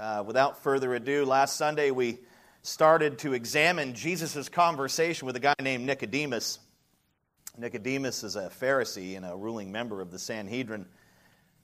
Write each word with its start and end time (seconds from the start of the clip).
Uh, 0.00 0.22
without 0.26 0.62
further 0.62 0.94
ado, 0.94 1.26
last 1.26 1.56
Sunday 1.56 1.90
we 1.90 2.20
started 2.62 3.18
to 3.18 3.34
examine 3.34 3.92
Jesus' 3.92 4.48
conversation 4.48 5.26
with 5.26 5.36
a 5.36 5.40
guy 5.40 5.52
named 5.60 5.84
Nicodemus. 5.84 6.58
Nicodemus 7.58 8.24
is 8.24 8.34
a 8.34 8.48
Pharisee 8.48 9.18
and 9.18 9.26
a 9.26 9.36
ruling 9.36 9.70
member 9.70 10.00
of 10.00 10.10
the 10.10 10.18
Sanhedrin 10.18 10.86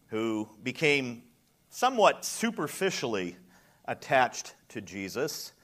who 0.09 0.46
became 0.62 1.22
somewhat 1.71 2.27
superficially 2.27 3.38
attached 3.87 4.55
to 4.68 4.82
Jesus. 4.82 5.55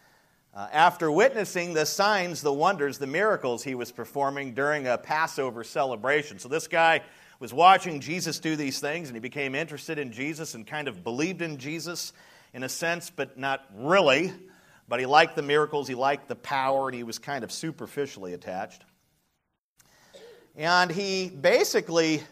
Uh, 0.54 0.66
after 0.72 1.12
witnessing 1.12 1.74
the 1.74 1.84
signs, 1.84 2.40
the 2.40 2.54
wonders, 2.54 2.96
the 2.96 3.06
miracles 3.06 3.62
he 3.62 3.74
was 3.74 3.92
performing 3.92 4.54
during 4.54 4.86
a 4.86 4.96
Passover 4.96 5.62
celebration. 5.62 6.38
So, 6.38 6.48
this 6.48 6.68
guy 6.68 7.02
was 7.38 7.52
watching 7.52 8.00
Jesus 8.00 8.38
do 8.38 8.56
these 8.56 8.80
things, 8.80 9.10
and 9.10 9.16
he 9.16 9.20
became 9.20 9.54
interested 9.54 9.98
in 9.98 10.10
Jesus 10.10 10.54
and 10.54 10.66
kind 10.66 10.88
of 10.88 11.04
believed 11.04 11.42
in 11.42 11.58
Jesus 11.58 12.14
in 12.54 12.62
a 12.62 12.68
sense, 12.68 13.10
but 13.10 13.38
not 13.38 13.64
really. 13.74 14.32
But 14.88 15.00
he 15.00 15.06
liked 15.06 15.36
the 15.36 15.42
miracles, 15.42 15.88
he 15.88 15.94
liked 15.94 16.28
the 16.28 16.36
power, 16.36 16.88
and 16.88 16.94
he 16.94 17.02
was 17.02 17.18
kind 17.18 17.44
of 17.44 17.52
superficially 17.52 18.34
attached. 18.34 18.84
And 20.56 20.90
he 20.90 21.28
basically 21.28 22.22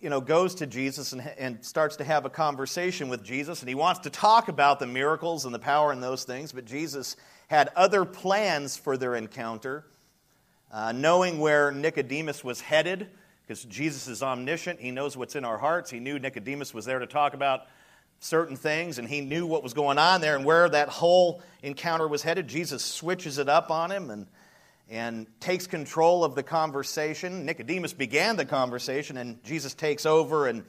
you 0.00 0.10
know, 0.10 0.20
goes 0.20 0.54
to 0.56 0.66
Jesus 0.66 1.12
and, 1.12 1.22
and 1.38 1.64
starts 1.64 1.96
to 1.96 2.04
have 2.04 2.24
a 2.24 2.30
conversation 2.30 3.08
with 3.08 3.24
Jesus, 3.24 3.60
and 3.60 3.68
he 3.68 3.74
wants 3.74 4.00
to 4.00 4.10
talk 4.10 4.48
about 4.48 4.78
the 4.78 4.86
miracles 4.86 5.44
and 5.44 5.54
the 5.54 5.58
power 5.58 5.90
and 5.90 6.02
those 6.02 6.24
things, 6.24 6.52
but 6.52 6.64
Jesus 6.64 7.16
had 7.48 7.70
other 7.74 8.04
plans 8.04 8.76
for 8.76 8.96
their 8.96 9.14
encounter. 9.14 9.84
Uh, 10.70 10.92
knowing 10.92 11.38
where 11.38 11.70
Nicodemus 11.70 12.42
was 12.42 12.60
headed, 12.60 13.08
because 13.42 13.64
Jesus 13.64 14.08
is 14.08 14.22
omniscient, 14.22 14.80
he 14.80 14.90
knows 14.90 15.16
what's 15.16 15.36
in 15.36 15.44
our 15.44 15.58
hearts. 15.58 15.90
He 15.90 16.00
knew 16.00 16.18
Nicodemus 16.18 16.74
was 16.74 16.84
there 16.84 16.98
to 16.98 17.06
talk 17.06 17.34
about 17.34 17.62
certain 18.20 18.56
things, 18.56 18.98
and 18.98 19.08
he 19.08 19.20
knew 19.20 19.46
what 19.46 19.62
was 19.62 19.74
going 19.74 19.98
on 19.98 20.20
there 20.20 20.36
and 20.36 20.44
where 20.44 20.68
that 20.68 20.88
whole 20.88 21.42
encounter 21.62 22.08
was 22.08 22.22
headed. 22.22 22.48
Jesus 22.48 22.84
switches 22.84 23.38
it 23.38 23.48
up 23.48 23.70
on 23.70 23.90
him 23.90 24.10
and 24.10 24.26
and 24.88 25.26
takes 25.40 25.66
control 25.66 26.22
of 26.22 26.34
the 26.34 26.42
conversation. 26.42 27.44
Nicodemus 27.44 27.92
began 27.92 28.36
the 28.36 28.44
conversation, 28.44 29.16
and 29.16 29.42
Jesus 29.42 29.74
takes 29.74 30.06
over 30.06 30.46
and 30.46 30.64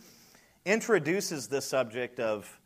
introduces 0.66 1.48
the 1.48 1.62
subject 1.62 2.20
of 2.20 2.60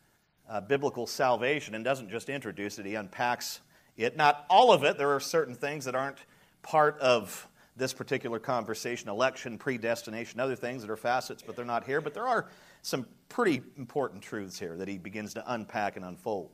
uh, 0.48 0.60
biblical 0.60 1.06
salvation 1.06 1.74
and 1.74 1.84
doesn't 1.84 2.10
just 2.10 2.28
introduce 2.28 2.78
it, 2.78 2.86
he 2.86 2.94
unpacks 2.94 3.60
it. 3.96 4.16
Not 4.16 4.44
all 4.48 4.72
of 4.72 4.82
it, 4.84 4.98
there 4.98 5.10
are 5.10 5.20
certain 5.20 5.54
things 5.54 5.84
that 5.84 5.94
aren't 5.94 6.18
part 6.62 6.98
of 7.00 7.46
this 7.76 7.92
particular 7.92 8.38
conversation 8.38 9.08
election, 9.08 9.58
predestination, 9.58 10.40
other 10.40 10.56
things 10.56 10.82
that 10.82 10.90
are 10.90 10.96
facets, 10.96 11.42
but 11.46 11.56
they're 11.56 11.64
not 11.64 11.84
here. 11.84 12.00
But 12.00 12.14
there 12.14 12.26
are 12.26 12.48
some 12.82 13.06
pretty 13.28 13.62
important 13.78 14.22
truths 14.22 14.58
here 14.58 14.76
that 14.76 14.88
he 14.88 14.98
begins 14.98 15.34
to 15.34 15.52
unpack 15.52 15.96
and 15.96 16.04
unfold. 16.04 16.50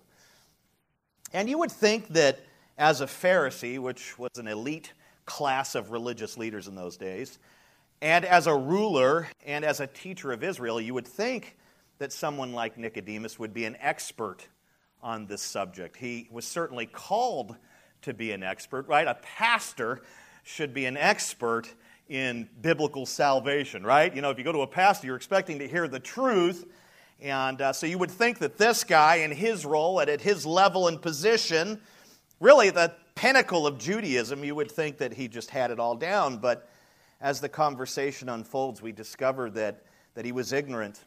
And 1.33 1.49
you 1.49 1.59
would 1.59 1.73
think 1.73 2.09
that 2.09 2.41
as 2.79 3.01
a 3.01 3.07
Pharisee, 3.07 3.79
which 3.79 4.19
was 4.19 4.31
an 4.37 4.47
elite 4.47 4.93
class 5.27 5.75
of 5.75 5.91
religious 5.91 6.39
leaders 6.39 6.69
in 6.69 6.75
those 6.75 6.97
days, 6.97 7.39
and 8.01 8.25
as 8.25 8.47
a 8.47 8.55
ruler 8.55 9.29
and 9.45 9.65
as 9.65 9.81
a 9.81 9.87
teacher 9.87 10.33
of 10.33 10.45
Israel, 10.45 10.81
you 10.81 10.95
would 10.95 11.07
think 11.07 11.57
that 11.99 12.13
someone 12.13 12.53
like 12.53 12.79
Nicodemus 12.79 13.39
would 13.39 13.53
be 13.53 13.65
an 13.65 13.77
expert 13.81 14.47
on 15.03 15.27
this 15.27 15.43
subject. 15.43 15.97
He 15.97 16.29
was 16.31 16.45
certainly 16.45 16.87
called 16.87 17.57
to 18.03 18.15
be 18.15 18.31
an 18.31 18.43
expert, 18.43 18.87
right? 18.87 19.07
A 19.07 19.19
pastor 19.23 20.03
should 20.45 20.73
be 20.73 20.87
an 20.87 20.97
expert 20.97 21.75
in 22.09 22.49
biblical 22.63 23.05
salvation, 23.05 23.85
right? 23.85 24.15
You 24.15 24.23
know, 24.23 24.31
if 24.31 24.39
you 24.39 24.45
go 24.45 24.53
to 24.53 24.63
a 24.63 24.67
pastor, 24.67 25.07
you're 25.07 25.17
expecting 25.17 25.59
to 25.59 25.69
hear 25.69 25.89
the 25.89 26.01
truth. 26.01 26.65
And 27.21 27.61
uh, 27.61 27.73
so 27.73 27.87
you 27.87 27.99
would 27.99 28.11
think 28.11 28.39
that 28.39 28.57
this 28.57 28.85
guy, 28.85 29.17
in 29.17 29.31
his 29.31 29.67
role 29.67 29.99
and 29.99 30.09
at 30.09 30.21
his 30.21 30.47
level 30.47 30.89
and 30.89 31.01
position, 31.03 31.81
really 32.41 32.71
the 32.71 32.95
pinnacle 33.15 33.67
of 33.67 33.79
Judaism, 33.79 34.45
you 34.45 34.55
would 34.55 34.71
think 34.71 34.99
that 34.99 35.13
he 35.13 35.29
just 35.29 35.51
had 35.51 35.71
it 35.71 35.79
all 35.79 35.97
down. 35.97 36.39
But 36.39 36.71
as 37.21 37.41
the 37.41 37.49
conversation 37.49 38.29
unfolds, 38.29 38.81
we 38.81 38.93
discover 38.93 39.51
that, 39.51 39.85
that 40.15 40.25
he 40.25 40.33
was 40.33 40.53
ignorant, 40.53 41.05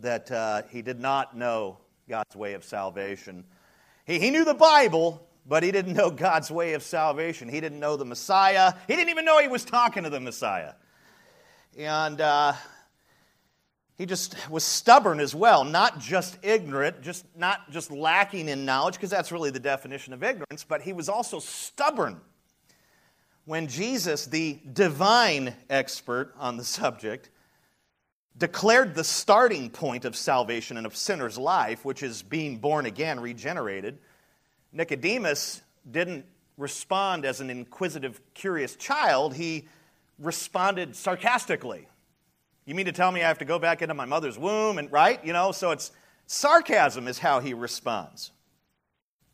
that 0.00 0.30
uh, 0.30 0.62
he 0.70 0.82
did 0.82 1.00
not 1.00 1.36
know 1.36 1.78
God's 2.08 2.34
way 2.36 2.54
of 2.54 2.64
salvation. 2.64 3.44
He, 4.04 4.18
he 4.18 4.30
knew 4.30 4.44
the 4.44 4.54
Bible, 4.54 5.26
but 5.46 5.62
he 5.62 5.72
didn't 5.72 5.94
know 5.94 6.10
God's 6.10 6.50
way 6.50 6.74
of 6.74 6.82
salvation. 6.82 7.48
He 7.48 7.60
didn't 7.60 7.80
know 7.80 7.96
the 7.96 8.04
Messiah. 8.04 8.72
He 8.86 8.96
didn't 8.96 9.10
even 9.10 9.24
know 9.24 9.40
he 9.40 9.48
was 9.48 9.64
talking 9.64 10.04
to 10.04 10.10
the 10.10 10.20
Messiah. 10.20 10.72
And 11.76 12.20
uh, 12.20 12.54
he 13.96 14.06
just 14.06 14.36
was 14.48 14.64
stubborn 14.64 15.20
as 15.20 15.34
well, 15.34 15.64
not 15.64 15.98
just 15.98 16.38
ignorant, 16.42 17.02
just 17.02 17.24
not 17.36 17.70
just 17.70 17.90
lacking 17.90 18.48
in 18.48 18.64
knowledge, 18.64 18.94
because 18.94 19.10
that's 19.10 19.30
really 19.30 19.50
the 19.50 19.60
definition 19.60 20.12
of 20.12 20.22
ignorance, 20.22 20.64
but 20.64 20.82
he 20.82 20.92
was 20.92 21.08
also 21.08 21.38
stubborn. 21.38 22.20
When 23.44 23.68
Jesus, 23.68 24.26
the 24.26 24.58
divine 24.72 25.54
expert 25.68 26.34
on 26.38 26.56
the 26.56 26.64
subject, 26.64 27.30
declared 28.36 28.94
the 28.94 29.04
starting 29.04 29.70
point 29.70 30.04
of 30.04 30.16
salvation 30.16 30.76
in 30.76 30.86
a 30.86 30.90
sinner's 30.90 31.38
life, 31.38 31.84
which 31.84 32.02
is 32.02 32.22
being 32.22 32.56
born 32.56 32.86
again, 32.86 33.20
regenerated, 33.20 33.98
Nicodemus 34.74 35.62
didn't 35.90 36.26
respond 36.58 37.24
as 37.24 37.40
an 37.40 37.48
inquisitive, 37.48 38.20
curious 38.34 38.76
child. 38.76 39.34
He 39.34 39.68
responded 40.18 40.94
sarcastically. 40.96 41.88
You 42.66 42.74
mean 42.74 42.86
to 42.86 42.92
tell 42.92 43.10
me 43.10 43.22
I 43.22 43.28
have 43.28 43.38
to 43.38 43.44
go 43.44 43.58
back 43.58 43.82
into 43.82 43.94
my 43.94 44.04
mother's 44.04 44.38
womb 44.38 44.78
and 44.78 44.90
right? 44.90 45.24
You 45.24 45.32
know, 45.32 45.52
so 45.52 45.70
it's 45.70 45.92
sarcasm 46.26 47.08
is 47.08 47.18
how 47.18 47.40
he 47.40 47.54
responds. 47.54 48.32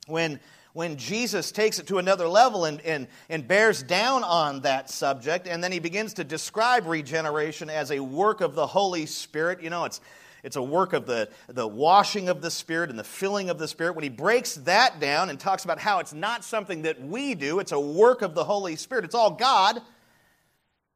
When 0.07 0.41
when 0.73 0.97
Jesus 0.97 1.51
takes 1.51 1.81
it 1.81 1.89
to 1.89 1.99
another 1.99 2.29
level 2.29 2.65
and, 2.65 2.81
and, 2.83 3.09
and 3.29 3.47
bears 3.47 3.83
down 3.83 4.23
on 4.23 4.61
that 4.61 4.89
subject, 4.89 5.49
and 5.49 5.65
then 5.65 5.73
he 5.73 5.81
begins 5.81 6.15
to 6.15 6.25
describe 6.25 6.87
regeneration 6.87 7.69
as 7.69 7.91
a 7.91 7.99
work 7.99 8.41
of 8.41 8.55
the 8.55 8.69
Holy 8.69 9.07
Spirit. 9.07 9.61
You 9.63 9.71
know, 9.71 9.85
it's, 9.85 10.01
it's 10.43 10.57
a 10.57 10.63
work 10.63 10.93
of 10.93 11.07
the, 11.07 11.29
the 11.49 11.67
washing 11.67 12.29
of 12.29 12.41
the 12.41 12.51
Spirit 12.51 12.91
and 12.91 12.99
the 12.99 13.05
filling 13.05 13.51
of 13.51 13.59
the 13.59 13.69
Spirit. 13.69 13.95
When 13.95 14.03
he 14.03 14.09
breaks 14.09 14.55
that 14.57 15.01
down 15.01 15.31
and 15.31 15.39
talks 15.39 15.65
about 15.65 15.79
how 15.79 15.99
it's 15.99 16.13
not 16.13 16.45
something 16.45 16.83
that 16.83 17.01
we 17.03 17.35
do, 17.35 17.59
it's 17.59 17.73
a 17.73 17.81
work 17.81 18.23
of 18.23 18.35
the 18.35 18.45
Holy 18.45 18.77
Spirit, 18.77 19.05
it's 19.05 19.15
all 19.15 19.31
God. 19.31 19.83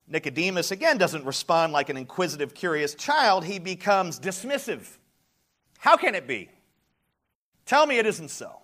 Nicodemus, 0.06 0.71
again, 0.71 0.99
doesn't 0.99 1.25
respond 1.25 1.72
like 1.72 1.88
an 1.88 1.97
inquisitive, 1.97 2.55
curious 2.55 2.94
child. 2.94 3.44
He 3.44 3.59
becomes 3.59 4.21
dismissive. 4.21 4.99
How 5.78 5.97
can 5.97 6.15
it 6.15 6.26
be? 6.26 6.50
Tell 7.65 7.87
me 7.87 7.99
it 7.99 8.06
isn't 8.06 8.31
so. 8.31 8.61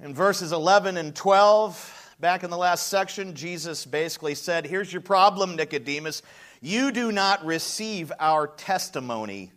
In 0.00 0.14
verses 0.14 0.52
11 0.52 0.96
and 0.96 1.14
12, 1.14 2.14
back 2.20 2.44
in 2.44 2.50
the 2.50 2.56
last 2.56 2.88
section, 2.88 3.34
Jesus 3.34 3.84
basically 3.86 4.34
said, 4.34 4.66
Here's 4.66 4.92
your 4.92 5.02
problem, 5.02 5.56
Nicodemus. 5.56 6.22
You 6.66 6.90
do 6.90 7.12
not 7.12 7.46
receive 7.46 8.10
our 8.18 8.48
testimony, 8.48 9.52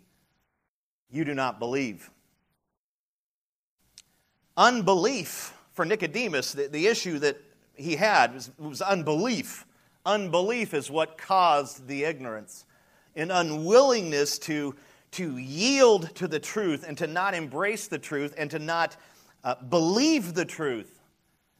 you 1.10 1.26
do 1.26 1.34
not 1.34 1.58
believe. 1.58 2.08
Unbelief 4.56 5.58
for 5.72 5.86
Nicodemus, 5.86 6.54
the, 6.54 6.68
the 6.68 6.86
issue 6.86 7.18
that 7.18 7.42
he 7.74 7.96
had 7.96 8.36
was, 8.36 8.52
was 8.60 8.82
unbelief. 8.84 9.66
Unbelief 10.06 10.76
is 10.76 10.92
what 10.92 11.18
caused 11.18 11.88
the 11.88 12.04
ignorance. 12.04 12.64
An 13.16 13.32
unwillingness 13.32 14.38
to, 14.42 14.76
to 15.14 15.36
yield 15.38 16.14
to 16.14 16.28
the 16.28 16.40
truth 16.40 16.86
and 16.88 16.96
to 17.00 17.08
not 17.08 17.34
embrace 17.34 17.88
the 17.88 17.98
truth 17.98 18.36
and 18.38 18.52
to 18.52 18.60
not 18.60 18.96
uh, 19.44 19.56
believe 19.56 20.36
the 20.36 20.46
truth 20.46 21.00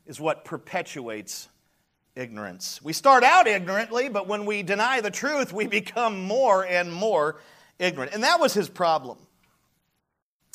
is 0.06 0.20
what 0.20 0.46
perpetuates 0.46 1.50
ignorance. 2.16 2.82
We 2.82 2.94
start 2.94 3.24
out 3.24 3.48
ignorantly, 3.48 4.10
but 4.10 4.28
when 4.28 4.46
we 4.46 4.64
deny 4.64 5.02
the 5.02 5.12
truth, 5.12 5.54
we 5.54 5.68
become 5.80 6.22
more 6.24 6.66
and 6.66 6.94
more 6.94 7.40
ignorant. 7.78 8.14
And 8.14 8.24
that 8.24 8.40
was 8.40 8.54
his 8.54 8.70
problem. 8.70 9.18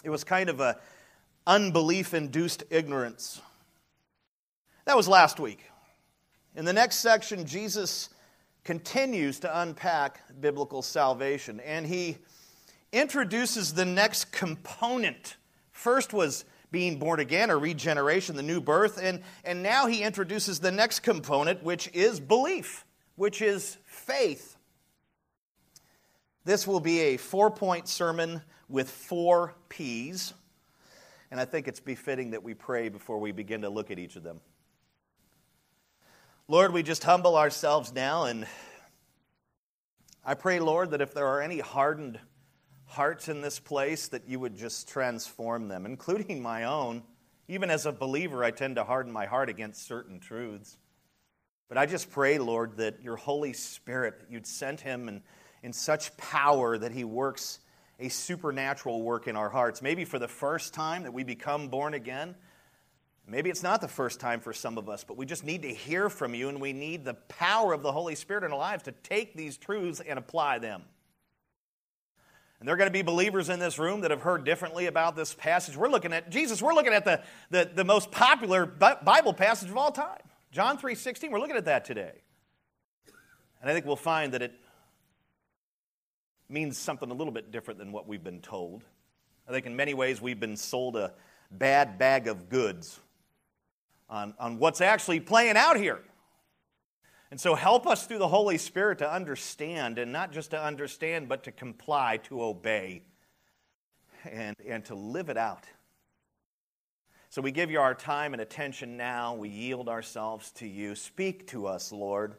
It 0.02 0.10
was 0.10 0.24
kind 0.24 0.50
of 0.50 0.60
a 0.60 0.78
unbelief 1.46 2.14
induced 2.14 2.64
ignorance. 2.70 3.40
That 4.84 4.96
was 4.96 5.08
last 5.08 5.40
week. 5.40 5.64
In 6.54 6.64
the 6.64 6.72
next 6.72 6.96
section, 6.96 7.46
Jesus 7.46 8.10
continues 8.64 9.40
to 9.40 9.60
unpack 9.60 10.20
biblical 10.40 10.82
salvation, 10.82 11.60
and 11.60 11.86
he 11.86 12.18
introduces 12.92 13.74
the 13.74 13.84
next 13.84 14.30
component. 14.30 15.36
First 15.72 16.12
was 16.12 16.44
being 16.74 16.98
born 16.98 17.20
again 17.20 17.52
or 17.52 17.58
regeneration, 17.60 18.34
the 18.34 18.42
new 18.42 18.60
birth, 18.60 18.98
and, 19.00 19.22
and 19.44 19.62
now 19.62 19.86
he 19.86 20.02
introduces 20.02 20.58
the 20.58 20.72
next 20.72 21.00
component, 21.04 21.62
which 21.62 21.88
is 21.94 22.18
belief, 22.18 22.84
which 23.14 23.40
is 23.40 23.78
faith. 23.84 24.56
This 26.44 26.66
will 26.66 26.80
be 26.80 26.98
a 27.00 27.16
four 27.16 27.48
point 27.48 27.86
sermon 27.86 28.42
with 28.68 28.90
four 28.90 29.54
P's, 29.68 30.34
and 31.30 31.38
I 31.38 31.44
think 31.44 31.68
it's 31.68 31.78
befitting 31.78 32.32
that 32.32 32.42
we 32.42 32.54
pray 32.54 32.88
before 32.88 33.20
we 33.20 33.30
begin 33.30 33.62
to 33.62 33.68
look 33.68 33.92
at 33.92 34.00
each 34.00 34.16
of 34.16 34.24
them. 34.24 34.40
Lord, 36.48 36.72
we 36.72 36.82
just 36.82 37.04
humble 37.04 37.36
ourselves 37.36 37.92
now, 37.92 38.24
and 38.24 38.48
I 40.24 40.34
pray, 40.34 40.58
Lord, 40.58 40.90
that 40.90 41.00
if 41.00 41.14
there 41.14 41.28
are 41.28 41.40
any 41.40 41.60
hardened 41.60 42.18
hearts 42.94 43.28
in 43.28 43.40
this 43.40 43.58
place, 43.58 44.08
that 44.08 44.28
you 44.28 44.40
would 44.40 44.56
just 44.56 44.88
transform 44.88 45.68
them, 45.68 45.84
including 45.86 46.42
my 46.42 46.64
own. 46.64 47.02
Even 47.48 47.70
as 47.70 47.84
a 47.84 47.92
believer, 47.92 48.42
I 48.42 48.50
tend 48.50 48.76
to 48.76 48.84
harden 48.84 49.12
my 49.12 49.26
heart 49.26 49.48
against 49.48 49.86
certain 49.86 50.18
truths. 50.18 50.78
But 51.68 51.76
I 51.76 51.86
just 51.86 52.10
pray, 52.10 52.38
Lord, 52.38 52.76
that 52.78 53.02
your 53.02 53.16
Holy 53.16 53.52
Spirit, 53.52 54.22
you'd 54.30 54.46
send 54.46 54.80
him 54.80 55.08
in, 55.08 55.22
in 55.62 55.72
such 55.72 56.16
power 56.16 56.78
that 56.78 56.92
he 56.92 57.04
works 57.04 57.60
a 57.98 58.08
supernatural 58.08 59.02
work 59.02 59.28
in 59.28 59.36
our 59.36 59.48
hearts. 59.48 59.82
Maybe 59.82 60.04
for 60.04 60.18
the 60.18 60.28
first 60.28 60.74
time 60.74 61.04
that 61.04 61.12
we 61.12 61.24
become 61.24 61.68
born 61.68 61.94
again. 61.94 62.34
Maybe 63.26 63.48
it's 63.48 63.62
not 63.62 63.80
the 63.80 63.88
first 63.88 64.20
time 64.20 64.40
for 64.40 64.52
some 64.52 64.76
of 64.76 64.88
us, 64.88 65.04
but 65.04 65.16
we 65.16 65.24
just 65.24 65.44
need 65.44 65.62
to 65.62 65.72
hear 65.72 66.10
from 66.10 66.34
you 66.34 66.48
and 66.48 66.60
we 66.60 66.72
need 66.72 67.04
the 67.04 67.14
power 67.14 67.72
of 67.72 67.82
the 67.82 67.92
Holy 67.92 68.14
Spirit 68.14 68.44
in 68.44 68.52
our 68.52 68.58
lives 68.58 68.82
to 68.84 68.92
take 68.92 69.34
these 69.34 69.56
truths 69.56 70.00
and 70.06 70.18
apply 70.18 70.58
them. 70.58 70.82
And 72.64 72.68
there 72.70 72.76
are 72.76 72.78
going 72.78 72.88
to 72.88 72.92
be 72.94 73.02
believers 73.02 73.50
in 73.50 73.58
this 73.58 73.78
room 73.78 74.00
that 74.00 74.10
have 74.10 74.22
heard 74.22 74.46
differently 74.46 74.86
about 74.86 75.16
this 75.16 75.34
passage. 75.34 75.76
We're 75.76 75.90
looking 75.90 76.14
at, 76.14 76.30
Jesus, 76.30 76.62
we're 76.62 76.72
looking 76.72 76.94
at 76.94 77.04
the, 77.04 77.22
the, 77.50 77.70
the 77.74 77.84
most 77.84 78.10
popular 78.10 78.64
Bible 78.64 79.34
passage 79.34 79.68
of 79.68 79.76
all 79.76 79.92
time. 79.92 80.22
John 80.50 80.78
3.16, 80.78 81.30
we're 81.30 81.40
looking 81.40 81.56
at 81.56 81.66
that 81.66 81.84
today. 81.84 82.22
And 83.60 83.70
I 83.70 83.74
think 83.74 83.84
we'll 83.84 83.96
find 83.96 84.32
that 84.32 84.40
it 84.40 84.54
means 86.48 86.78
something 86.78 87.10
a 87.10 87.12
little 87.12 87.34
bit 87.34 87.52
different 87.52 87.78
than 87.78 87.92
what 87.92 88.08
we've 88.08 88.24
been 88.24 88.40
told. 88.40 88.82
I 89.46 89.52
think 89.52 89.66
in 89.66 89.76
many 89.76 89.92
ways 89.92 90.22
we've 90.22 90.40
been 90.40 90.56
sold 90.56 90.96
a 90.96 91.12
bad 91.50 91.98
bag 91.98 92.28
of 92.28 92.48
goods 92.48 92.98
on, 94.08 94.32
on 94.38 94.58
what's 94.58 94.80
actually 94.80 95.20
playing 95.20 95.58
out 95.58 95.76
here. 95.76 96.00
And 97.34 97.40
so 97.40 97.56
help 97.56 97.88
us 97.88 98.06
through 98.06 98.18
the 98.18 98.28
Holy 98.28 98.56
Spirit 98.58 98.98
to 98.98 99.12
understand, 99.12 99.98
and 99.98 100.12
not 100.12 100.30
just 100.30 100.52
to 100.52 100.62
understand, 100.62 101.28
but 101.28 101.42
to 101.42 101.50
comply, 101.50 102.18
to 102.28 102.40
obey, 102.40 103.02
and, 104.30 104.54
and 104.64 104.84
to 104.84 104.94
live 104.94 105.28
it 105.28 105.36
out. 105.36 105.64
So 107.30 107.42
we 107.42 107.50
give 107.50 107.72
you 107.72 107.80
our 107.80 107.92
time 107.92 108.34
and 108.34 108.40
attention 108.40 108.96
now. 108.96 109.34
We 109.34 109.48
yield 109.48 109.88
ourselves 109.88 110.52
to 110.52 110.68
you. 110.68 110.94
Speak 110.94 111.48
to 111.48 111.66
us, 111.66 111.90
Lord. 111.90 112.36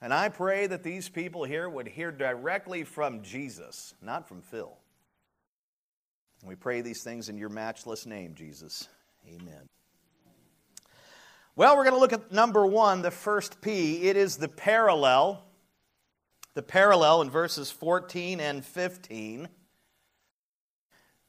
And 0.00 0.12
I 0.12 0.30
pray 0.30 0.66
that 0.66 0.82
these 0.82 1.08
people 1.08 1.44
here 1.44 1.68
would 1.68 1.86
hear 1.86 2.10
directly 2.10 2.82
from 2.82 3.22
Jesus, 3.22 3.94
not 4.02 4.26
from 4.26 4.42
Phil. 4.42 4.76
And 6.40 6.48
we 6.48 6.56
pray 6.56 6.80
these 6.80 7.04
things 7.04 7.28
in 7.28 7.38
your 7.38 7.50
matchless 7.50 8.04
name, 8.04 8.34
Jesus. 8.34 8.88
Amen. 9.28 9.68
Well, 11.54 11.76
we're 11.76 11.84
going 11.84 11.94
to 11.94 12.00
look 12.00 12.14
at 12.14 12.32
number 12.32 12.64
one, 12.64 13.02
the 13.02 13.10
first 13.10 13.60
P. 13.60 14.08
It 14.08 14.16
is 14.16 14.38
the 14.38 14.48
parallel. 14.48 15.44
The 16.54 16.62
parallel 16.62 17.22
in 17.22 17.30
verses 17.30 17.70
14 17.70 18.40
and 18.40 18.64
15. 18.64 19.48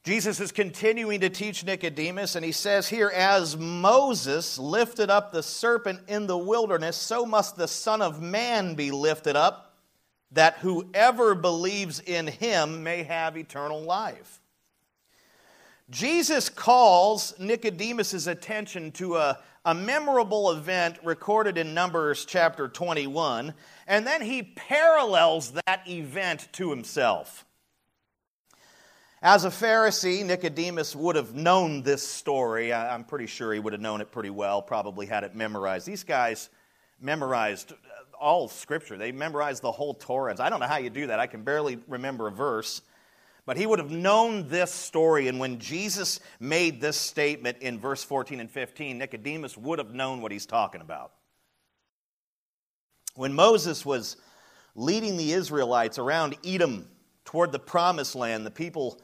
Jesus 0.06 0.40
is 0.40 0.52
continuing 0.52 1.22
to 1.22 1.30
teach 1.30 1.66
Nicodemus, 1.66 2.36
and 2.36 2.44
he 2.44 2.52
says 2.52 2.90
here, 2.90 3.10
As 3.10 3.58
Moses 3.58 4.58
lifted 4.60 5.10
up 5.10 5.32
the 5.32 5.44
serpent 5.44 6.02
in 6.08 6.28
the 6.28 6.38
wilderness, 6.38 6.98
so 6.98 7.26
must 7.26 7.56
the 7.56 7.70
Son 7.70 8.02
of 8.02 8.22
Man 8.22 8.76
be 8.76 8.92
lifted 8.92 9.36
up, 9.38 9.76
that 10.32 10.58
whoever 10.58 11.36
believes 11.36 12.00
in 12.00 12.28
him 12.28 12.84
may 12.84 13.04
have 13.04 13.38
eternal 13.38 13.82
life. 13.82 14.42
Jesus 15.94 16.50
calls 16.50 17.36
Nicodemus' 17.38 18.26
attention 18.26 18.92
to 18.94 19.18
a, 19.18 19.38
a 19.64 19.76
memorable 19.76 20.50
event 20.50 20.98
recorded 21.04 21.56
in 21.56 21.76
Numbers 21.76 22.26
chapter 22.26 22.68
21, 22.68 23.54
and 23.86 24.08
then 24.08 24.24
he 24.24 24.42
parallels 24.42 25.52
that 25.68 25.88
event 25.88 26.48
to 26.54 26.72
himself. 26.72 27.46
As 29.22 29.46
a 29.46 29.50
Pharisee, 29.50 30.26
Nicodemus 30.26 30.96
would 30.96 31.16
have 31.16 31.36
known 31.36 31.84
this 31.84 32.06
story. 32.06 32.74
I'm 32.74 33.04
pretty 33.04 33.28
sure 33.28 33.54
he 33.54 33.60
would 33.60 33.74
have 33.74 33.82
known 33.82 34.02
it 34.02 34.12
pretty 34.12 34.32
well, 34.32 34.64
probably 34.64 35.06
had 35.06 35.24
it 35.24 35.36
memorized. 35.36 35.86
These 35.86 36.04
guys 36.04 36.50
memorized 37.00 37.72
uh, 37.72 37.76
all 38.20 38.48
Scripture, 38.48 38.98
they 38.98 39.12
memorized 39.12 39.62
the 39.62 39.72
whole 39.72 39.94
Torah. 39.94 40.36
I 40.40 40.50
don't 40.50 40.60
know 40.60 40.66
how 40.66 40.78
you 40.78 40.90
do 40.90 41.06
that. 41.08 41.20
I 41.20 41.28
can 41.28 41.44
barely 41.44 41.78
remember 41.88 42.28
a 42.28 42.32
verse. 42.32 42.82
But 43.46 43.58
he 43.58 43.66
would 43.66 43.80
have 43.80 43.92
known 43.92 44.48
this 44.48 44.72
story, 44.72 45.28
and 45.28 45.38
when 45.38 45.60
Jesus 45.60 46.22
made 46.40 46.80
this 46.80 46.96
statement 46.96 47.58
in 47.60 47.78
verse 47.78 48.04
14 48.04 48.40
and 48.40 48.50
15, 48.50 48.98
Nicodemus 48.98 49.58
would 49.58 49.80
have 49.80 49.94
known 49.94 50.22
what 50.22 50.32
he's 50.32 50.46
talking 50.46 50.80
about. 50.80 51.12
When 53.16 53.34
Moses 53.34 53.86
was 53.86 54.16
leading 54.76 55.18
the 55.18 55.34
Israelites 55.34 56.00
around 56.00 56.38
Edom 56.46 56.88
toward 57.26 57.52
the 57.52 57.60
promised 57.60 58.16
land, 58.16 58.46
the 58.46 58.52
people 58.52 59.00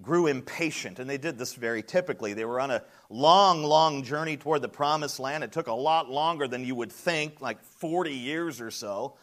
grew 0.00 0.28
impatient, 0.28 0.98
and 0.98 1.10
they 1.10 1.18
did 1.18 1.36
this 1.36 1.54
very 1.54 1.82
typically. 1.82 2.32
They 2.32 2.44
were 2.44 2.60
on 2.60 2.70
a 2.70 2.82
long, 3.10 3.64
long 3.64 4.02
journey 4.02 4.36
toward 4.36 4.62
the 4.62 4.68
promised 4.68 5.20
land. 5.20 5.44
It 5.44 5.52
took 5.52 5.66
a 5.66 5.72
lot 5.72 6.08
longer 6.08 6.48
than 6.48 6.64
you 6.64 6.74
would 6.74 6.92
think, 6.92 7.40
like 7.40 7.62
40 7.62 8.12
years 8.12 8.60
or 8.60 8.70
so. 8.70 9.16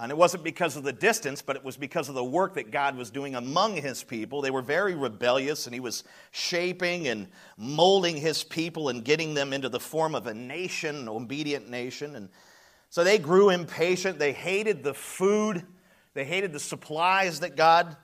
And 0.00 0.12
it 0.12 0.16
wasn't 0.16 0.44
because 0.44 0.76
of 0.76 0.84
the 0.84 0.92
distance, 0.92 1.42
but 1.42 1.56
it 1.56 1.64
was 1.64 1.76
because 1.76 2.08
of 2.08 2.14
the 2.14 2.22
work 2.22 2.54
that 2.54 2.70
God 2.70 2.96
was 2.96 3.10
doing 3.10 3.34
among 3.34 3.74
his 3.74 4.04
people. 4.04 4.40
They 4.40 4.52
were 4.52 4.62
very 4.62 4.94
rebellious, 4.94 5.66
and 5.66 5.74
he 5.74 5.80
was 5.80 6.04
shaping 6.30 7.08
and 7.08 7.26
molding 7.56 8.16
his 8.16 8.44
people 8.44 8.90
and 8.90 9.04
getting 9.04 9.34
them 9.34 9.52
into 9.52 9.68
the 9.68 9.80
form 9.80 10.14
of 10.14 10.28
a 10.28 10.34
nation, 10.34 10.94
an 10.94 11.08
obedient 11.08 11.68
nation. 11.68 12.14
And 12.14 12.28
so 12.90 13.02
they 13.02 13.18
grew 13.18 13.50
impatient. 13.50 14.20
They 14.20 14.32
hated 14.32 14.84
the 14.84 14.94
food, 14.94 15.66
they 16.14 16.24
hated 16.24 16.52
the 16.52 16.60
supplies 16.60 17.40
that 17.40 17.56
God 17.56 17.96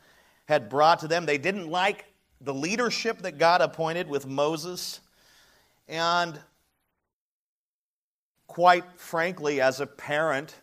had 0.47 0.69
brought 0.69 0.99
to 1.01 1.09
them. 1.09 1.27
They 1.27 1.39
didn't 1.39 1.69
like 1.69 2.07
the 2.41 2.55
leadership 2.55 3.23
that 3.23 3.39
God 3.39 3.61
appointed 3.61 4.09
with 4.09 4.27
Moses. 4.27 5.01
And 5.89 6.41
quite 8.49 8.85
frankly, 8.97 9.61
as 9.61 9.81
a 9.81 9.87
parent, 9.87 10.55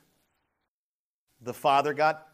the 1.41 1.53
father 1.53 1.93
got, 1.93 2.27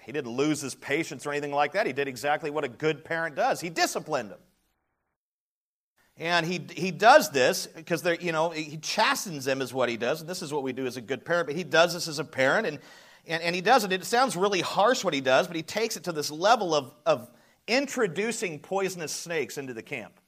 he 0.00 0.12
didn't 0.12 0.32
lose 0.32 0.60
his 0.60 0.74
patience 0.74 1.26
or 1.26 1.30
anything 1.30 1.52
like 1.52 1.72
that. 1.72 1.86
He 1.86 1.92
did 1.92 2.08
exactly 2.08 2.50
what 2.50 2.64
a 2.64 2.68
good 2.68 3.04
parent 3.04 3.36
does 3.36 3.60
he 3.60 3.70
disciplined 3.70 4.30
him. 4.30 4.38
And 6.16 6.46
he, 6.46 6.64
he 6.70 6.92
does 6.92 7.30
this 7.30 7.66
because 7.66 8.02
they're, 8.02 8.14
you 8.14 8.30
know, 8.30 8.50
he 8.50 8.76
chastens 8.76 9.44
them 9.44 9.60
is 9.60 9.74
what 9.74 9.88
he 9.88 9.96
does. 9.96 10.20
And 10.20 10.30
this 10.30 10.42
is 10.42 10.52
what 10.52 10.62
we 10.62 10.72
do 10.72 10.86
as 10.86 10.96
a 10.96 11.00
good 11.00 11.24
parent. 11.24 11.48
But 11.48 11.56
he 11.56 11.64
does 11.64 11.92
this 11.92 12.06
as 12.06 12.20
a 12.20 12.24
parent. 12.24 12.68
And 12.68 12.78
and, 13.26 13.42
and 13.42 13.54
he 13.54 13.60
does 13.60 13.84
it. 13.84 13.92
It 13.92 14.04
sounds 14.04 14.36
really 14.36 14.60
harsh 14.60 15.04
what 15.04 15.14
he 15.14 15.20
does, 15.20 15.46
but 15.46 15.56
he 15.56 15.62
takes 15.62 15.96
it 15.96 16.04
to 16.04 16.12
this 16.12 16.30
level 16.30 16.74
of, 16.74 16.94
of 17.06 17.30
introducing 17.66 18.58
poisonous 18.58 19.12
snakes 19.12 19.56
into 19.56 19.72
the 19.72 19.82
camp. 19.82 20.20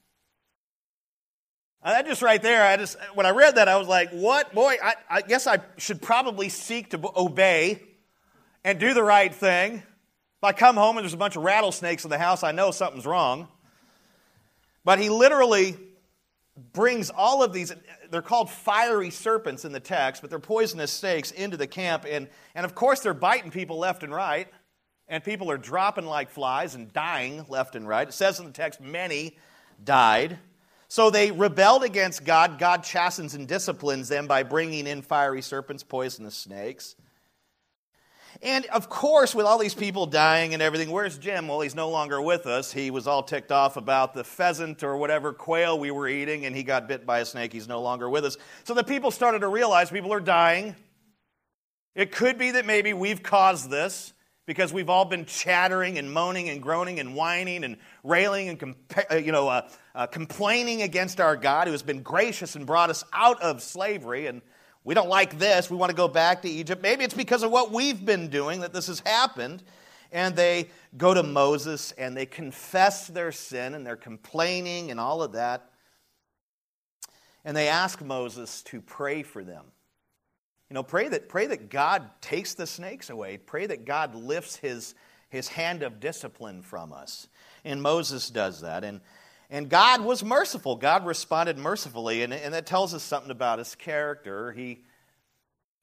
That 1.93 2.05
just 2.05 2.21
right 2.21 2.43
there, 2.43 2.65
I 2.65 2.77
just 2.77 2.97
when 3.15 3.27
I 3.27 3.31
read 3.31 3.55
that, 3.55 3.69
I 3.69 3.77
was 3.77 3.87
like, 3.87 4.11
what? 4.11 4.53
Boy, 4.53 4.77
I, 4.83 4.95
I 5.09 5.23
guess 5.23 5.47
I 5.47 5.61
should 5.79 6.03
probably 6.03 6.49
seek 6.49 6.91
to 6.91 7.01
obey 7.17 7.81
and 8.65 8.81
do 8.81 8.93
the 8.93 9.05
right 9.05 9.33
thing. 9.33 9.75
If 9.75 10.45
I 10.45 10.53
come 10.53 10.77
home 10.77 10.97
and 10.97 11.05
there's 11.05 11.15
a 11.15 11.19
bunch 11.19 11.37
of 11.37 11.45
rattlesnakes 11.45 12.05
in 12.05 12.11
the 12.11 12.19
house, 12.19 12.43
I 12.43 12.51
know 12.51 12.73
something's 12.73 13.07
wrong. 13.07 13.47
But 14.85 14.99
he 14.99 15.11
literally 15.11 15.77
brings 16.73 17.11
all 17.11 17.45
of 17.45 17.53
these, 17.53 17.73
they're 18.11 18.21
called 18.21 18.51
fiery 18.51 19.11
serpents 19.11 19.65
in 19.65 19.71
the 19.71 19.81
text, 19.81 20.23
but 20.23 20.31
they're 20.31 20.41
poisonous 20.41 20.91
snakes 20.93 21.31
into 21.31 21.57
the 21.57 21.69
camp. 21.69 22.05
And, 22.09 22.29
and 22.57 22.67
of 22.67 22.75
course, 22.75 22.99
they're 23.01 23.15
biting 23.15 23.53
people 23.53 23.79
left 23.79 24.03
and 24.03 24.13
right. 24.13 24.49
And 25.07 25.23
people 25.23 25.53
are 25.53 25.59
dropping 25.59 26.07
like 26.07 26.31
flies 26.31 26.75
and 26.75 26.93
dying 26.93 27.45
left 27.49 27.77
and 27.77 27.87
right. 27.87 28.09
It 28.09 28.13
says 28.13 28.41
in 28.41 28.47
the 28.47 28.53
text, 28.53 28.81
many 28.81 29.39
died. 29.85 30.39
So 30.89 31.11
they 31.11 31.31
rebelled 31.33 31.83
against 31.83 32.25
God. 32.25 32.59
God 32.59 32.85
chastens 32.85 33.35
and 33.35 33.49
disciplines 33.49 34.09
them 34.09 34.27
by 34.27 34.43
bringing 34.43 34.87
in 34.87 35.03
fiery 35.03 35.43
serpents, 35.43 35.83
poisonous 35.83 36.37
snakes. 36.37 36.95
And 38.43 38.67
of 38.67 38.89
course, 38.89 39.35
with 39.35 39.47
all 39.47 39.59
these 39.59 39.75
people 39.75 40.07
dying 40.07 40.53
and 40.53 40.63
everything, 40.63 40.91
where's 40.91 41.17
Jim? 41.17 41.49
Well, 41.49 41.61
he's 41.61 41.75
no 41.75 41.89
longer 41.89 42.21
with 42.21 42.47
us. 42.47 42.71
He 42.71 42.91
was 42.91 43.07
all 43.07 43.23
ticked 43.23 43.51
off 43.51 43.77
about 43.77 44.15
the 44.15 44.25
pheasant 44.25 44.83
or 44.83 44.97
whatever 44.97 45.33
quail 45.33 45.79
we 45.79 45.91
were 45.91 46.07
eating, 46.07 46.45
and 46.45 46.55
he 46.55 46.63
got 46.63 46.87
bit 46.87 47.07
by 47.07 47.21
a 47.21 47.25
snake. 47.25 47.53
He's 47.53 47.69
no 47.69 47.81
longer 47.81 48.11
with 48.11 48.25
us. 48.25 48.37
So 48.65 48.75
the 48.75 48.85
people 48.85 49.11
started 49.11 49.41
to 49.41 49.49
realize 49.49 49.91
people 49.91 50.13
are 50.13 50.21
dying. 50.21 50.77
It 51.95 52.13
could 52.13 52.37
be 52.37 52.51
that 52.53 52.67
maybe 52.67 52.93
we've 52.93 53.23
caused 53.23 53.71
this 53.71 54.13
because 54.47 54.73
we've 54.73 54.89
all 54.89 55.05
been 55.05 55.27
chattering 55.27 55.99
and 55.99 56.11
moaning 56.11 56.49
and 56.49 56.63
groaning 56.63 57.01
and 57.01 57.15
whining 57.15 57.65
and 57.65 57.77
railing 58.05 58.49
and 58.49 58.75
uh, 59.11 59.17
you 59.17 59.33
know, 59.33 59.49
uh, 59.49 59.69
uh, 59.95 60.07
complaining 60.07 60.83
against 60.83 61.21
our 61.21 61.37
God 61.37 61.67
who 61.67 61.73
has 61.73 61.83
been 61.83 62.03
gracious 62.03 62.55
and 62.55 62.65
brought 62.65 62.89
us 62.89 63.05
out 63.13 63.43
of 63.43 63.61
slavery. 63.61 64.29
And 64.29 64.41
we 64.85 64.95
don't 64.95 65.09
like 65.09 65.39
this. 65.39 65.69
We 65.69 65.77
want 65.77 65.91
to 65.91 65.97
go 65.97 66.07
back 66.07 66.43
to 66.43 66.49
Egypt. 66.49 66.81
Maybe 66.81 67.05
it's 67.05 67.15
because 67.15 67.43
of 67.43 67.51
what 67.51 67.73
we've 67.73 68.05
been 68.05 68.29
doing 68.29 68.61
that 68.61 68.73
this 68.73 68.87
has 68.87 69.01
happened. 69.01 69.65
And 70.13 70.37
they 70.37 70.71
go 70.97 71.13
to 71.13 71.25
Moses 71.25 71.91
and 71.93 72.17
they 72.17 72.27
confess 72.27 73.09
their 73.09 73.33
sin 73.33 73.75
and 73.75 73.85
they're 73.85 73.97
complaining 73.97 74.93
and 74.93 75.01
all 75.01 75.23
of 75.23 75.33
that. 75.33 75.73
And 77.45 77.57
they 77.57 77.69
ask 77.69 78.01
Moses 78.01 78.63
to 78.63 78.81
pray 78.81 79.25
for 79.25 79.43
them. 79.43 79.65
You 80.69 80.75
know, 80.75 80.83
pray 80.83 81.09
that, 81.09 81.29
pray 81.29 81.47
that 81.47 81.71
God 81.71 82.11
takes 82.21 82.55
the 82.55 82.67
snakes 82.67 83.09
away. 83.09 83.37
Pray 83.37 83.67
that 83.67 83.85
God 83.85 84.15
lifts 84.15 84.57
his, 84.57 84.95
his 85.29 85.49
hand 85.49 85.83
of 85.83 86.01
discipline 86.01 86.63
from 86.63 86.93
us. 86.93 87.29
And 87.65 87.81
Moses 87.81 88.31
does 88.31 88.63
that. 88.63 88.83
And, 88.83 89.01
and 89.49 89.69
God 89.69 90.01
was 90.01 90.25
merciful. 90.25 90.77
God 90.77 91.07
responded 91.07 91.57
mercifully. 91.57 92.23
And, 92.23 92.35
and 92.35 92.53
that 92.53 92.67
tells 92.67 92.95
us 92.95 93.05
something 93.05 93.31
about 93.31 93.61
his 93.61 93.77
character. 93.77 94.53
He, 94.53 94.85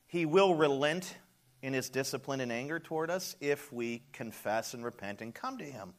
he 0.08 0.26
will 0.26 0.54
relent 0.54 1.16
in 1.62 1.74
his 1.74 1.90
discipline 1.90 2.42
and 2.42 2.52
anger 2.52 2.78
toward 2.78 3.10
us 3.10 3.38
if 3.40 3.72
we 3.72 4.04
confess 4.12 4.74
and 4.74 4.84
repent 4.84 5.22
and 5.22 5.34
come 5.34 5.58
to 5.60 5.64
him. 5.64 5.94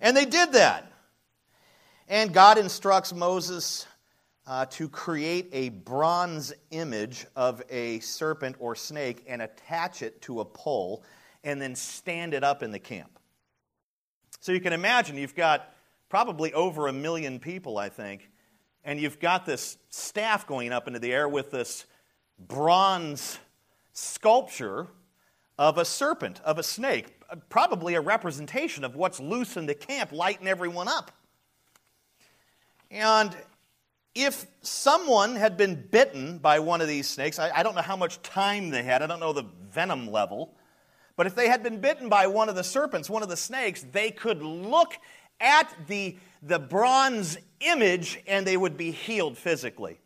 And 0.00 0.16
they 0.16 0.24
did 0.24 0.52
that. 0.52 0.90
And 2.08 2.32
God 2.32 2.56
instructs 2.56 3.12
Moses 3.12 3.86
uh, 4.46 4.66
to 4.66 4.88
create 4.88 5.48
a 5.52 5.70
bronze 5.70 6.52
image 6.70 7.26
of 7.34 7.62
a 7.68 7.98
serpent 8.00 8.56
or 8.58 8.74
snake 8.74 9.24
and 9.26 9.42
attach 9.42 10.02
it 10.02 10.20
to 10.22 10.40
a 10.40 10.44
pole 10.44 11.02
and 11.42 11.60
then 11.60 11.74
stand 11.74 12.34
it 12.34 12.44
up 12.44 12.62
in 12.62 12.70
the 12.70 12.78
camp. 12.78 13.18
So 14.40 14.52
you 14.52 14.60
can 14.60 14.72
imagine 14.72 15.16
you've 15.16 15.34
got 15.34 15.72
probably 16.08 16.52
over 16.52 16.86
a 16.86 16.92
million 16.92 17.40
people, 17.40 17.78
I 17.78 17.88
think, 17.88 18.30
and 18.84 19.00
you've 19.00 19.18
got 19.18 19.44
this 19.44 19.78
staff 19.90 20.46
going 20.46 20.72
up 20.72 20.86
into 20.86 21.00
the 21.00 21.12
air 21.12 21.28
with 21.28 21.50
this 21.50 21.84
bronze 22.38 23.38
sculpture 23.92 24.86
of 25.58 25.78
a 25.78 25.84
serpent, 25.84 26.40
of 26.44 26.58
a 26.58 26.62
snake, 26.62 27.18
probably 27.48 27.94
a 27.94 28.00
representation 28.00 28.84
of 28.84 28.94
what's 28.94 29.18
loose 29.18 29.56
in 29.56 29.66
the 29.66 29.74
camp, 29.74 30.12
lighting 30.12 30.46
everyone 30.46 30.86
up. 30.86 31.10
And 32.90 33.34
if 34.16 34.46
someone 34.62 35.36
had 35.36 35.58
been 35.58 35.86
bitten 35.90 36.38
by 36.38 36.58
one 36.60 36.80
of 36.80 36.88
these 36.88 37.06
snakes, 37.06 37.38
I, 37.38 37.50
I, 37.50 37.62
don't 37.62 37.74
know 37.74 37.82
how 37.82 37.96
much 37.96 38.22
time 38.22 38.70
they 38.70 38.82
had, 38.82 39.02
I 39.02 39.06
don't 39.06 39.20
know 39.20 39.34
the 39.34 39.44
venom 39.70 40.10
level, 40.10 40.54
but 41.16 41.26
if 41.26 41.34
they 41.34 41.48
had 41.48 41.62
been 41.62 41.80
bitten 41.80 42.08
by 42.08 42.26
one 42.26 42.48
of 42.48 42.54
the 42.54 42.64
serpents, 42.64 43.10
one 43.10 43.22
of 43.22 43.28
the 43.28 43.36
snakes, 43.36 43.84
they 43.92 44.10
could 44.10 44.42
look 44.42 44.94
at 45.38 45.70
the, 45.86 46.16
the 46.42 46.58
bronze 46.58 47.36
image 47.60 48.18
and 48.26 48.46
they 48.46 48.56
would 48.56 48.78
be 48.78 48.90
healed 48.90 49.36
physically. 49.36 50.00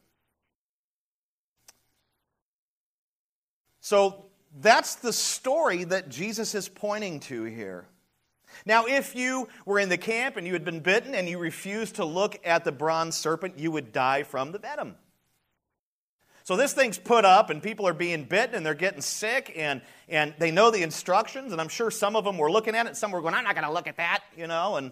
So 3.80 4.26
that's 4.60 4.96
the 4.96 5.12
story 5.12 5.84
that 5.84 6.08
Jesus 6.08 6.54
is 6.56 6.68
pointing 6.68 7.20
to 7.20 7.44
here. 7.44 7.86
Now, 8.66 8.86
if 8.86 9.14
you 9.14 9.48
were 9.64 9.78
in 9.78 9.88
the 9.88 9.98
camp 9.98 10.36
and 10.36 10.46
you 10.46 10.52
had 10.52 10.64
been 10.64 10.80
bitten 10.80 11.14
and 11.14 11.28
you 11.28 11.38
refused 11.38 11.96
to 11.96 12.04
look 12.04 12.38
at 12.44 12.64
the 12.64 12.72
bronze 12.72 13.16
serpent, 13.16 13.58
you 13.58 13.70
would 13.70 13.92
die 13.92 14.22
from 14.22 14.52
the 14.52 14.58
venom. 14.58 14.96
So 16.44 16.56
this 16.56 16.72
thing's 16.72 16.98
put 16.98 17.24
up, 17.24 17.50
and 17.50 17.62
people 17.62 17.86
are 17.86 17.94
being 17.94 18.24
bitten, 18.24 18.56
and 18.56 18.66
they're 18.66 18.74
getting 18.74 19.02
sick, 19.02 19.52
and, 19.56 19.82
and 20.08 20.34
they 20.38 20.50
know 20.50 20.70
the 20.70 20.82
instructions, 20.82 21.52
and 21.52 21.60
I'm 21.60 21.68
sure 21.68 21.90
some 21.90 22.16
of 22.16 22.24
them 22.24 22.38
were 22.38 22.50
looking 22.50 22.74
at 22.74 22.86
it, 22.86 22.96
some 22.96 23.12
were 23.12 23.20
going, 23.20 23.34
I'm 23.34 23.44
not 23.44 23.54
going 23.54 23.66
to 23.66 23.72
look 23.72 23.86
at 23.86 23.98
that, 23.98 24.24
you 24.36 24.46
know, 24.46 24.76
and 24.76 24.90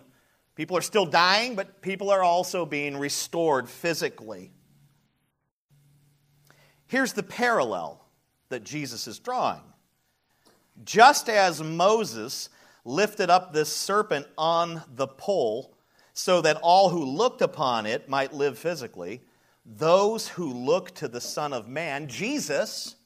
people 0.54 0.76
are 0.76 0.82
still 0.82 1.06
dying, 1.06 1.56
but 1.56 1.80
people 1.82 2.10
are 2.10 2.22
also 2.22 2.64
being 2.64 2.96
restored 2.96 3.68
physically. 3.68 4.52
Here's 6.86 7.12
the 7.12 7.22
parallel 7.22 8.04
that 8.50 8.62
Jesus 8.62 9.08
is 9.08 9.18
drawing. 9.18 9.62
Just 10.84 11.28
as 11.28 11.62
Moses 11.62 12.50
lifted 12.88 13.28
up 13.28 13.52
this 13.52 13.74
serpent 13.74 14.26
on 14.38 14.82
the 14.96 15.06
pole 15.06 15.74
so 16.14 16.40
that 16.40 16.56
all 16.62 16.88
who 16.88 17.04
looked 17.04 17.42
upon 17.42 17.86
it 17.86 18.08
might 18.08 18.32
live 18.32 18.58
physically, 18.58 19.20
those 19.64 20.28
who 20.28 20.52
look 20.52 20.94
to 20.94 21.06
the 21.06 21.20
Son 21.20 21.52
of 21.52 21.68
Man, 21.68 22.08
Jesus, 22.08 22.96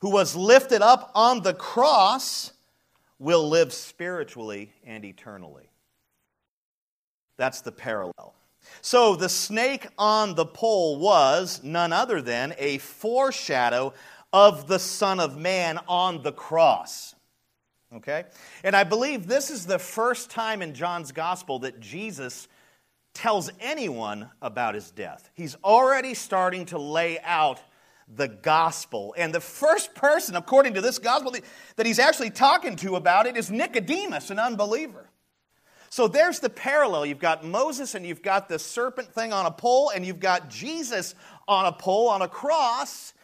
who 0.00 0.10
was 0.10 0.34
lifted 0.34 0.82
up 0.82 1.12
on 1.14 1.42
the 1.42 1.54
cross, 1.54 2.52
will 3.18 3.48
live 3.48 3.72
spiritually 3.72 4.72
and 4.84 5.04
eternally. 5.04 5.70
That's 7.36 7.60
the 7.60 7.72
parallel. 7.72 8.34
So 8.80 9.14
the 9.14 9.28
snake 9.28 9.86
on 9.96 10.34
the 10.34 10.44
pole 10.44 10.98
was 10.98 11.62
none 11.62 11.92
other 11.92 12.20
than 12.20 12.54
a 12.58 12.78
foreshadow 12.78 13.94
of 14.32 14.66
the 14.66 14.78
Son 14.78 15.20
of 15.20 15.38
Man 15.38 15.78
on 15.88 16.22
the 16.22 16.32
cross. 16.32 17.14
Okay? 17.94 18.24
And 18.62 18.76
I 18.76 18.84
believe 18.84 19.26
this 19.26 19.50
is 19.50 19.66
the 19.66 19.78
first 19.78 20.30
time 20.30 20.62
in 20.62 20.74
John's 20.74 21.12
gospel 21.12 21.60
that 21.60 21.80
Jesus 21.80 22.48
tells 23.14 23.50
anyone 23.60 24.30
about 24.42 24.74
his 24.74 24.90
death. 24.90 25.30
He's 25.34 25.56
already 25.64 26.14
starting 26.14 26.66
to 26.66 26.78
lay 26.78 27.18
out 27.20 27.60
the 28.14 28.28
gospel. 28.28 29.14
And 29.18 29.34
the 29.34 29.40
first 29.40 29.94
person, 29.94 30.36
according 30.36 30.74
to 30.74 30.80
this 30.80 30.98
gospel, 30.98 31.34
that 31.76 31.86
he's 31.86 31.98
actually 31.98 32.30
talking 32.30 32.76
to 32.76 32.96
about 32.96 33.26
it 33.26 33.36
is 33.36 33.50
Nicodemus, 33.50 34.30
an 34.30 34.38
unbeliever. 34.38 35.10
So 35.90 36.06
there's 36.06 36.40
the 36.40 36.50
parallel. 36.50 37.06
You've 37.06 37.18
got 37.18 37.44
Moses 37.44 37.94
and 37.94 38.06
you've 38.06 38.22
got 38.22 38.48
the 38.48 38.58
serpent 38.58 39.12
thing 39.12 39.32
on 39.32 39.46
a 39.46 39.50
pole, 39.50 39.90
and 39.94 40.04
you've 40.04 40.20
got 40.20 40.50
Jesus 40.50 41.14
on 41.46 41.66
a 41.66 41.72
pole 41.72 42.08
on 42.08 42.22
a 42.22 42.28
cross. 42.28 43.14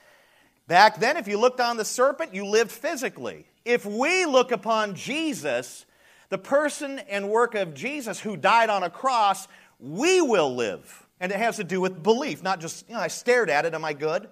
Back 0.67 0.99
then, 0.99 1.19
if 1.19 1.29
you 1.29 1.39
looked 1.39 1.61
on 1.61 1.77
the 1.77 1.85
serpent, 1.85 2.35
you 2.35 2.47
lived 2.47 2.73
physically. 2.73 3.47
If 3.65 3.87
we 3.87 4.27
look 4.27 4.53
upon 4.53 4.95
Jesus, 4.95 5.87
the 6.29 6.39
person 6.39 6.99
and 6.99 7.31
work 7.31 7.55
of 7.55 7.75
Jesus 7.75 8.21
who 8.21 8.37
died 8.37 8.71
on 8.71 8.83
a 8.83 8.91
cross, 8.91 9.49
we 9.79 10.21
will 10.21 10.55
live. 10.55 11.07
And 11.21 11.33
it 11.33 11.39
has 11.39 11.57
to 11.57 11.65
do 11.65 11.81
with 11.81 12.03
belief, 12.03 12.43
not 12.43 12.61
just, 12.61 12.89
you 12.89 12.95
know, 12.95 13.01
I 13.01 13.09
stared 13.09 13.49
at 13.49 13.65
it, 13.65 13.75
am 13.75 13.85
I 13.85 13.93
good? 13.93 14.29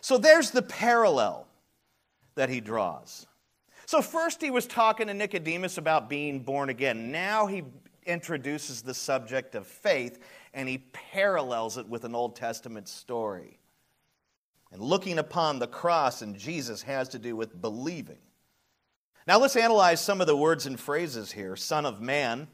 So 0.00 0.18
there's 0.18 0.50
the 0.50 0.62
parallel 0.62 1.48
that 2.34 2.48
he 2.48 2.60
draws. 2.60 3.26
So, 3.86 4.02
first 4.02 4.40
he 4.40 4.50
was 4.50 4.66
talking 4.66 5.06
to 5.06 5.14
Nicodemus 5.14 5.78
about 5.78 6.08
being 6.08 6.40
born 6.40 6.70
again. 6.70 7.12
Now 7.12 7.46
he 7.46 7.62
introduces 8.04 8.82
the 8.82 8.94
subject 8.94 9.54
of 9.54 9.66
faith 9.66 10.18
and 10.54 10.68
he 10.68 10.78
parallels 10.92 11.76
it 11.76 11.88
with 11.88 12.04
an 12.04 12.14
Old 12.14 12.36
Testament 12.36 12.88
story. 12.88 13.58
And 14.72 14.82
looking 14.82 15.18
upon 15.18 15.58
the 15.58 15.66
cross 15.66 16.22
and 16.22 16.36
Jesus 16.36 16.82
has 16.82 17.08
to 17.10 17.18
do 17.18 17.36
with 17.36 17.60
believing. 17.60 18.18
Now 19.26 19.38
let's 19.38 19.56
analyze 19.56 20.00
some 20.00 20.20
of 20.20 20.26
the 20.26 20.36
words 20.36 20.66
and 20.66 20.78
phrases 20.78 21.32
here. 21.32 21.56
Son 21.56 21.86
of 21.86 22.00
Man. 22.00 22.48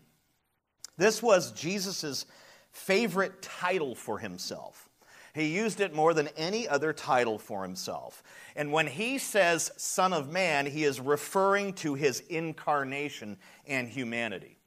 This 0.96 1.22
was 1.22 1.52
Jesus' 1.52 2.26
favorite 2.70 3.42
title 3.42 3.94
for 3.94 4.18
himself. 4.18 4.88
He 5.34 5.54
used 5.56 5.80
it 5.80 5.94
more 5.94 6.12
than 6.12 6.28
any 6.36 6.68
other 6.68 6.92
title 6.92 7.38
for 7.38 7.62
himself. 7.62 8.22
And 8.54 8.70
when 8.70 8.86
he 8.86 9.16
says 9.16 9.72
Son 9.78 10.12
of 10.12 10.30
Man, 10.30 10.66
he 10.66 10.84
is 10.84 11.00
referring 11.00 11.72
to 11.74 11.94
his 11.94 12.20
incarnation 12.20 13.38
and 13.66 13.88
humanity. 13.88 14.58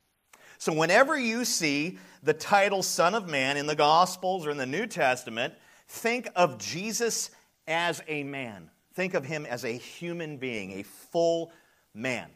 So 0.58 0.74
whenever 0.74 1.18
you 1.18 1.46
see 1.46 2.00
the 2.24 2.34
title 2.34 2.82
Son 2.82 3.14
of 3.14 3.30
Man 3.30 3.58
in 3.58 3.68
the 3.68 3.76
Gospels 3.76 4.48
or 4.48 4.52
in 4.52 4.58
the 4.58 4.66
New 4.66 4.88
Testament, 4.88 5.54
think 5.88 6.30
of 6.36 6.58
Jesus 6.58 7.32
as 7.68 8.02
a 8.08 8.24
man. 8.24 8.70
Think 8.94 9.14
of 9.14 9.26
him 9.26 9.46
as 9.46 9.66
a 9.66 9.72
human 9.72 10.38
being, 10.38 10.80
a 10.80 10.84
full 10.84 11.52
man. 11.94 12.30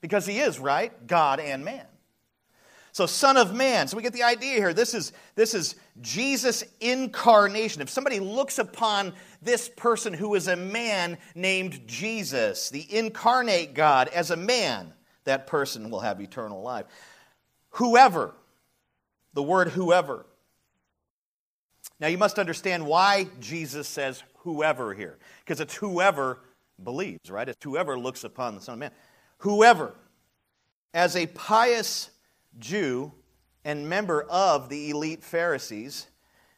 Because 0.00 0.26
he 0.26 0.38
is, 0.38 0.58
right? 0.58 1.06
God 1.06 1.40
and 1.40 1.64
man. 1.64 1.86
So, 2.96 3.04
Son 3.04 3.36
of 3.36 3.54
Man. 3.54 3.88
So, 3.88 3.96
we 3.98 4.02
get 4.02 4.14
the 4.14 4.22
idea 4.22 4.54
here. 4.54 4.72
This 4.72 4.94
is, 4.94 5.12
this 5.34 5.52
is 5.52 5.74
Jesus' 6.00 6.64
incarnation. 6.80 7.82
If 7.82 7.90
somebody 7.90 8.20
looks 8.20 8.58
upon 8.58 9.12
this 9.42 9.68
person 9.68 10.14
who 10.14 10.34
is 10.34 10.48
a 10.48 10.56
man 10.56 11.18
named 11.34 11.86
Jesus, 11.86 12.70
the 12.70 12.86
incarnate 12.96 13.74
God, 13.74 14.08
as 14.08 14.30
a 14.30 14.36
man, 14.36 14.94
that 15.24 15.46
person 15.46 15.90
will 15.90 16.00
have 16.00 16.22
eternal 16.22 16.62
life. 16.62 16.86
Whoever, 17.72 18.32
the 19.34 19.42
word 19.42 19.68
whoever. 19.68 20.24
Now, 21.98 22.08
you 22.08 22.18
must 22.18 22.38
understand 22.38 22.86
why 22.86 23.28
Jesus 23.40 23.88
says 23.88 24.22
whoever 24.38 24.92
here, 24.94 25.18
because 25.44 25.60
it's 25.60 25.74
whoever 25.74 26.40
believes, 26.82 27.30
right? 27.30 27.48
It's 27.48 27.62
whoever 27.64 27.98
looks 27.98 28.24
upon 28.24 28.54
the 28.54 28.60
Son 28.60 28.74
of 28.74 28.78
Man. 28.78 28.90
Whoever, 29.38 29.94
as 30.92 31.16
a 31.16 31.26
pious 31.28 32.10
Jew 32.58 33.12
and 33.64 33.88
member 33.88 34.22
of 34.24 34.68
the 34.68 34.90
elite 34.90 35.24
Pharisees, 35.24 36.08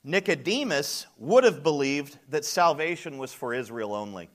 Nicodemus 0.05 1.07
would 1.19 1.45
have 1.45 1.63
believed 1.63 2.19
that 2.29 2.45
salvation 2.45 3.19
was 3.19 3.33
for 3.33 3.55
Israel 3.55 3.95
only. 3.95 4.31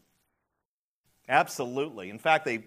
Absolutely. 1.27 2.10
In 2.10 2.19
fact, 2.19 2.45
they, 2.45 2.63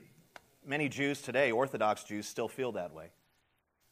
many 0.66 0.88
Jews 0.88 1.22
today, 1.22 1.52
Orthodox 1.52 2.04
Jews, 2.04 2.26
still 2.26 2.48
feel 2.48 2.72
that 2.72 2.92
way. 2.92 3.10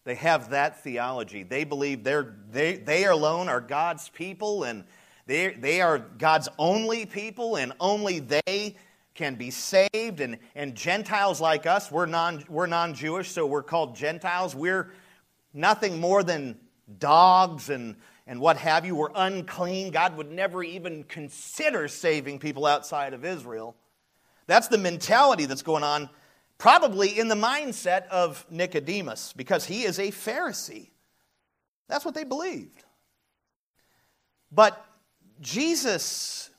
They 0.04 0.14
have 0.16 0.50
that 0.50 0.82
theology. 0.82 1.42
They 1.42 1.64
believe 1.64 2.04
they're, 2.04 2.34
they, 2.50 2.76
they 2.76 3.06
alone 3.06 3.48
are 3.48 3.60
God's 3.60 4.08
people 4.10 4.64
and 4.64 4.84
they, 5.26 5.54
they 5.54 5.80
are 5.80 5.98
God's 5.98 6.48
only 6.58 7.06
people, 7.06 7.56
and 7.56 7.72
only 7.80 8.18
they 8.18 8.76
can 9.14 9.36
be 9.36 9.50
saved. 9.50 10.20
And, 10.20 10.38
and 10.54 10.74
Gentiles 10.74 11.40
like 11.40 11.66
us, 11.66 11.90
we're 11.90 12.06
non, 12.06 12.44
we're 12.48 12.66
non 12.66 12.94
Jewish, 12.94 13.30
so 13.30 13.46
we're 13.46 13.62
called 13.62 13.96
Gentiles. 13.96 14.54
We're 14.54 14.90
nothing 15.54 15.98
more 15.98 16.22
than 16.22 16.58
dogs 16.98 17.70
and, 17.70 17.96
and 18.26 18.38
what 18.38 18.58
have 18.58 18.84
you. 18.84 18.96
We're 18.96 19.12
unclean. 19.14 19.92
God 19.92 20.16
would 20.16 20.30
never 20.30 20.62
even 20.62 21.04
consider 21.04 21.88
saving 21.88 22.38
people 22.38 22.66
outside 22.66 23.14
of 23.14 23.24
Israel. 23.24 23.76
That's 24.46 24.68
the 24.68 24.78
mentality 24.78 25.46
that's 25.46 25.62
going 25.62 25.84
on 25.84 26.10
probably 26.58 27.18
in 27.18 27.28
the 27.28 27.34
mindset 27.34 28.06
of 28.08 28.46
Nicodemus, 28.50 29.32
because 29.32 29.64
he 29.64 29.82
is 29.82 29.98
a 29.98 30.08
Pharisee. 30.08 30.90
That's 31.88 32.04
what 32.04 32.14
they 32.14 32.24
believed. 32.24 32.84
But 34.50 34.84
Jesus 35.40 36.50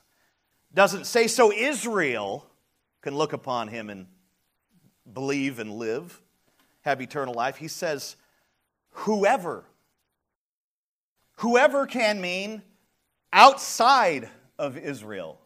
doesn't 0.74 1.06
say 1.06 1.26
so 1.26 1.52
Israel 1.52 2.46
can 3.00 3.14
look 3.14 3.32
upon 3.32 3.68
him 3.68 3.88
and 3.88 4.06
believe 5.12 5.58
and 5.58 5.72
live, 5.72 6.20
have 6.82 7.00
eternal 7.00 7.34
life. 7.34 7.56
He 7.56 7.68
says, 7.68 8.16
whoever. 8.90 9.64
Whoever 11.36 11.86
can 11.86 12.20
mean 12.20 12.62
outside 13.32 14.28
of 14.58 14.76
Israel. 14.76 15.38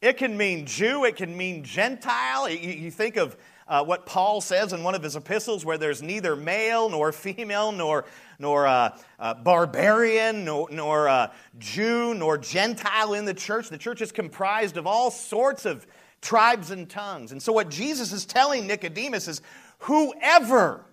It 0.00 0.18
can 0.18 0.36
mean 0.36 0.66
Jew, 0.66 1.04
it 1.04 1.16
can 1.16 1.36
mean 1.36 1.64
Gentile. 1.64 2.48
You, 2.48 2.90
think 2.90 3.16
of 3.16 3.36
uh, 3.68 3.84
what 3.84 4.06
Paul 4.06 4.40
says 4.40 4.72
in 4.72 4.82
one 4.82 4.94
of 4.94 5.02
his 5.02 5.16
epistles, 5.16 5.64
where 5.64 5.78
there's 5.78 6.02
neither 6.02 6.36
male 6.36 6.88
nor 6.88 7.10
female, 7.12 7.72
nor, 7.72 8.04
nor 8.38 8.66
uh, 8.66 8.96
uh, 9.18 9.34
barbarian, 9.34 10.44
nor, 10.44 10.68
nor 10.70 11.08
uh, 11.08 11.32
Jew, 11.58 12.14
nor 12.14 12.38
Gentile 12.38 13.14
in 13.14 13.24
the 13.24 13.34
church. 13.34 13.68
The 13.68 13.78
church 13.78 14.00
is 14.00 14.12
comprised 14.12 14.76
of 14.76 14.86
all 14.86 15.10
sorts 15.10 15.66
of 15.66 15.86
tribes 16.20 16.70
and 16.70 16.88
tongues. 16.88 17.32
And 17.32 17.42
so, 17.42 17.52
what 17.52 17.68
Jesus 17.68 18.12
is 18.12 18.24
telling 18.24 18.66
Nicodemus 18.66 19.26
is 19.26 19.42
whoever, 19.80 20.84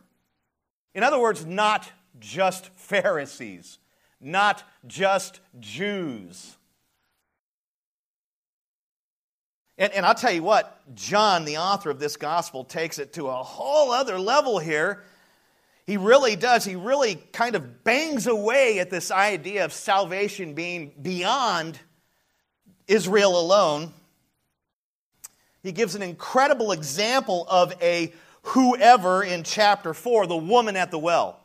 in 0.96 1.04
other 1.04 1.20
words, 1.20 1.46
not 1.46 1.92
just 2.20 2.70
Pharisees, 2.70 3.80
not 4.20 4.64
just 4.88 5.42
Jews. 5.60 6.58
And, 9.78 9.92
and 9.94 10.06
I'll 10.06 10.16
tell 10.16 10.32
you 10.32 10.44
what, 10.44 10.96
John, 10.96 11.46
the 11.46 11.58
author 11.58 11.90
of 11.90 12.00
this 12.00 12.16
gospel, 12.16 12.64
takes 12.64 13.00
it 13.00 13.14
to 13.14 13.28
a 13.28 13.44
whole 13.44 13.92
other 13.92 14.20
level 14.20 14.60
here. 14.60 15.04
He 15.86 15.98
really 15.98 16.36
does. 16.36 16.64
He 16.64 16.76
really 16.76 17.16
kind 17.34 17.56
of 17.56 17.84
bangs 17.84 18.28
away 18.28 18.80
at 18.80 18.90
this 18.90 19.12
idea 19.12 19.66
of 19.66 19.74
salvation 19.74 20.54
being 20.54 20.94
beyond 21.02 21.80
Israel 22.88 23.40
alone. 23.40 23.94
He 25.64 25.72
gives 25.72 25.96
an 25.96 26.02
incredible 26.02 26.72
example 26.72 27.46
of 27.50 27.74
a 27.82 28.14
whoever 28.44 29.24
in 29.24 29.44
chapter 29.44 29.94
4, 29.94 30.28
the 30.28 30.38
woman 30.38 30.76
at 30.76 30.92
the 30.92 31.00
well. 31.00 31.40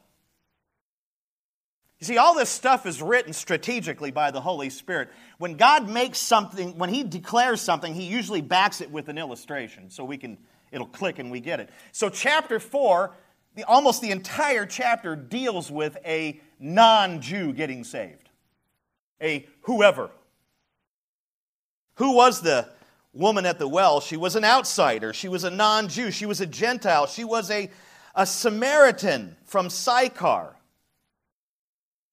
You 2.00 2.06
see, 2.06 2.16
all 2.16 2.34
this 2.34 2.48
stuff 2.48 2.86
is 2.86 3.02
written 3.02 3.32
strategically 3.32 4.12
by 4.12 4.30
the 4.30 4.40
Holy 4.40 4.70
Spirit. 4.70 5.10
When 5.38 5.56
God 5.56 5.88
makes 5.88 6.18
something, 6.18 6.78
when 6.78 6.90
He 6.90 7.02
declares 7.02 7.60
something, 7.60 7.92
He 7.92 8.04
usually 8.04 8.40
backs 8.40 8.80
it 8.80 8.90
with 8.90 9.08
an 9.08 9.18
illustration 9.18 9.90
so 9.90 10.04
we 10.04 10.16
can, 10.16 10.38
it'll 10.70 10.86
click 10.86 11.18
and 11.18 11.30
we 11.30 11.40
get 11.40 11.58
it. 11.58 11.70
So, 11.90 12.08
chapter 12.08 12.60
4, 12.60 13.12
the, 13.56 13.64
almost 13.64 14.00
the 14.00 14.12
entire 14.12 14.64
chapter 14.64 15.16
deals 15.16 15.72
with 15.72 15.96
a 16.04 16.40
non 16.60 17.20
Jew 17.20 17.52
getting 17.52 17.82
saved. 17.82 18.28
A 19.20 19.46
whoever. 19.62 20.10
Who 21.94 22.14
was 22.14 22.40
the 22.40 22.68
woman 23.12 23.44
at 23.44 23.58
the 23.58 23.66
well? 23.66 24.00
She 24.00 24.16
was 24.16 24.36
an 24.36 24.44
outsider. 24.44 25.12
She 25.12 25.26
was 25.26 25.42
a 25.42 25.50
non 25.50 25.88
Jew. 25.88 26.12
She 26.12 26.26
was 26.26 26.40
a 26.40 26.46
Gentile. 26.46 27.08
She 27.08 27.24
was 27.24 27.50
a, 27.50 27.68
a 28.14 28.24
Samaritan 28.24 29.36
from 29.44 29.68
Sychar. 29.68 30.54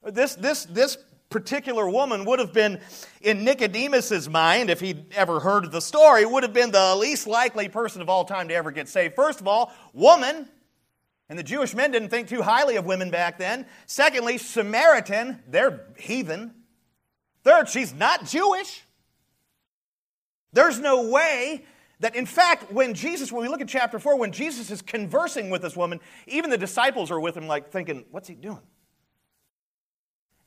This, 0.05 0.35
this, 0.35 0.65
this 0.65 0.97
particular 1.29 1.89
woman 1.89 2.25
would 2.25 2.39
have 2.39 2.53
been, 2.53 2.79
in 3.21 3.43
Nicodemus's 3.43 4.29
mind, 4.29 4.69
if 4.69 4.79
he'd 4.79 5.13
ever 5.13 5.39
heard 5.39 5.71
the 5.71 5.81
story, 5.81 6.25
would 6.25 6.43
have 6.43 6.53
been 6.53 6.71
the 6.71 6.95
least 6.95 7.27
likely 7.27 7.67
person 7.69 8.01
of 8.01 8.09
all 8.09 8.23
time 8.23 8.47
to 8.47 8.53
ever 8.53 8.71
get 8.71 8.87
saved. 8.87 9.15
First 9.15 9.41
of 9.41 9.47
all, 9.47 9.73
woman, 9.93 10.47
and 11.27 11.39
the 11.39 11.43
Jewish 11.43 11.73
men 11.73 11.91
didn't 11.91 12.09
think 12.09 12.29
too 12.29 12.43
highly 12.43 12.75
of 12.75 12.85
women 12.85 13.09
back 13.09 13.39
then. 13.39 13.65
Secondly, 13.87 14.37
Samaritan, 14.37 15.41
they're 15.47 15.87
heathen. 15.97 16.53
Third, 17.43 17.67
she's 17.67 17.93
not 17.93 18.25
Jewish. 18.25 18.83
There's 20.53 20.79
no 20.79 21.09
way 21.09 21.65
that, 21.99 22.15
in 22.15 22.25
fact, 22.25 22.71
when 22.71 22.93
Jesus, 22.93 23.31
when 23.31 23.41
we 23.41 23.49
look 23.49 23.61
at 23.61 23.67
chapter 23.67 23.99
4, 23.99 24.17
when 24.17 24.31
Jesus 24.31 24.69
is 24.69 24.81
conversing 24.81 25.49
with 25.49 25.63
this 25.63 25.75
woman, 25.75 25.99
even 26.27 26.49
the 26.49 26.57
disciples 26.57 27.09
are 27.09 27.19
with 27.19 27.35
him, 27.35 27.47
like 27.47 27.71
thinking, 27.71 28.05
what's 28.11 28.27
he 28.27 28.35
doing? 28.35 28.61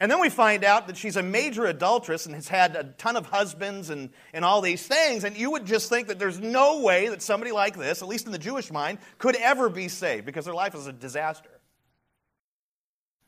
And 0.01 0.11
then 0.11 0.21
we 0.21 0.29
find 0.29 0.63
out 0.63 0.87
that 0.87 0.97
she's 0.97 1.17
a 1.17 1.23
major 1.23 1.67
adulteress 1.67 2.27
and 2.27 2.35
has 2.35 2.47
had 2.47 2.77
a 2.77 2.85
ton 2.99 3.17
of 3.17 3.27
husbands 3.27 3.91
and, 3.91 4.11
and 4.33 4.45
all 4.45 4.61
these 4.61 4.87
things. 4.87 5.25
And 5.25 5.37
you 5.37 5.51
would 5.51 5.67
just 5.67 5.89
think 5.89 6.07
that 6.07 6.21
there's 6.21 6.39
no 6.39 6.83
way 6.83 7.09
that 7.09 7.21
somebody 7.21 7.51
like 7.51 7.77
this, 7.77 8.01
at 8.01 8.07
least 8.07 8.27
in 8.27 8.33
the 8.33 8.39
Jewish 8.39 8.71
mind, 8.71 8.99
could 9.19 9.35
ever 9.35 9.69
be 9.69 9.89
saved 9.89 10.25
because 10.25 10.45
their 10.45 10.55
life 10.55 10.77
is 10.77 10.87
a 10.87 10.93
disaster. 10.93 11.51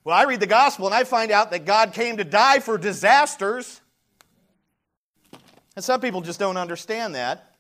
Well, 0.04 0.16
I 0.16 0.24
read 0.24 0.38
the 0.38 0.46
gospel 0.46 0.87
and 0.87 0.94
I 0.94 1.02
find 1.02 1.33
out 1.33 1.50
that 1.50 1.64
God 1.64 1.92
came 1.92 2.18
to 2.18 2.24
die 2.24 2.61
for 2.61 2.78
disasters. 2.78 3.80
And 5.74 5.85
some 5.85 6.00
people 6.00 6.20
just 6.20 6.38
don't 6.38 6.56
understand 6.56 7.16
that. 7.16 7.56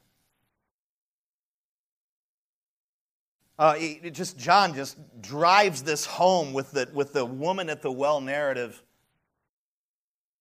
Uh, 3.58 3.74
it 3.76 4.14
just 4.14 4.38
John 4.38 4.72
just 4.72 4.96
drives 5.20 5.82
this 5.82 6.06
home 6.06 6.52
with 6.54 6.70
the, 6.70 6.88
with 6.94 7.12
the 7.12 7.24
woman 7.26 7.68
at 7.68 7.82
the 7.82 7.90
well 7.92 8.20
narrative 8.20 8.82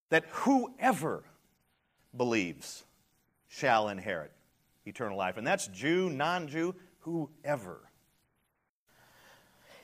that 0.10 0.26
whoever 0.32 1.24
believes 2.16 2.84
shall 3.48 3.90
inherit 3.90 4.32
eternal 4.86 5.18
life. 5.18 5.38
And 5.38 5.46
that's 5.46 5.68
Jew, 5.68 6.10
non 6.10 6.48
Jew, 6.48 6.76
whoever. 7.00 7.80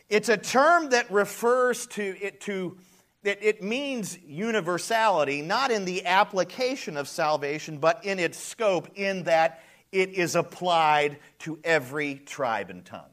It's 0.09 0.29
a 0.29 0.37
term 0.37 0.89
that 0.91 1.09
refers 1.11 1.87
to 1.87 2.03
it 2.21 2.41
to 2.41 2.77
it, 3.23 3.39
it 3.41 3.63
means 3.63 4.19
universality, 4.27 5.41
not 5.41 5.71
in 5.71 5.85
the 5.85 6.05
application 6.05 6.95
of 6.95 7.07
salvation, 7.07 7.79
but 7.79 8.05
in 8.05 8.19
its 8.19 8.37
scope, 8.37 8.87
in 8.93 9.23
that 9.23 9.63
it 9.91 10.09
is 10.11 10.35
applied 10.35 11.17
to 11.39 11.57
every 11.63 12.15
tribe 12.15 12.69
and 12.69 12.85
tongue. 12.85 13.09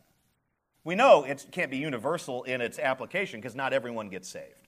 We 0.84 0.96
know 0.96 1.24
it 1.24 1.46
can't 1.50 1.70
be 1.70 1.78
universal 1.78 2.42
in 2.42 2.60
its 2.60 2.78
application 2.78 3.40
because 3.40 3.54
not 3.54 3.72
everyone 3.72 4.10
gets 4.10 4.28
saved 4.28 4.61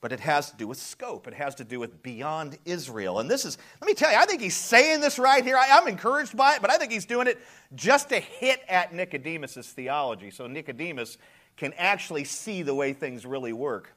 but 0.00 0.12
it 0.12 0.20
has 0.20 0.50
to 0.50 0.56
do 0.56 0.68
with 0.68 0.78
scope. 0.78 1.26
It 1.26 1.34
has 1.34 1.56
to 1.56 1.64
do 1.64 1.80
with 1.80 2.02
beyond 2.02 2.56
Israel. 2.64 3.18
And 3.18 3.30
this 3.30 3.44
is, 3.44 3.58
let 3.80 3.86
me 3.86 3.94
tell 3.94 4.10
you, 4.10 4.16
I 4.16 4.26
think 4.26 4.40
he's 4.40 4.56
saying 4.56 5.00
this 5.00 5.18
right 5.18 5.44
here. 5.44 5.56
I, 5.56 5.78
am 5.78 5.88
encouraged 5.88 6.36
by 6.36 6.54
it, 6.54 6.62
but 6.62 6.70
I 6.70 6.76
think 6.78 6.92
he's 6.92 7.04
doing 7.04 7.26
it 7.26 7.38
just 7.74 8.10
to 8.10 8.20
hit 8.20 8.60
at 8.68 8.94
Nicodemus' 8.94 9.68
theology 9.70 10.30
so 10.30 10.46
Nicodemus 10.46 11.18
can 11.56 11.72
actually 11.74 12.24
see 12.24 12.62
the 12.62 12.74
way 12.74 12.92
things 12.92 13.26
really 13.26 13.52
work. 13.52 13.92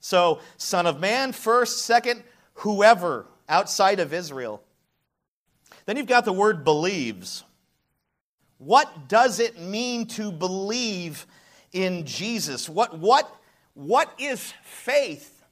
So, 0.00 0.40
Son 0.56 0.86
of 0.86 0.98
Man 0.98 1.32
first, 1.32 1.82
second, 1.84 2.24
whoever 2.54 3.26
outside 3.48 4.00
of 4.00 4.12
Israel. 4.12 4.62
Then 5.84 5.96
you've 5.96 6.06
got 6.06 6.24
the 6.24 6.32
word 6.32 6.64
believes. 6.64 7.44
What 8.58 9.08
does 9.08 9.40
it 9.40 9.60
mean 9.60 10.06
to 10.06 10.32
believe 10.32 11.26
in 11.72 12.06
Jesus? 12.06 12.68
What, 12.68 12.98
what 12.98 13.30
what 13.74 14.12
is 14.18 14.52
faith? 14.62 15.42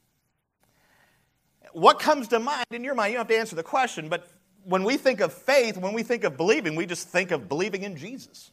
What 1.72 1.98
comes 1.98 2.28
to 2.28 2.38
mind 2.38 2.66
in 2.70 2.84
your 2.84 2.94
mind? 2.94 3.12
You 3.12 3.18
don't 3.18 3.26
have 3.26 3.34
to 3.34 3.38
answer 3.38 3.56
the 3.56 3.62
question, 3.62 4.08
but 4.08 4.28
when 4.64 4.84
we 4.84 4.96
think 4.96 5.20
of 5.20 5.32
faith, 5.32 5.76
when 5.76 5.94
we 5.94 6.02
think 6.02 6.24
of 6.24 6.36
believing, 6.36 6.76
we 6.76 6.86
just 6.86 7.08
think 7.08 7.30
of 7.30 7.48
believing 7.48 7.82
in 7.82 7.96
Jesus. 7.96 8.50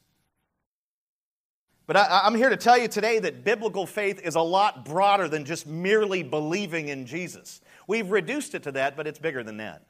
But 1.85 1.95
I, 1.95 2.27
am 2.27 2.35
here 2.35 2.49
to 2.49 2.57
tell 2.57 2.77
you 2.77 2.89
today 2.89 3.19
that 3.19 3.45
biblical 3.45 3.85
faith 3.85 4.21
is 4.21 4.35
a 4.35 4.41
lot 4.41 4.83
broader 4.83 5.29
than 5.29 5.45
just 5.45 5.65
merely 5.65 6.21
believing 6.21 6.89
in 6.89 7.05
Jesus. 7.05 7.61
We've 7.87 8.11
reduced 8.11 8.55
it 8.55 8.63
to 8.63 8.73
that, 8.73 8.97
but 8.97 9.07
it's 9.07 9.19
bigger 9.19 9.41
than 9.41 9.57
that. 9.57 9.83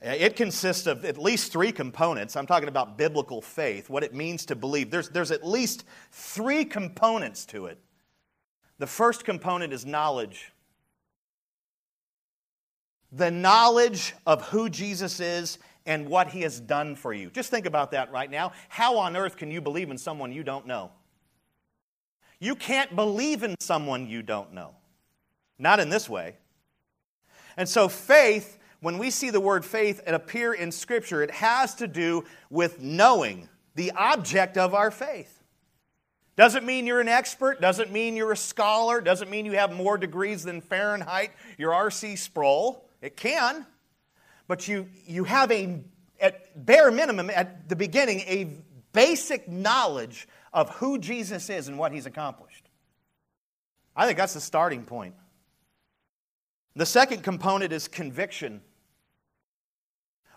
It 0.00 0.34
consists 0.34 0.88
of 0.88 1.04
at 1.04 1.16
least 1.16 1.52
three 1.52 1.70
components. 1.70 2.34
I'm 2.34 2.46
talking 2.46 2.68
about 2.68 2.98
biblical 2.98 3.40
faith, 3.40 3.88
what 3.88 4.02
it 4.02 4.12
means 4.12 4.46
to 4.46 4.56
believe. 4.56 4.90
There's, 4.90 5.08
there's 5.10 5.30
at 5.30 5.46
least 5.46 5.84
three 6.10 6.64
components 6.64 7.46
to 7.46 7.66
it. 7.66 7.78
The 8.78 8.86
first 8.86 9.24
component 9.24 9.72
is 9.72 9.86
knowledge. 9.86 10.52
The 13.12 13.30
knowledge 13.30 14.14
of 14.26 14.48
who 14.48 14.68
Jesus 14.68 15.20
is 15.20 15.58
and 15.84 16.08
what 16.08 16.28
he 16.28 16.42
has 16.42 16.60
done 16.60 16.96
for 16.96 17.12
you. 17.12 17.30
Just 17.30 17.50
think 17.50 17.66
about 17.66 17.90
that 17.90 18.10
right 18.10 18.30
now. 18.30 18.52
How 18.68 18.98
on 18.98 19.16
earth 19.16 19.36
can 19.36 19.50
you 19.50 19.60
believe 19.60 19.90
in 19.90 19.98
someone 19.98 20.32
you 20.32 20.42
don't 20.42 20.66
know? 20.66 20.90
You 22.38 22.56
can't 22.56 22.96
believe 22.96 23.42
in 23.42 23.54
someone 23.60 24.08
you 24.08 24.22
don't 24.22 24.52
know. 24.52 24.74
Not 25.58 25.78
in 25.78 25.90
this 25.90 26.08
way. 26.08 26.36
And 27.56 27.68
so, 27.68 27.88
faith, 27.88 28.58
when 28.80 28.98
we 28.98 29.10
see 29.10 29.30
the 29.30 29.40
word 29.40 29.64
faith 29.64 30.00
appear 30.06 30.54
in 30.54 30.72
Scripture, 30.72 31.22
it 31.22 31.30
has 31.30 31.74
to 31.76 31.86
do 31.86 32.24
with 32.50 32.80
knowing 32.80 33.48
the 33.74 33.92
object 33.92 34.56
of 34.56 34.74
our 34.74 34.90
faith. 34.90 35.41
Doesn't 36.34 36.64
mean 36.64 36.86
you're 36.86 37.00
an 37.00 37.08
expert, 37.08 37.60
doesn't 37.60 37.92
mean 37.92 38.16
you're 38.16 38.32
a 38.32 38.36
scholar, 38.36 39.00
doesn't 39.00 39.30
mean 39.30 39.44
you 39.44 39.52
have 39.52 39.72
more 39.72 39.98
degrees 39.98 40.42
than 40.42 40.60
Fahrenheit, 40.60 41.30
you're 41.58 41.74
R.C. 41.74 42.16
Sproul. 42.16 42.88
It 43.02 43.16
can, 43.16 43.66
but 44.46 44.66
you, 44.66 44.88
you 45.06 45.24
have 45.24 45.50
a, 45.50 45.80
at 46.20 46.64
bare 46.64 46.90
minimum, 46.90 47.30
at 47.30 47.68
the 47.68 47.76
beginning, 47.76 48.20
a 48.20 48.56
basic 48.92 49.48
knowledge 49.48 50.28
of 50.52 50.70
who 50.76 50.98
Jesus 50.98 51.50
is 51.50 51.68
and 51.68 51.78
what 51.78 51.92
he's 51.92 52.06
accomplished. 52.06 52.68
I 53.94 54.06
think 54.06 54.18
that's 54.18 54.34
the 54.34 54.40
starting 54.40 54.84
point. 54.84 55.14
The 56.76 56.86
second 56.86 57.22
component 57.22 57.72
is 57.72 57.88
conviction. 57.88 58.62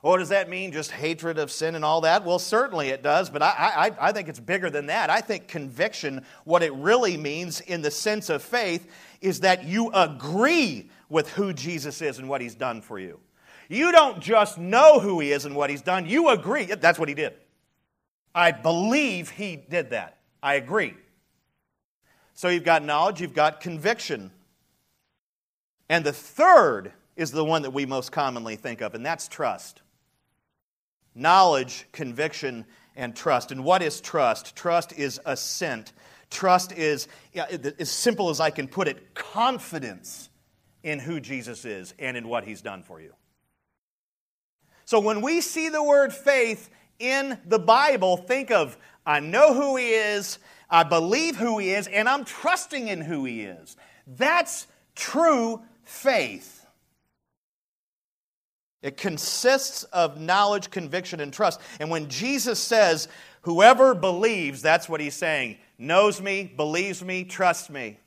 What 0.06 0.20
does 0.20 0.30
that 0.30 0.52
mean? 0.52 0.72
Just 0.72 0.92
hatred 0.92 1.40
of 1.40 1.52
sin 1.52 1.74
and 1.74 1.84
all 1.84 2.02
that? 2.02 2.24
Well, 2.24 2.38
certainly 2.38 2.90
it 2.90 3.02
does, 3.02 3.32
but 3.32 3.42
I, 3.42 3.90
I, 4.00 4.10
I 4.10 4.12
think 4.12 4.30
it's 4.30 4.40
bigger 4.40 4.70
than 4.70 4.86
that. 4.86 5.10
I 5.10 5.20
think 5.20 5.48
conviction, 5.48 6.24
what 6.44 6.62
it 6.62 6.72
really 6.76 7.18
means 7.18 7.60
in 7.60 7.82
the 7.82 7.90
sense 7.90 8.30
of 8.30 8.44
faith, 8.44 8.88
is 9.20 9.40
that 9.40 9.64
you 9.64 9.90
agree 9.92 10.92
with 11.10 11.32
who 11.32 11.54
Jesus 11.54 12.04
is 12.04 12.20
and 12.20 12.30
what 12.30 12.40
he's 12.40 12.54
done 12.54 12.82
for 12.82 13.00
you. 13.00 13.20
You 13.68 13.92
don't 13.92 14.20
just 14.20 14.60
know 14.60 15.00
who 15.00 15.20
he 15.22 15.32
is 15.32 15.46
and 15.46 15.56
what 15.56 15.72
he's 15.72 15.82
done, 15.82 16.06
you 16.06 16.30
agree. 16.30 16.66
That's 16.66 17.00
what 17.00 17.10
he 17.10 17.16
did. 17.16 17.34
I 18.36 18.52
believe 18.52 19.32
he 19.32 19.56
did 19.56 19.90
that. 19.90 20.20
I 20.44 20.54
agree. 20.54 20.94
So 22.36 22.50
you've 22.50 22.64
got 22.64 22.84
knowledge, 22.84 23.22
you've 23.22 23.34
got 23.34 23.60
conviction. 23.60 24.30
And 25.90 26.06
the 26.06 26.14
third 26.14 26.94
is 27.16 27.32
the 27.32 27.44
one 27.44 27.64
that 27.64 27.72
we 27.72 27.88
most 27.88 28.12
commonly 28.12 28.56
think 28.56 28.82
of, 28.82 28.94
and 28.94 29.04
that's 29.04 29.28
trust. 29.28 29.82
Knowledge, 31.16 31.88
conviction, 31.92 32.66
and 32.96 33.16
trust. 33.16 33.52
And 33.52 33.64
what 33.64 33.82
is 33.82 34.02
trust? 34.02 34.56
Trust 34.56 34.94
is 34.94 35.20
assent. 35.26 35.94
Trust 36.30 36.72
is, 36.74 37.08
as 37.80 37.90
simple 37.90 38.30
as 38.30 38.40
I 38.40 38.50
can 38.50 38.68
put 38.68 38.88
it, 38.88 39.16
confidence 39.16 40.30
in 40.84 41.00
who 41.00 41.20
Jesus 41.20 41.66
is 41.66 41.94
and 41.98 42.16
in 42.16 42.28
what 42.28 42.44
he's 42.44 42.62
done 42.62 42.84
for 42.84 43.02
you. 43.02 43.14
So 44.86 45.00
when 45.00 45.22
we 45.22 45.42
see 45.42 45.70
the 45.70 45.84
word 45.84 46.14
faith 46.14 46.70
in 47.00 47.40
the 47.46 47.60
Bible, 47.60 48.18
think 48.18 48.52
of 48.52 48.78
I 49.06 49.20
know 49.20 49.54
who 49.54 49.76
he 49.78 49.90
is, 49.90 50.38
I 50.70 50.84
believe 50.84 51.38
who 51.38 51.58
he 51.58 51.72
is, 51.72 51.88
and 51.88 52.08
I'm 52.08 52.26
trusting 52.26 52.88
in 52.88 53.02
who 53.02 53.26
he 53.26 53.42
is. 53.42 53.76
That's 54.06 54.68
true 54.96 55.62
faith. 55.84 56.55
It 58.86 58.98
consists 58.98 59.84
of 59.86 60.22
knowledge, 60.22 60.70
conviction, 60.70 61.20
and 61.20 61.34
trust. 61.34 61.60
And 61.80 61.90
when 61.90 62.08
Jesus 62.08 62.60
says, 62.60 63.08
Whoever 63.42 63.96
believes, 63.96 64.62
that's 64.62 64.88
what 64.88 65.02
he's 65.02 65.16
saying, 65.16 65.58
knows 65.80 66.22
me, 66.22 66.54
believes 66.56 67.04
me, 67.04 67.24
trusts 67.24 67.68
me. 67.68 68.00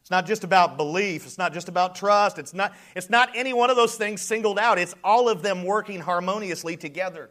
It's 0.00 0.10
not 0.10 0.24
just 0.24 0.44
about 0.44 0.78
belief, 0.78 1.26
it's 1.26 1.36
not 1.36 1.52
just 1.52 1.68
about 1.68 1.94
trust, 1.94 2.38
it's 2.38 2.54
not, 2.54 2.74
it's 2.96 3.10
not 3.10 3.28
any 3.34 3.52
one 3.52 3.68
of 3.68 3.76
those 3.76 3.96
things 3.96 4.22
singled 4.22 4.58
out, 4.58 4.78
it's 4.78 4.94
all 5.04 5.28
of 5.28 5.42
them 5.42 5.62
working 5.62 6.00
harmoniously 6.00 6.78
together. 6.78 7.28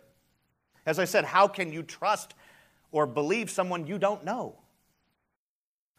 As 0.86 1.00
I 1.00 1.06
said, 1.06 1.26
how 1.26 1.48
can 1.48 1.72
you 1.72 1.82
trust 1.82 2.36
or 2.92 3.08
believe 3.08 3.50
someone 3.50 3.88
you 3.88 3.98
don't 3.98 4.24
know? 4.24 4.56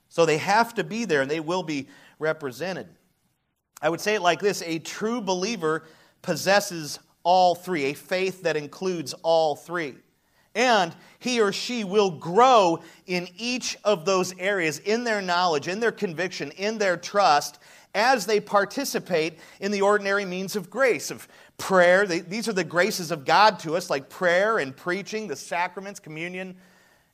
So 0.09 0.27
they 0.27 0.39
have 0.39 0.75
to 0.75 0.85
be 0.85 1.07
there 1.07 1.23
and 1.23 1.31
they 1.31 1.41
will 1.41 1.65
be 1.65 1.89
represented. 2.21 2.87
I 3.81 3.89
would 3.89 4.01
say 4.01 4.15
it 4.15 4.23
like 4.23 4.41
this 4.41 4.63
a 4.63 4.79
true 4.79 5.21
believer 5.21 5.85
possesses 6.23 6.99
all 7.23 7.55
three, 7.55 7.85
a 7.87 7.95
faith 7.95 8.43
that 8.43 8.57
includes 8.57 9.15
all 9.23 9.55
three. 9.55 9.95
And 10.55 10.95
he 11.19 11.41
or 11.41 11.53
she 11.53 11.85
will 11.85 12.11
grow 12.11 12.81
in 13.07 13.29
each 13.37 13.77
of 13.85 14.05
those 14.05 14.37
areas, 14.39 14.79
in 14.81 15.05
their 15.05 15.23
knowledge, 15.23 15.69
in 15.69 15.79
their 15.79 15.93
conviction, 15.93 16.51
in 16.53 16.79
their 16.79 16.97
trust, 16.97 17.59
as 17.95 18.27
they 18.27 18.41
participate 18.41 19.39
in 19.61 19.71
the 19.71 19.83
ordinary 19.83 20.25
means 20.25 20.57
of 20.57 20.71
grace, 20.71 21.11
of 21.11 21.29
prayer. 21.59 22.07
These 22.07 22.49
are 22.49 22.53
the 22.53 22.65
graces 22.65 23.11
of 23.11 23.25
God 23.25 23.59
to 23.61 23.77
us, 23.77 23.91
like 23.91 24.09
prayer 24.09 24.59
and 24.59 24.77
preaching, 24.77 25.29
the 25.29 25.37
sacraments, 25.37 26.01
communion, 26.01 26.57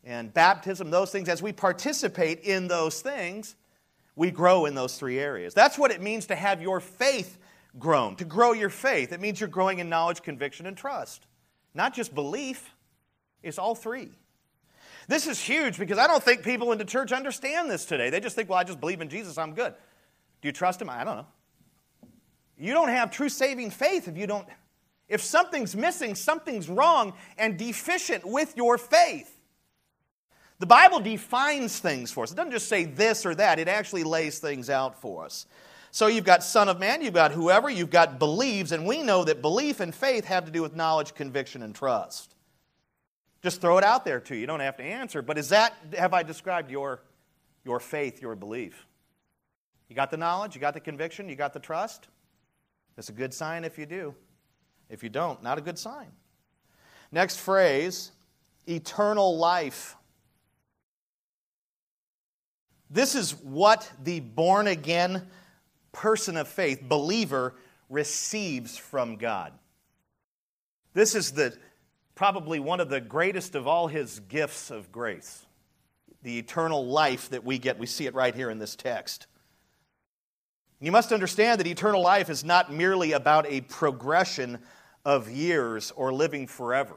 and 0.04 0.32
baptism, 0.32 0.90
those 0.90 1.10
things. 1.10 1.28
As 1.28 1.42
we 1.42 1.52
participate 1.52 2.40
in 2.40 2.68
those 2.68 3.00
things, 3.00 3.56
we 4.16 4.30
grow 4.30 4.66
in 4.66 4.74
those 4.74 4.96
three 4.96 5.18
areas. 5.18 5.54
That's 5.54 5.78
what 5.78 5.90
it 5.90 6.00
means 6.00 6.26
to 6.26 6.36
have 6.36 6.62
your 6.62 6.80
faith 6.80 7.38
grown, 7.78 8.16
to 8.16 8.24
grow 8.24 8.52
your 8.52 8.70
faith. 8.70 9.12
It 9.12 9.20
means 9.20 9.40
you're 9.40 9.48
growing 9.48 9.78
in 9.78 9.88
knowledge, 9.88 10.22
conviction, 10.22 10.66
and 10.66 10.76
trust. 10.76 11.26
Not 11.74 11.94
just 11.94 12.14
belief, 12.14 12.72
it's 13.42 13.58
all 13.58 13.74
three. 13.74 14.10
This 15.08 15.26
is 15.26 15.40
huge 15.40 15.78
because 15.78 15.98
I 15.98 16.06
don't 16.06 16.22
think 16.22 16.42
people 16.42 16.72
in 16.72 16.78
the 16.78 16.84
church 16.84 17.12
understand 17.12 17.70
this 17.70 17.84
today. 17.84 18.10
They 18.10 18.20
just 18.20 18.36
think, 18.36 18.48
well, 18.48 18.58
I 18.58 18.64
just 18.64 18.80
believe 18.80 19.00
in 19.00 19.08
Jesus, 19.08 19.36
I'm 19.36 19.54
good. 19.54 19.74
Do 20.40 20.48
you 20.48 20.52
trust 20.52 20.80
him? 20.80 20.88
I 20.88 21.04
don't 21.04 21.16
know. 21.16 21.26
You 22.56 22.72
don't 22.72 22.88
have 22.88 23.10
true 23.10 23.28
saving 23.28 23.70
faith 23.70 24.08
if 24.08 24.16
you 24.16 24.26
don't. 24.26 24.46
If 25.08 25.20
something's 25.20 25.76
missing, 25.76 26.14
something's 26.14 26.68
wrong 26.68 27.12
and 27.36 27.58
deficient 27.58 28.24
with 28.24 28.56
your 28.56 28.78
faith. 28.78 29.33
The 30.60 30.66
Bible 30.66 31.00
defines 31.00 31.78
things 31.78 32.10
for 32.10 32.24
us. 32.24 32.32
It 32.32 32.36
doesn't 32.36 32.52
just 32.52 32.68
say 32.68 32.84
this 32.84 33.26
or 33.26 33.34
that, 33.34 33.58
it 33.58 33.68
actually 33.68 34.04
lays 34.04 34.38
things 34.38 34.70
out 34.70 35.00
for 35.00 35.24
us. 35.24 35.46
So 35.90 36.08
you've 36.08 36.24
got 36.24 36.42
Son 36.42 36.68
of 36.68 36.80
Man, 36.80 37.02
you've 37.02 37.14
got 37.14 37.32
whoever, 37.32 37.70
you've 37.70 37.90
got 37.90 38.18
believes, 38.18 38.72
and 38.72 38.84
we 38.84 39.02
know 39.02 39.24
that 39.24 39.42
belief 39.42 39.80
and 39.80 39.94
faith 39.94 40.24
have 40.24 40.44
to 40.44 40.50
do 40.50 40.62
with 40.62 40.74
knowledge, 40.74 41.14
conviction, 41.14 41.62
and 41.62 41.74
trust. 41.74 42.34
Just 43.42 43.60
throw 43.60 43.78
it 43.78 43.84
out 43.84 44.04
there 44.04 44.20
to 44.20 44.34
you. 44.34 44.40
You 44.40 44.46
don't 44.46 44.60
have 44.60 44.76
to 44.78 44.82
answer. 44.82 45.22
But 45.22 45.38
is 45.38 45.50
that, 45.50 45.74
have 45.96 46.14
I 46.14 46.22
described 46.22 46.70
your, 46.70 47.02
your 47.64 47.78
faith, 47.78 48.22
your 48.22 48.34
belief? 48.34 48.86
You 49.88 49.94
got 49.94 50.10
the 50.10 50.16
knowledge, 50.16 50.54
you 50.54 50.60
got 50.60 50.74
the 50.74 50.80
conviction, 50.80 51.28
you 51.28 51.36
got 51.36 51.52
the 51.52 51.60
trust? 51.60 52.08
That's 52.96 53.10
a 53.10 53.12
good 53.12 53.34
sign 53.34 53.64
if 53.64 53.78
you 53.78 53.86
do. 53.86 54.14
If 54.88 55.02
you 55.02 55.08
don't, 55.08 55.42
not 55.42 55.58
a 55.58 55.60
good 55.60 55.78
sign. 55.78 56.08
Next 57.12 57.36
phrase 57.36 58.12
eternal 58.66 59.36
life. 59.36 59.96
This 62.94 63.16
is 63.16 63.34
what 63.34 63.90
the 64.04 64.20
born 64.20 64.68
again 64.68 65.26
person 65.90 66.36
of 66.36 66.46
faith, 66.46 66.80
believer, 66.80 67.56
receives 67.90 68.76
from 68.76 69.16
God. 69.16 69.52
This 70.92 71.16
is 71.16 71.32
the, 71.32 71.56
probably 72.14 72.60
one 72.60 72.78
of 72.78 72.88
the 72.88 73.00
greatest 73.00 73.56
of 73.56 73.66
all 73.66 73.88
his 73.88 74.20
gifts 74.20 74.70
of 74.70 74.92
grace 74.92 75.44
the 76.22 76.38
eternal 76.38 76.86
life 76.86 77.28
that 77.30 77.44
we 77.44 77.58
get. 77.58 77.78
We 77.78 77.84
see 77.84 78.06
it 78.06 78.14
right 78.14 78.34
here 78.34 78.48
in 78.48 78.58
this 78.58 78.76
text. 78.76 79.26
You 80.80 80.90
must 80.90 81.12
understand 81.12 81.60
that 81.60 81.66
eternal 81.66 82.00
life 82.00 82.30
is 82.30 82.44
not 82.44 82.72
merely 82.72 83.12
about 83.12 83.44
a 83.46 83.60
progression 83.62 84.58
of 85.04 85.30
years 85.30 85.90
or 85.96 86.14
living 86.14 86.46
forever. 86.46 86.94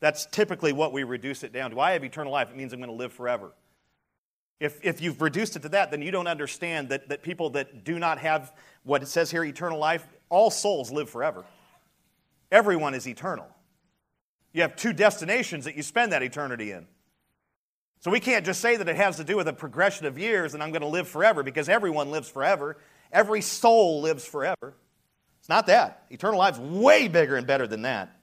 That's 0.00 0.26
typically 0.26 0.72
what 0.72 0.92
we 0.92 1.04
reduce 1.04 1.44
it 1.44 1.52
down 1.52 1.70
to. 1.72 1.78
I 1.80 1.92
have 1.92 2.02
eternal 2.02 2.32
life, 2.32 2.50
it 2.50 2.56
means 2.56 2.72
I'm 2.72 2.80
going 2.80 2.90
to 2.90 2.96
live 2.96 3.12
forever. 3.12 3.52
If, 4.58 4.82
if 4.82 5.00
you've 5.00 5.20
reduced 5.20 5.56
it 5.56 5.62
to 5.62 5.68
that, 5.70 5.90
then 5.90 6.00
you 6.00 6.10
don't 6.10 6.26
understand 6.26 6.88
that, 6.88 7.08
that 7.10 7.22
people 7.22 7.50
that 7.50 7.84
do 7.84 7.98
not 7.98 8.18
have 8.18 8.52
what 8.84 9.02
it 9.02 9.08
says 9.08 9.30
here, 9.30 9.44
eternal 9.44 9.78
life, 9.78 10.06
all 10.28 10.50
souls 10.50 10.90
live 10.90 11.10
forever. 11.10 11.44
Everyone 12.50 12.94
is 12.94 13.06
eternal. 13.06 13.46
You 14.52 14.62
have 14.62 14.76
two 14.76 14.92
destinations 14.92 15.66
that 15.66 15.76
you 15.76 15.82
spend 15.82 16.12
that 16.12 16.22
eternity 16.22 16.70
in. 16.70 16.86
So 18.00 18.10
we 18.10 18.20
can't 18.20 18.46
just 18.46 18.60
say 18.60 18.76
that 18.76 18.88
it 18.88 18.96
has 18.96 19.16
to 19.16 19.24
do 19.24 19.36
with 19.36 19.48
a 19.48 19.52
progression 19.52 20.06
of 20.06 20.18
years 20.18 20.54
and 20.54 20.62
I'm 20.62 20.70
going 20.70 20.82
to 20.82 20.88
live 20.88 21.08
forever 21.08 21.42
because 21.42 21.68
everyone 21.68 22.10
lives 22.10 22.28
forever. 22.28 22.78
Every 23.12 23.42
soul 23.42 24.00
lives 24.00 24.24
forever. 24.24 24.74
It's 25.40 25.48
not 25.48 25.66
that. 25.66 26.04
Eternal 26.10 26.38
life's 26.38 26.58
way 26.58 27.08
bigger 27.08 27.36
and 27.36 27.46
better 27.46 27.66
than 27.66 27.82
that. 27.82 28.16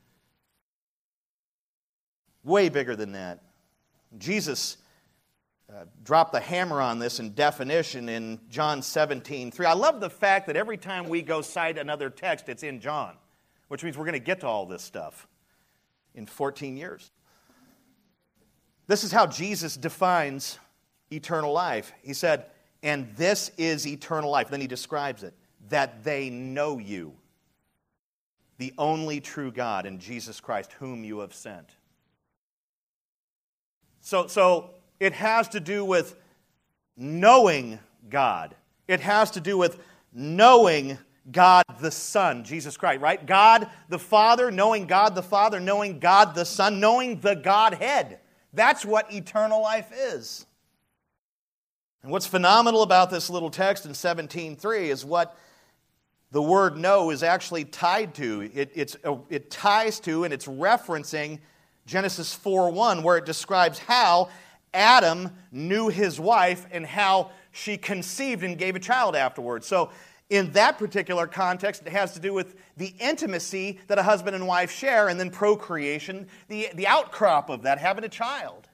Way 2.44 2.70
bigger 2.70 2.96
than 2.96 3.14
that. 3.14 3.44
Jesus 4.18 4.78
uh, 5.72 5.86
dropped 6.04 6.34
the 6.34 6.40
hammer 6.40 6.82
on 6.82 7.00
this 7.00 7.20
in 7.20 7.34
definition 7.34 8.10
in 8.10 8.40
John 8.50 8.82
17 8.82 9.52
3. 9.52 9.66
I 9.66 9.74
love 9.74 10.02
the 10.02 10.10
fact 10.10 10.48
that 10.48 10.56
every 10.56 10.78
time 10.78 11.08
we 11.08 11.22
go 11.22 11.42
cite 11.42 11.78
another 11.78 12.10
text, 12.10 12.50
it's 12.50 12.64
in 12.64 12.80
John, 12.80 13.16
which 13.70 13.84
means 13.84 13.98
we're 13.98 14.06
going 14.06 14.14
to 14.14 14.20
get 14.20 14.42
to 14.42 14.48
all 14.48 14.66
this 14.66 14.84
stuff 14.84 15.28
in 16.16 16.26
14 16.26 16.78
years. 16.78 17.12
This 18.88 19.04
is 19.04 19.12
how 19.12 19.26
Jesus 19.26 19.78
defines 19.78 20.60
eternal 21.12 21.54
life. 21.54 21.94
He 22.04 22.14
said, 22.14 22.48
And 22.82 23.16
this 23.16 23.52
is 23.58 23.88
eternal 23.88 24.30
life. 24.30 24.50
Then 24.50 24.62
he 24.62 24.68
describes 24.68 25.24
it 25.24 25.34
that 25.70 26.04
they 26.04 26.30
know 26.30 26.78
you, 26.78 27.14
the 28.58 28.74
only 28.78 29.22
true 29.22 29.52
God, 29.52 29.86
and 29.86 30.00
Jesus 30.00 30.42
Christ, 30.42 30.74
whom 30.74 31.06
you 31.06 31.20
have 31.20 31.34
sent. 31.34 31.70
So, 34.02 34.28
so 34.28 34.72
it 35.04 35.12
has 35.12 35.50
to 35.50 35.60
do 35.60 35.84
with 35.84 36.16
knowing 36.96 37.78
God. 38.10 38.56
It 38.88 39.02
has 39.02 39.32
to 39.32 39.42
do 39.42 39.58
with 39.58 39.78
knowing 40.14 40.98
God 41.30 41.66
the 41.82 41.92
Son, 41.92 42.46
Jesus 42.46 42.78
Christ, 42.78 43.02
right? 43.02 43.26
God 43.26 43.70
the 43.90 44.00
Father, 44.00 44.50
knowing 44.50 44.88
God 44.88 45.14
the 45.14 45.22
Father, 45.22 45.60
knowing 45.60 46.00
God 46.00 46.36
the 46.36 46.46
Son, 46.46 46.80
knowing 46.80 47.20
the 47.20 47.36
Godhead. 47.36 48.20
That's 48.54 48.86
what 48.86 49.12
eternal 49.14 49.62
life 49.62 49.92
is. 49.94 50.46
And 52.02 52.10
what's 52.10 52.28
phenomenal 52.28 52.82
about 52.82 53.10
this 53.10 53.30
little 53.30 53.50
text 53.50 53.86
in 53.86 53.94
17:3 53.94 54.90
is 54.90 55.04
what 55.04 55.36
the 56.32 56.42
word 56.42 56.78
know 56.78 57.10
is 57.10 57.24
actually 57.24 57.66
tied 57.66 58.16
to, 58.16 58.50
it, 58.54 58.72
it's, 58.74 58.96
uh, 59.04 59.18
it 59.30 59.52
ties 59.52 60.00
to, 60.00 60.24
and 60.24 60.34
it's 60.34 60.46
referencing 60.46 61.40
Genesis 61.86 62.34
4 62.34 62.72
1, 62.72 63.04
where 63.04 63.18
it 63.18 63.26
describes 63.26 63.80
how 63.80 64.30
Adam 64.74 65.32
knew 65.52 65.90
his 65.90 66.20
wife 66.20 66.66
and 66.72 66.86
how 66.86 67.32
she 67.52 67.78
conceived 67.78 68.44
and 68.44 68.58
gave 68.58 68.76
a 68.76 68.80
child 68.80 69.16
afterwards. 69.16 69.68
So, 69.68 69.92
in 70.30 70.52
that 70.54 70.80
particular 70.80 71.28
context, 71.28 71.84
it 71.86 71.92
has 71.92 72.14
to 72.14 72.20
do 72.20 72.34
with 72.34 72.56
the 72.76 72.94
intimacy 73.00 73.80
that 73.88 74.00
a 74.00 74.04
husband 74.04 74.36
and 74.36 74.48
wife 74.48 74.72
share, 74.72 75.10
and 75.10 75.20
then 75.20 75.30
procreation, 75.30 76.28
the, 76.48 76.70
the 76.74 76.88
outcrop 76.88 77.50
of 77.50 77.64
that, 77.64 77.78
having 77.78 78.04
a 78.04 78.10
child. 78.10 78.68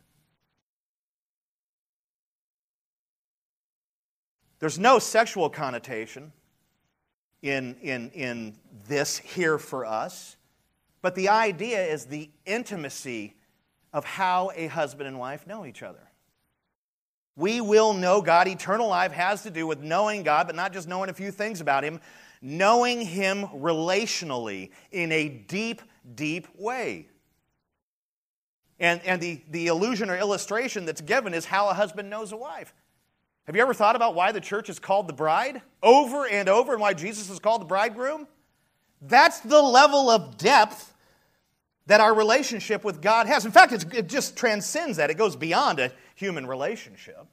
There's 4.59 4.79
no 4.79 4.99
sexual 4.99 5.49
connotation 5.49 6.31
in, 7.41 7.75
in, 7.81 8.11
in 8.11 8.55
this 8.87 9.17
here 9.17 9.57
for 9.57 9.85
us, 9.85 10.37
but 11.01 11.15
the 11.15 11.29
idea 11.29 11.85
is 11.85 12.05
the 12.05 12.29
intimacy 12.45 13.35
of 13.93 14.05
how 14.05 14.51
a 14.55 14.67
husband 14.67 15.07
and 15.07 15.19
wife 15.19 15.47
know 15.47 15.65
each 15.65 15.83
other. 15.83 15.99
We 17.35 17.61
will 17.61 17.93
know 17.93 18.21
God. 18.21 18.47
Eternal 18.47 18.87
life 18.87 19.13
has 19.13 19.43
to 19.43 19.49
do 19.49 19.65
with 19.65 19.79
knowing 19.79 20.23
God, 20.23 20.47
but 20.47 20.55
not 20.55 20.73
just 20.73 20.87
knowing 20.87 21.09
a 21.09 21.13
few 21.13 21.31
things 21.31 21.61
about 21.61 21.83
Him, 21.83 22.01
knowing 22.41 23.01
Him 23.01 23.45
relationally 23.47 24.71
in 24.91 25.11
a 25.11 25.29
deep, 25.29 25.81
deep 26.15 26.47
way. 26.57 27.07
And, 28.79 29.01
and 29.05 29.21
the, 29.21 29.41
the 29.49 29.67
illusion 29.67 30.09
or 30.09 30.17
illustration 30.17 30.85
that's 30.85 31.01
given 31.01 31.33
is 31.33 31.45
how 31.45 31.69
a 31.69 31.73
husband 31.73 32.09
knows 32.09 32.31
a 32.31 32.37
wife. 32.37 32.73
Have 33.45 33.55
you 33.55 33.61
ever 33.61 33.73
thought 33.73 33.95
about 33.95 34.15
why 34.15 34.31
the 34.31 34.41
church 34.41 34.69
is 34.69 34.79
called 34.79 35.07
the 35.07 35.13
bride 35.13 35.61
over 35.81 36.27
and 36.27 36.47
over 36.47 36.73
and 36.73 36.81
why 36.81 36.93
Jesus 36.93 37.29
is 37.29 37.39
called 37.39 37.61
the 37.61 37.65
bridegroom? 37.65 38.27
That's 39.01 39.39
the 39.39 39.61
level 39.61 40.09
of 40.09 40.37
depth 40.37 40.93
that 41.89 41.99
our 41.99 42.13
relationship 42.13 42.83
with 42.83 43.01
God 43.01 43.25
has. 43.25 43.45
In 43.45 43.51
fact, 43.51 43.73
it 43.73 44.07
just 44.07 44.37
transcends 44.37 44.97
that, 44.97 45.09
it 45.09 45.15
goes 45.15 45.35
beyond 45.35 45.79
a 45.79 45.91
human 46.13 46.45
relationship. 46.45 47.25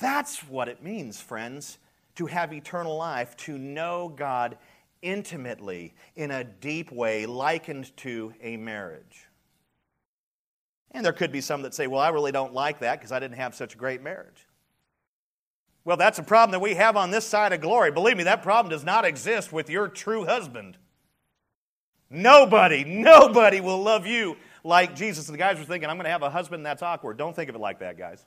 That's 0.00 0.40
what 0.40 0.66
it 0.66 0.82
means, 0.82 1.20
friends, 1.20 1.78
to 2.16 2.26
have 2.26 2.52
eternal 2.52 2.96
life, 2.96 3.36
to 3.36 3.56
know 3.56 4.12
God 4.14 4.58
intimately 5.00 5.94
in 6.16 6.32
a 6.32 6.42
deep 6.42 6.90
way, 6.90 7.24
likened 7.24 7.96
to 7.98 8.34
a 8.42 8.56
marriage. 8.56 9.28
And 10.90 11.04
there 11.04 11.12
could 11.12 11.30
be 11.30 11.40
some 11.40 11.62
that 11.62 11.74
say, 11.74 11.86
well, 11.86 12.00
I 12.00 12.08
really 12.08 12.32
don't 12.32 12.52
like 12.52 12.80
that 12.80 12.98
because 12.98 13.12
I 13.12 13.20
didn't 13.20 13.36
have 13.36 13.54
such 13.54 13.76
a 13.76 13.78
great 13.78 14.02
marriage. 14.02 14.48
Well, 15.84 15.96
that's 15.96 16.18
a 16.18 16.24
problem 16.24 16.50
that 16.50 16.60
we 16.60 16.74
have 16.74 16.96
on 16.96 17.12
this 17.12 17.24
side 17.24 17.52
of 17.52 17.60
glory. 17.60 17.92
Believe 17.92 18.16
me, 18.16 18.24
that 18.24 18.42
problem 18.42 18.70
does 18.70 18.82
not 18.82 19.04
exist 19.04 19.52
with 19.52 19.70
your 19.70 19.86
true 19.86 20.24
husband. 20.24 20.78
Nobody, 22.10 22.84
nobody 22.84 23.60
will 23.60 23.82
love 23.82 24.06
you 24.06 24.36
like 24.64 24.94
Jesus. 24.94 25.28
And 25.28 25.34
the 25.34 25.38
guys 25.38 25.58
were 25.58 25.64
thinking, 25.64 25.90
I'm 25.90 25.96
going 25.96 26.04
to 26.04 26.10
have 26.10 26.22
a 26.22 26.30
husband 26.30 26.64
that's 26.64 26.82
awkward. 26.82 27.16
Don't 27.16 27.36
think 27.36 27.48
of 27.48 27.54
it 27.54 27.60
like 27.60 27.80
that, 27.80 27.98
guys. 27.98 28.24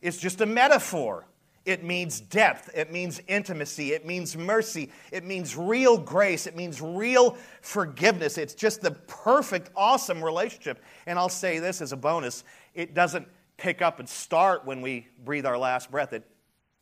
It's 0.00 0.16
just 0.16 0.40
a 0.40 0.46
metaphor. 0.46 1.26
It 1.64 1.84
means 1.84 2.20
depth. 2.20 2.70
It 2.74 2.90
means 2.90 3.20
intimacy. 3.28 3.92
It 3.92 4.06
means 4.06 4.36
mercy. 4.36 4.90
It 5.12 5.24
means 5.24 5.54
real 5.54 5.98
grace. 5.98 6.46
It 6.46 6.56
means 6.56 6.80
real 6.80 7.36
forgiveness. 7.60 8.38
It's 8.38 8.54
just 8.54 8.80
the 8.80 8.92
perfect, 8.92 9.70
awesome 9.76 10.24
relationship. 10.24 10.82
And 11.06 11.18
I'll 11.18 11.28
say 11.28 11.58
this 11.58 11.82
as 11.82 11.92
a 11.92 11.96
bonus 11.96 12.44
it 12.74 12.94
doesn't 12.94 13.28
pick 13.58 13.82
up 13.82 13.98
and 13.98 14.08
start 14.08 14.64
when 14.64 14.80
we 14.80 15.08
breathe 15.24 15.44
our 15.44 15.58
last 15.58 15.90
breath, 15.90 16.12
it 16.12 16.24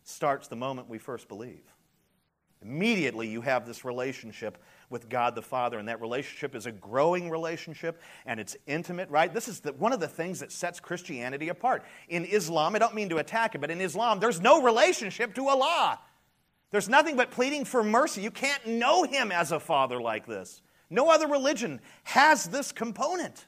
starts 0.05 0.47
the 0.47 0.57
moment 0.57 0.89
we 0.89 0.99
first 0.99 1.27
believe. 1.27 1.65
Immediately, 2.67 3.29
you 3.29 3.43
have 3.43 3.65
this 3.65 3.85
relationship 3.85 4.59
with 4.91 5.09
God 5.09 5.37
the 5.37 5.43
Father, 5.43 5.79
and 5.79 5.89
that 5.89 6.01
relationship 6.01 6.57
is 6.57 6.67
a 6.67 6.73
growing 6.73 7.31
relationship 7.31 8.01
and 8.25 8.41
it's 8.41 8.57
intimate, 8.67 9.09
right? 9.09 9.33
This 9.33 9.47
is 9.47 9.61
the, 9.61 9.73
one 9.75 9.93
of 9.93 10.01
the 10.01 10.09
things 10.09 10.41
that 10.41 10.51
sets 10.51 10.81
Christianity 10.81 11.49
apart. 11.49 11.85
In 12.09 12.25
Islam, 12.25 12.75
I 12.75 12.79
don't 12.79 12.95
mean 12.95 13.09
to 13.11 13.19
attack 13.19 13.55
it, 13.55 13.61
but 13.61 13.71
in 13.71 13.81
Islam, 13.81 14.19
there's 14.19 14.41
no 14.41 14.63
relationship 14.63 15.35
to 15.37 15.49
Allah. 15.49 16.01
There's 16.73 16.89
nothing 16.89 17.17
but 17.17 17.31
pleading 17.31 17.65
for 17.65 17.85
mercy. 17.85 18.23
You 18.23 18.33
can't 18.33 18.67
know 18.67 19.05
Him 19.05 19.31
as 19.31 19.53
a 19.53 19.61
Father 19.61 20.01
like 20.01 20.27
this. 20.27 20.61
No 20.91 21.09
other 21.09 21.29
religion 21.29 21.81
has 22.03 22.47
this 22.47 22.73
component. 22.73 23.47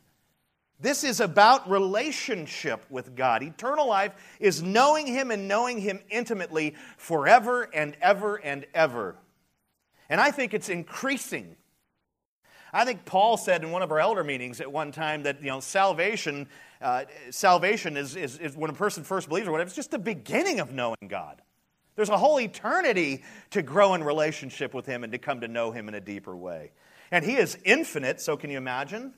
This 0.80 1.02
is 1.02 1.20
about 1.20 1.68
relationship 1.68 2.84
with 2.88 3.16
God. 3.16 3.42
Eternal 3.42 3.88
life 3.88 4.12
is 4.38 4.62
knowing 4.62 5.06
Him 5.06 5.32
and 5.32 5.48
knowing 5.48 5.80
Him 5.80 6.00
intimately 6.08 6.76
forever 6.96 7.68
and 7.74 7.96
ever 8.00 8.36
and 8.36 8.64
ever. 8.74 9.16
And 10.08 10.20
I 10.20 10.30
think 10.30 10.54
it's 10.54 10.68
increasing. 10.68 11.56
I 12.72 12.84
think 12.84 13.04
Paul 13.04 13.36
said 13.36 13.64
in 13.64 13.72
one 13.72 13.82
of 13.82 13.90
our 13.90 13.98
elder 13.98 14.22
meetings 14.22 14.60
at 14.60 14.70
one 14.70 14.92
time 14.92 15.24
that 15.24 15.40
you 15.40 15.48
know 15.48 15.58
salvation, 15.58 16.48
uh, 16.80 17.04
salvation 17.30 17.96
is, 17.96 18.14
is, 18.14 18.38
is 18.38 18.56
when 18.56 18.70
a 18.70 18.74
person 18.74 19.02
first 19.02 19.28
believes 19.28 19.48
or 19.48 19.52
whatever. 19.52 19.66
It's 19.66 19.76
just 19.76 19.90
the 19.90 19.98
beginning 19.98 20.60
of 20.60 20.72
knowing 20.72 21.08
God. 21.08 21.42
There's 21.96 22.10
a 22.10 22.16
whole 22.16 22.38
eternity 22.38 23.24
to 23.50 23.62
grow 23.62 23.94
in 23.94 24.04
relationship 24.04 24.74
with 24.74 24.86
Him 24.86 25.02
and 25.02 25.12
to 25.12 25.18
come 25.18 25.40
to 25.40 25.48
know 25.48 25.72
Him 25.72 25.88
in 25.88 25.94
a 25.94 26.00
deeper 26.00 26.36
way. 26.36 26.70
And 27.10 27.24
He 27.24 27.34
is 27.34 27.58
infinite, 27.64 28.20
so 28.20 28.36
can 28.36 28.50
you 28.50 28.58
imagine? 28.58 29.14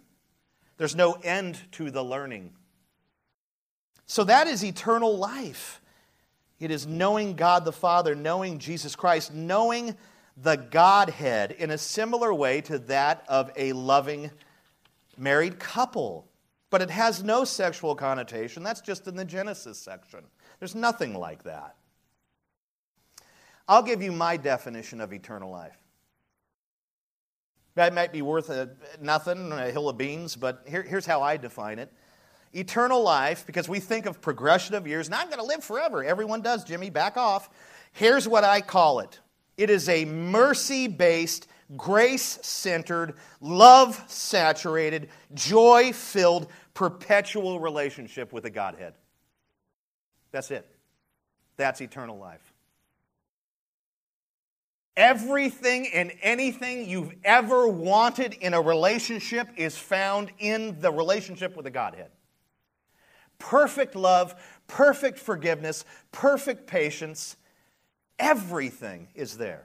There's 0.80 0.96
no 0.96 1.12
end 1.22 1.58
to 1.72 1.90
the 1.90 2.02
learning. 2.02 2.52
So 4.06 4.24
that 4.24 4.46
is 4.46 4.64
eternal 4.64 5.14
life. 5.14 5.82
It 6.58 6.70
is 6.70 6.86
knowing 6.86 7.34
God 7.34 7.66
the 7.66 7.70
Father, 7.72 8.14
knowing 8.14 8.58
Jesus 8.58 8.96
Christ, 8.96 9.34
knowing 9.34 9.94
the 10.38 10.56
Godhead 10.56 11.52
in 11.52 11.70
a 11.70 11.76
similar 11.76 12.32
way 12.32 12.62
to 12.62 12.78
that 12.78 13.26
of 13.28 13.50
a 13.56 13.74
loving 13.74 14.30
married 15.18 15.58
couple. 15.58 16.26
But 16.70 16.80
it 16.80 16.88
has 16.88 17.22
no 17.22 17.44
sexual 17.44 17.94
connotation. 17.94 18.62
That's 18.62 18.80
just 18.80 19.06
in 19.06 19.16
the 19.16 19.24
Genesis 19.26 19.78
section. 19.78 20.20
There's 20.60 20.74
nothing 20.74 21.12
like 21.12 21.42
that. 21.42 21.76
I'll 23.68 23.82
give 23.82 24.00
you 24.00 24.12
my 24.12 24.38
definition 24.38 25.02
of 25.02 25.12
eternal 25.12 25.50
life. 25.50 25.76
That 27.74 27.94
might 27.94 28.12
be 28.12 28.22
worth 28.22 28.50
a, 28.50 28.70
nothing, 29.00 29.52
a 29.52 29.70
hill 29.70 29.88
of 29.88 29.96
beans, 29.96 30.36
but 30.36 30.64
here, 30.66 30.82
here's 30.82 31.06
how 31.06 31.22
I 31.22 31.36
define 31.36 31.78
it. 31.78 31.92
Eternal 32.52 33.02
life, 33.02 33.46
because 33.46 33.68
we 33.68 33.78
think 33.78 34.06
of 34.06 34.20
progression 34.20 34.74
of 34.74 34.86
years, 34.86 35.06
and 35.06 35.14
I'm 35.14 35.28
going 35.28 35.38
to 35.38 35.44
live 35.44 35.62
forever. 35.62 36.02
Everyone 36.02 36.42
does, 36.42 36.64
Jimmy, 36.64 36.90
back 36.90 37.16
off. 37.16 37.48
Here's 37.92 38.26
what 38.26 38.44
I 38.44 38.60
call 38.60 39.00
it 39.00 39.20
it 39.56 39.70
is 39.70 39.88
a 39.88 40.04
mercy 40.04 40.88
based, 40.88 41.46
grace 41.76 42.38
centered, 42.42 43.14
love 43.40 44.02
saturated, 44.08 45.10
joy 45.34 45.92
filled, 45.92 46.48
perpetual 46.74 47.60
relationship 47.60 48.32
with 48.32 48.44
the 48.44 48.50
Godhead. 48.50 48.94
That's 50.32 50.50
it. 50.50 50.66
That's 51.56 51.80
eternal 51.80 52.18
life. 52.18 52.49
Everything 54.96 55.86
and 55.94 56.12
anything 56.20 56.88
you've 56.88 57.14
ever 57.24 57.68
wanted 57.68 58.34
in 58.34 58.54
a 58.54 58.60
relationship 58.60 59.48
is 59.56 59.76
found 59.76 60.30
in 60.38 60.78
the 60.80 60.92
relationship 60.92 61.56
with 61.56 61.64
the 61.64 61.70
Godhead. 61.70 62.10
Perfect 63.38 63.96
love, 63.96 64.34
perfect 64.66 65.18
forgiveness, 65.18 65.84
perfect 66.12 66.66
patience, 66.66 67.36
everything 68.18 69.08
is 69.14 69.38
there. 69.38 69.64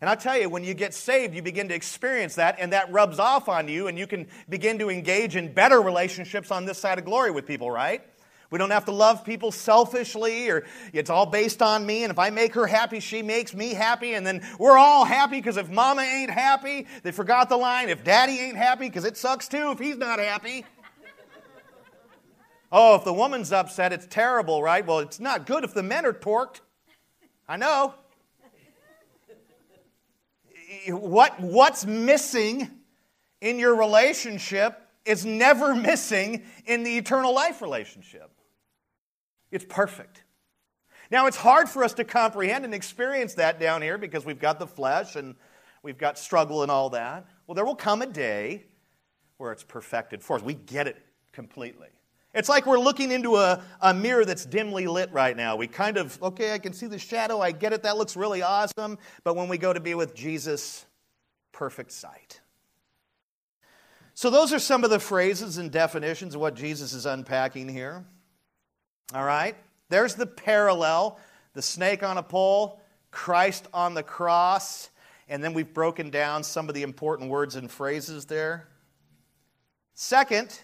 And 0.00 0.08
I 0.08 0.14
tell 0.14 0.38
you, 0.38 0.48
when 0.48 0.62
you 0.62 0.74
get 0.74 0.94
saved, 0.94 1.34
you 1.34 1.42
begin 1.42 1.68
to 1.68 1.74
experience 1.74 2.36
that, 2.36 2.56
and 2.60 2.72
that 2.72 2.90
rubs 2.92 3.18
off 3.18 3.48
on 3.48 3.66
you, 3.66 3.88
and 3.88 3.98
you 3.98 4.06
can 4.06 4.28
begin 4.48 4.78
to 4.78 4.90
engage 4.90 5.34
in 5.34 5.52
better 5.52 5.82
relationships 5.82 6.50
on 6.50 6.64
this 6.64 6.78
side 6.78 6.98
of 6.98 7.04
glory 7.04 7.32
with 7.32 7.46
people, 7.46 7.70
right? 7.70 8.02
We 8.50 8.58
don't 8.58 8.70
have 8.70 8.86
to 8.86 8.92
love 8.92 9.24
people 9.24 9.52
selfishly 9.52 10.48
or 10.48 10.64
it's 10.94 11.10
all 11.10 11.26
based 11.26 11.60
on 11.60 11.84
me. 11.84 12.04
And 12.04 12.10
if 12.10 12.18
I 12.18 12.30
make 12.30 12.54
her 12.54 12.66
happy, 12.66 12.98
she 12.98 13.20
makes 13.22 13.54
me 13.54 13.74
happy. 13.74 14.14
And 14.14 14.26
then 14.26 14.42
we're 14.58 14.78
all 14.78 15.04
happy 15.04 15.36
because 15.36 15.58
if 15.58 15.68
mama 15.68 16.02
ain't 16.02 16.30
happy, 16.30 16.86
they 17.02 17.12
forgot 17.12 17.50
the 17.50 17.58
line. 17.58 17.90
If 17.90 18.04
daddy 18.04 18.38
ain't 18.38 18.56
happy, 18.56 18.86
because 18.86 19.04
it 19.04 19.18
sucks 19.18 19.48
too 19.48 19.72
if 19.72 19.78
he's 19.78 19.98
not 19.98 20.18
happy. 20.18 20.64
oh, 22.72 22.94
if 22.94 23.04
the 23.04 23.12
woman's 23.12 23.52
upset, 23.52 23.92
it's 23.92 24.06
terrible, 24.06 24.62
right? 24.62 24.86
Well, 24.86 25.00
it's 25.00 25.20
not 25.20 25.46
good 25.46 25.62
if 25.62 25.74
the 25.74 25.82
men 25.82 26.06
are 26.06 26.14
torqued. 26.14 26.60
I 27.46 27.58
know. 27.58 27.94
What, 30.88 31.38
what's 31.38 31.84
missing 31.84 32.70
in 33.42 33.58
your 33.58 33.76
relationship 33.76 34.80
is 35.04 35.26
never 35.26 35.74
missing 35.74 36.44
in 36.66 36.82
the 36.82 36.96
eternal 36.96 37.34
life 37.34 37.60
relationship. 37.60 38.30
It's 39.50 39.64
perfect. 39.64 40.22
Now, 41.10 41.26
it's 41.26 41.36
hard 41.36 41.68
for 41.68 41.82
us 41.84 41.94
to 41.94 42.04
comprehend 42.04 42.64
and 42.64 42.74
experience 42.74 43.34
that 43.34 43.58
down 43.58 43.80
here 43.80 43.96
because 43.96 44.26
we've 44.26 44.40
got 44.40 44.58
the 44.58 44.66
flesh 44.66 45.16
and 45.16 45.34
we've 45.82 45.96
got 45.96 46.18
struggle 46.18 46.62
and 46.62 46.70
all 46.70 46.90
that. 46.90 47.26
Well, 47.46 47.54
there 47.54 47.64
will 47.64 47.76
come 47.76 48.02
a 48.02 48.06
day 48.06 48.66
where 49.38 49.52
it's 49.52 49.64
perfected 49.64 50.22
for 50.22 50.36
us. 50.36 50.42
We 50.42 50.54
get 50.54 50.86
it 50.86 51.02
completely. 51.32 51.88
It's 52.34 52.48
like 52.48 52.66
we're 52.66 52.78
looking 52.78 53.10
into 53.10 53.36
a, 53.36 53.62
a 53.80 53.94
mirror 53.94 54.24
that's 54.24 54.44
dimly 54.44 54.86
lit 54.86 55.10
right 55.12 55.34
now. 55.34 55.56
We 55.56 55.66
kind 55.66 55.96
of, 55.96 56.22
okay, 56.22 56.52
I 56.52 56.58
can 56.58 56.74
see 56.74 56.86
the 56.86 56.98
shadow, 56.98 57.40
I 57.40 57.52
get 57.52 57.72
it, 57.72 57.82
that 57.84 57.96
looks 57.96 58.16
really 58.16 58.42
awesome. 58.42 58.98
But 59.24 59.34
when 59.34 59.48
we 59.48 59.56
go 59.56 59.72
to 59.72 59.80
be 59.80 59.94
with 59.94 60.14
Jesus, 60.14 60.84
perfect 61.52 61.90
sight. 61.92 62.40
So, 64.12 64.30
those 64.30 64.52
are 64.52 64.58
some 64.58 64.84
of 64.84 64.90
the 64.90 64.98
phrases 64.98 65.58
and 65.58 65.70
definitions 65.70 66.34
of 66.34 66.40
what 66.40 66.54
Jesus 66.54 66.92
is 66.92 67.06
unpacking 67.06 67.68
here. 67.68 68.04
All 69.14 69.24
right? 69.24 69.56
There's 69.88 70.14
the 70.14 70.26
parallel 70.26 71.18
the 71.54 71.62
snake 71.62 72.04
on 72.04 72.18
a 72.18 72.22
pole, 72.22 72.80
Christ 73.10 73.66
on 73.74 73.94
the 73.94 74.02
cross, 74.04 74.90
and 75.28 75.42
then 75.42 75.54
we've 75.54 75.74
broken 75.74 76.08
down 76.08 76.44
some 76.44 76.68
of 76.68 76.74
the 76.76 76.84
important 76.84 77.30
words 77.30 77.56
and 77.56 77.68
phrases 77.68 78.26
there. 78.26 78.68
Second, 79.94 80.60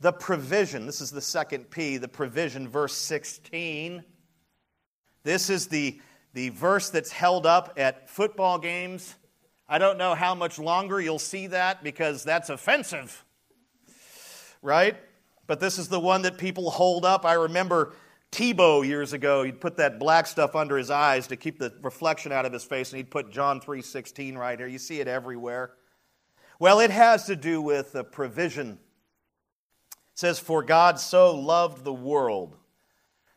the 0.00 0.12
provision. 0.12 0.86
This 0.86 1.00
is 1.00 1.12
the 1.12 1.20
second 1.20 1.70
P, 1.70 1.98
the 1.98 2.08
provision, 2.08 2.68
verse 2.68 2.94
16. 2.94 4.02
This 5.22 5.48
is 5.48 5.68
the, 5.68 6.00
the 6.34 6.48
verse 6.48 6.90
that's 6.90 7.12
held 7.12 7.46
up 7.46 7.74
at 7.76 8.10
football 8.10 8.58
games. 8.58 9.14
I 9.68 9.78
don't 9.78 9.98
know 9.98 10.16
how 10.16 10.34
much 10.34 10.58
longer 10.58 11.00
you'll 11.00 11.20
see 11.20 11.46
that 11.46 11.84
because 11.84 12.24
that's 12.24 12.50
offensive, 12.50 13.24
right? 14.60 14.96
But 15.52 15.60
this 15.60 15.78
is 15.78 15.88
the 15.88 16.00
one 16.00 16.22
that 16.22 16.38
people 16.38 16.70
hold 16.70 17.04
up. 17.04 17.26
I 17.26 17.34
remember 17.34 17.92
Tebow 18.30 18.86
years 18.86 19.12
ago, 19.12 19.42
he'd 19.42 19.60
put 19.60 19.76
that 19.76 19.98
black 19.98 20.26
stuff 20.26 20.56
under 20.56 20.78
his 20.78 20.90
eyes 20.90 21.26
to 21.26 21.36
keep 21.36 21.58
the 21.58 21.74
reflection 21.82 22.32
out 22.32 22.46
of 22.46 22.54
his 22.54 22.64
face, 22.64 22.90
and 22.90 22.96
he'd 22.96 23.10
put 23.10 23.30
John 23.30 23.60
3.16 23.60 24.34
right 24.38 24.58
here. 24.58 24.66
You 24.66 24.78
see 24.78 25.00
it 25.00 25.08
everywhere. 25.08 25.74
Well, 26.58 26.80
it 26.80 26.90
has 26.90 27.26
to 27.26 27.36
do 27.36 27.60
with 27.60 27.92
the 27.92 28.02
provision 28.02 28.78
it 29.90 29.98
says, 30.14 30.38
For 30.38 30.62
God 30.62 30.98
so 30.98 31.36
loved 31.36 31.84
the 31.84 31.92
world 31.92 32.56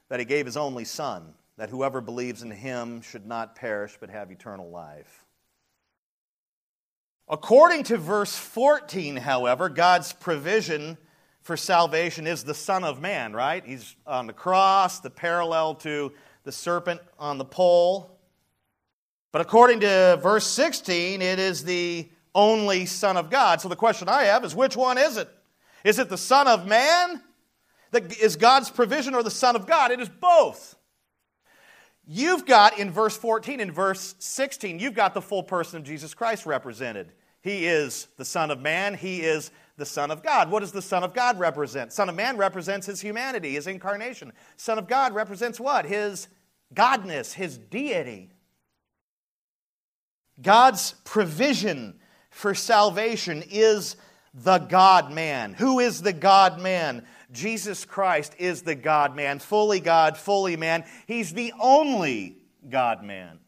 that 0.08 0.20
he 0.22 0.26
gave 0.26 0.46
his 0.46 0.56
only 0.56 0.86
Son, 0.86 1.34
that 1.58 1.70
whoever 1.70 2.00
believes 2.00 2.44
in 2.44 2.52
him 2.52 3.02
should 3.02 3.26
not 3.26 3.58
perish 3.58 3.98
but 4.00 4.10
have 4.10 4.32
eternal 4.32 4.70
life. 4.70 5.26
According 7.28 7.84
to 7.84 7.98
verse 7.98 8.38
14, 8.38 9.18
however, 9.18 9.68
God's 9.68 10.14
provision 10.14 10.98
for 11.46 11.56
salvation 11.56 12.26
is 12.26 12.44
the 12.44 12.56
Son 12.56 12.84
of 12.84 13.00
Man, 13.00 13.32
right? 13.32 13.64
He's 13.64 13.96
on 14.08 14.26
the 14.26 14.34
cross, 14.34 15.00
the 15.00 15.12
parallel 15.12 15.76
to 15.76 16.12
the 16.44 16.52
serpent 16.52 17.00
on 17.20 17.38
the 17.38 17.46
pole. 17.46 18.18
But 19.32 19.42
according 19.42 19.82
to 19.82 20.20
verse 20.24 20.48
16, 20.48 21.22
it 21.22 21.38
is 21.38 21.64
the 21.64 22.10
only 22.34 22.88
Son 22.88 23.16
of 23.16 23.30
God. 23.30 23.62
So 23.62 23.70
the 23.70 23.76
question 23.76 24.10
I 24.10 24.24
have 24.24 24.44
is 24.44 24.56
which 24.56 24.76
one 24.76 24.98
is 24.98 25.18
it? 25.18 25.30
Is 25.84 26.00
it 26.00 26.10
the 26.10 26.18
Son 26.18 26.48
of 26.48 26.66
Man 26.66 27.22
that 27.92 28.18
is 28.18 28.38
God's 28.38 28.72
provision 28.72 29.14
or 29.14 29.22
the 29.22 29.30
Son 29.30 29.56
of 29.56 29.68
God? 29.68 29.92
It 29.92 30.00
is 30.00 30.10
both. 30.10 30.76
You've 32.08 32.48
got 32.48 32.80
in 32.80 32.90
verse 32.90 33.16
14 33.16 33.60
and 33.60 33.72
verse 33.72 34.16
16, 34.18 34.80
you've 34.80 34.96
got 34.96 35.14
the 35.14 35.22
full 35.22 35.44
person 35.44 35.78
of 35.78 35.84
Jesus 35.84 36.16
Christ 36.16 36.48
represented. 36.48 37.12
He 37.44 37.68
is 37.68 38.08
the 38.18 38.26
Son 38.26 38.50
of 38.50 38.60
Man, 38.60 38.96
He 38.96 39.22
is 39.22 39.52
the 39.78 39.86
Son 39.86 40.12
of 40.12 40.24
God. 40.24 40.50
What 40.50 40.62
does 40.62 40.72
the 40.72 40.82
Son 40.82 41.04
of 41.04 41.14
God 41.14 41.40
represent? 41.40 41.92
Son 41.92 42.10
of 42.10 42.16
Man 42.16 42.38
represents 42.38 42.88
His 42.88 43.02
humanity, 43.02 43.54
His 43.54 43.68
incarnation. 43.68 44.32
Son 44.58 44.78
of 44.78 44.88
God 44.88 45.14
represents 45.14 45.60
what? 45.60 45.86
His 45.86 46.28
godness, 46.74 47.34
His 47.34 47.58
deity. 47.58 48.32
God's 50.42 50.94
provision 51.04 52.00
for 52.30 52.54
salvation 52.54 53.44
is 53.50 53.96
the 54.34 54.58
God 54.58 55.12
man. 55.12 55.54
Who 55.54 55.80
is 55.80 56.02
the 56.02 56.14
God 56.14 56.60
man? 56.62 57.06
Jesus 57.32 57.86
Christ 57.86 58.36
is 58.38 58.62
the 58.62 58.76
God 58.76 59.16
man, 59.16 59.40
fully 59.40 59.80
God, 59.80 60.18
fully 60.18 60.58
man. 60.58 60.84
He's 61.08 61.34
the 61.34 61.54
only 61.60 62.38
God 62.70 63.04
man. 63.04 63.40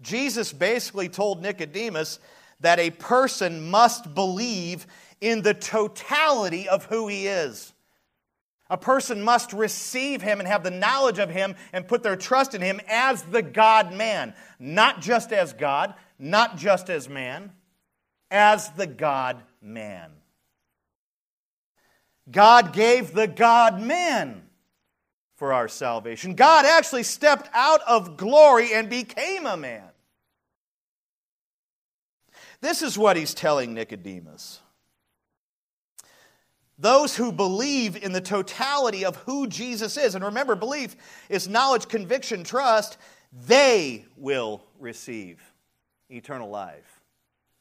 Jesus 0.00 0.52
basically 0.52 1.08
told 1.08 1.42
Nicodemus 1.42 2.18
that 2.60 2.78
a 2.78 2.90
person 2.90 3.68
must 3.70 4.14
believe 4.14 4.86
in 5.20 5.42
the 5.42 5.54
totality 5.54 6.68
of 6.68 6.84
who 6.86 7.08
he 7.08 7.26
is. 7.26 7.72
A 8.68 8.76
person 8.76 9.22
must 9.22 9.52
receive 9.52 10.22
him 10.22 10.40
and 10.40 10.48
have 10.48 10.64
the 10.64 10.70
knowledge 10.70 11.18
of 11.18 11.30
him 11.30 11.54
and 11.72 11.86
put 11.86 12.02
their 12.02 12.16
trust 12.16 12.54
in 12.54 12.60
him 12.60 12.80
as 12.88 13.22
the 13.22 13.42
God 13.42 13.94
man, 13.94 14.34
not 14.58 15.00
just 15.00 15.32
as 15.32 15.52
God, 15.52 15.94
not 16.18 16.56
just 16.56 16.90
as 16.90 17.08
man 17.08 17.52
as 18.30 18.70
the 18.70 18.86
God 18.86 19.42
man. 19.62 20.10
God 22.28 22.72
gave 22.72 23.12
the 23.12 23.28
God 23.28 23.80
man 23.80 24.42
for 25.36 25.52
our 25.52 25.68
salvation. 25.68 26.34
God 26.34 26.64
actually 26.66 27.04
stepped 27.04 27.48
out 27.54 27.80
of 27.86 28.16
glory 28.16 28.74
and 28.74 28.90
became 28.90 29.46
a 29.46 29.56
man. 29.56 29.84
This 32.60 32.82
is 32.82 32.98
what 32.98 33.16
he's 33.16 33.34
telling 33.34 33.74
Nicodemus. 33.74 34.60
Those 36.78 37.16
who 37.16 37.32
believe 37.32 37.96
in 37.96 38.12
the 38.12 38.20
totality 38.20 39.04
of 39.04 39.16
who 39.16 39.46
Jesus 39.46 39.96
is, 39.96 40.14
and 40.14 40.24
remember, 40.24 40.54
belief 40.54 40.96
is 41.28 41.48
knowledge, 41.48 41.88
conviction, 41.88 42.44
trust, 42.44 42.98
they 43.46 44.04
will 44.16 44.62
receive 44.78 45.40
eternal 46.10 46.50
life 46.50 46.96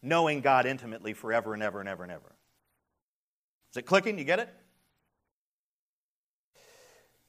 knowing 0.06 0.40
God 0.40 0.68
intimately 0.68 1.14
forever 1.14 1.54
and 1.54 1.64
ever 1.64 1.80
and 1.80 1.90
ever 1.90 2.04
and 2.04 2.12
ever. 2.12 2.36
Is 3.72 3.78
it 3.78 3.86
clicking? 3.86 4.20
You 4.20 4.24
get 4.24 4.40
it? 4.40 4.50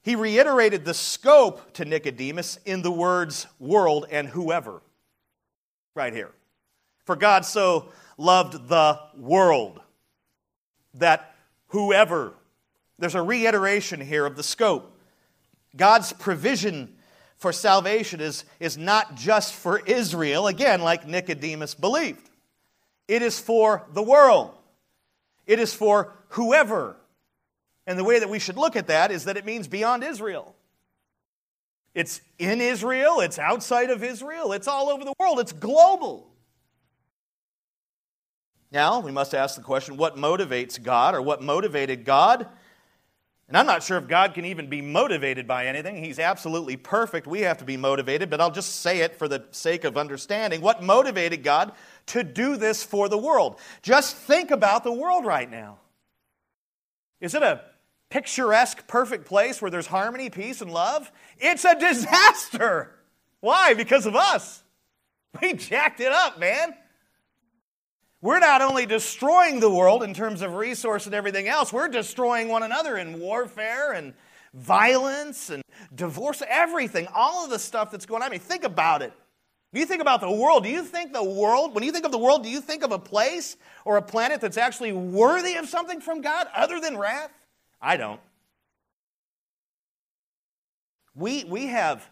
He 0.03 0.15
reiterated 0.15 0.85
the 0.85 0.95
scope 0.95 1.73
to 1.73 1.85
Nicodemus 1.85 2.59
in 2.65 2.83
the 2.83 2.93
words 2.93 3.47
world 3.59 4.07
and 4.11 4.29
whoever. 4.29 4.83
Right 5.95 6.13
here. 6.13 6.31
For 7.07 7.17
God 7.17 7.45
so 7.45 7.89
loved 8.19 8.69
the 8.69 8.99
world 9.17 9.81
that 10.95 11.35
whoever, 11.69 12.33
there's 12.99 13.15
a 13.15 13.23
reiteration 13.23 14.01
here 14.01 14.27
of 14.27 14.37
the 14.37 14.43
scope. 14.43 14.93
God's 15.77 16.13
provision 16.13 16.97
for 17.37 17.53
salvation 17.53 18.21
is, 18.21 18.45
is 18.59 18.77
not 18.77 19.15
just 19.15 19.55
for 19.55 19.79
Israel, 19.79 20.49
again, 20.49 20.83
like 20.83 21.07
Nicodemus 21.07 21.75
believed. 21.75 22.29
It 23.07 23.23
is 23.23 23.39
for 23.39 23.87
the 23.93 24.03
world. 24.03 24.53
It 25.47 25.61
is 25.61 25.73
for 25.73 26.13
whoever. 26.31 26.97
And 27.87 27.97
the 27.97 28.05
way 28.05 28.19
that 28.19 28.29
we 28.29 28.41
should 28.41 28.57
look 28.57 28.75
at 28.75 28.89
that 28.89 29.13
is 29.13 29.27
that 29.27 29.37
it 29.37 29.45
means 29.45 29.69
beyond 29.69 30.03
Israel. 30.03 30.57
It's 31.95 32.21
in 32.39 32.61
Israel, 32.61 33.21
it's 33.21 33.39
outside 33.39 33.91
of 33.91 34.03
Israel, 34.03 34.53
it's 34.53 34.67
all 34.67 34.89
over 34.89 35.05
the 35.05 35.15
world, 35.21 35.39
it's 35.39 35.53
global. 35.53 36.29
Now, 38.73 39.01
we 39.01 39.13
must 39.13 39.35
ask 39.35 39.57
the 39.57 39.63
question 39.63 39.97
what 39.97 40.17
motivates 40.17 40.83
God 40.83 41.15
or 41.15 41.23
what 41.23 41.43
motivated 41.43 42.05
God? 42.05 42.49
And 43.49 43.57
I'm 43.57 43.67
not 43.67 43.85
sure 43.85 43.97
if 43.97 44.09
God 44.09 44.35
can 44.35 44.45
even 44.45 44.69
be 44.69 44.83
motivated 44.83 45.47
by 45.47 45.67
anything. 45.67 46.03
He's 46.03 46.19
absolutely 46.19 46.77
perfect. 46.77 47.29
We 47.29 47.43
have 47.43 47.59
to 47.59 47.65
be 47.65 47.77
motivated, 47.77 48.29
but 48.29 48.41
I'll 48.41 48.51
just 48.51 48.81
say 48.81 49.01
it 49.01 49.15
for 49.15 49.29
the 49.29 49.45
sake 49.53 49.85
of 49.85 49.97
understanding. 49.97 50.61
What 50.61 50.83
motivated 50.83 51.45
God 51.45 51.73
to 52.07 52.25
do 52.25 52.57
this 52.57 52.83
for 52.83 53.09
the 53.09 53.19
world? 53.19 53.61
Just 53.83 54.17
think 54.17 54.51
about 54.51 54.83
the 54.83 54.93
world 54.93 55.25
right 55.25 55.49
now. 55.49 55.79
Is 57.21 57.37
it 57.37 57.43
a 57.43 57.63
picturesque, 58.11 58.89
perfect 58.89 59.27
place 59.27 59.63
where 59.63 59.71
there's 59.71 59.87
harmony, 59.87 60.29
peace, 60.29 60.61
and 60.61 60.73
love? 60.73 61.13
It's 61.39 61.65
a 61.65 61.75
disaster. 61.79 62.97
Why? 63.39 63.75
Because 63.75 64.07
of 64.07 64.17
us. 64.17 64.65
We 65.41 65.53
jacked 65.53 66.01
it 66.01 66.11
up, 66.11 66.41
man. 66.41 66.75
We're 68.23 68.39
not 68.39 68.63
only 68.63 68.87
destroying 68.87 69.61
the 69.61 69.71
world 69.71 70.03
in 70.03 70.15
terms 70.15 70.43
of 70.43 70.55
resource 70.55 71.07
and 71.07 71.15
everything 71.15 71.49
else, 71.49 71.73
we're 71.73 71.89
destroying 71.89 72.49
one 72.49 72.63
another 72.63 72.97
in 72.97 73.21
warfare 73.21 73.93
and 73.93 74.15
violence 74.55 75.51
and 75.51 75.63
divorce, 75.95 76.43
everything, 76.49 77.07
all 77.15 77.45
of 77.45 77.51
the 77.51 77.59
stuff 77.59 77.91
that's 77.91 78.07
going 78.07 78.23
on. 78.23 78.29
I 78.29 78.31
mean, 78.31 78.41
think 78.41 78.65
about 78.65 79.03
it. 79.03 79.13
When 79.71 79.81
you 79.81 79.87
think 79.87 80.01
about 80.01 80.23
the 80.23 80.31
world, 80.31 80.65
do 80.65 80.71
you 80.71 80.83
think 80.83 81.13
the 81.13 81.23
world, 81.23 81.75
when 81.75 81.85
you 81.85 81.93
think 81.93 82.07
of 82.07 82.13
the 82.13 82.19
world, 82.19 82.43
do 82.43 82.49
you 82.49 82.63
think 82.63 82.83
of 82.83 82.93
a 82.93 82.99
place 82.99 83.57
or 83.85 83.99
a 83.99 84.03
planet 84.03 84.41
that's 84.41 84.57
actually 84.57 84.93
worthy 84.93 85.57
of 85.57 85.69
something 85.69 86.01
from 86.01 86.23
God 86.23 86.47
other 86.57 86.81
than 86.81 86.97
wrath? 86.97 87.31
I 87.83 87.99
don't. 87.99 88.21
We, 91.15 91.45
we 91.45 91.67
have 91.67 92.09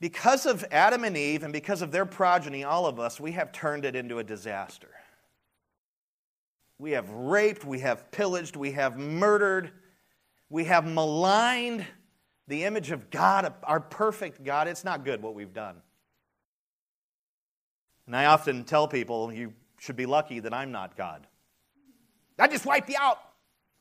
because 0.00 0.46
of 0.46 0.64
Adam 0.70 1.04
and 1.04 1.16
Eve 1.16 1.42
and 1.42 1.52
because 1.52 1.82
of 1.82 1.90
their 1.90 2.06
progeny, 2.06 2.64
all 2.64 2.86
of 2.86 3.00
us, 3.00 3.18
we 3.18 3.32
have 3.32 3.52
turned 3.52 3.84
it 3.84 3.96
into 3.96 4.18
a 4.18 4.24
disaster. 4.24 4.90
We 6.78 6.92
have 6.92 7.10
raped, 7.10 7.64
we 7.64 7.80
have 7.80 8.10
pillaged, 8.12 8.54
we 8.54 8.72
have 8.72 8.96
murdered, 8.96 9.72
we 10.48 10.64
have 10.64 10.86
maligned 10.86 11.84
the 12.46 12.64
image 12.64 12.92
of 12.92 13.10
God, 13.10 13.52
our 13.64 13.80
perfect 13.80 14.44
God. 14.44 14.68
It's 14.68 14.84
not 14.84 15.04
good 15.04 15.20
what 15.20 15.34
we've 15.34 15.52
done. 15.52 15.76
And 18.06 18.16
I 18.16 18.26
often 18.26 18.64
tell 18.64 18.88
people, 18.88 19.32
you 19.32 19.52
should 19.78 19.96
be 19.96 20.06
lucky 20.06 20.40
that 20.40 20.54
I'm 20.54 20.72
not 20.72 20.96
God. 20.96 21.26
I 22.38 22.46
just 22.46 22.64
wipe 22.64 22.88
you 22.88 22.96
out. 22.98 23.18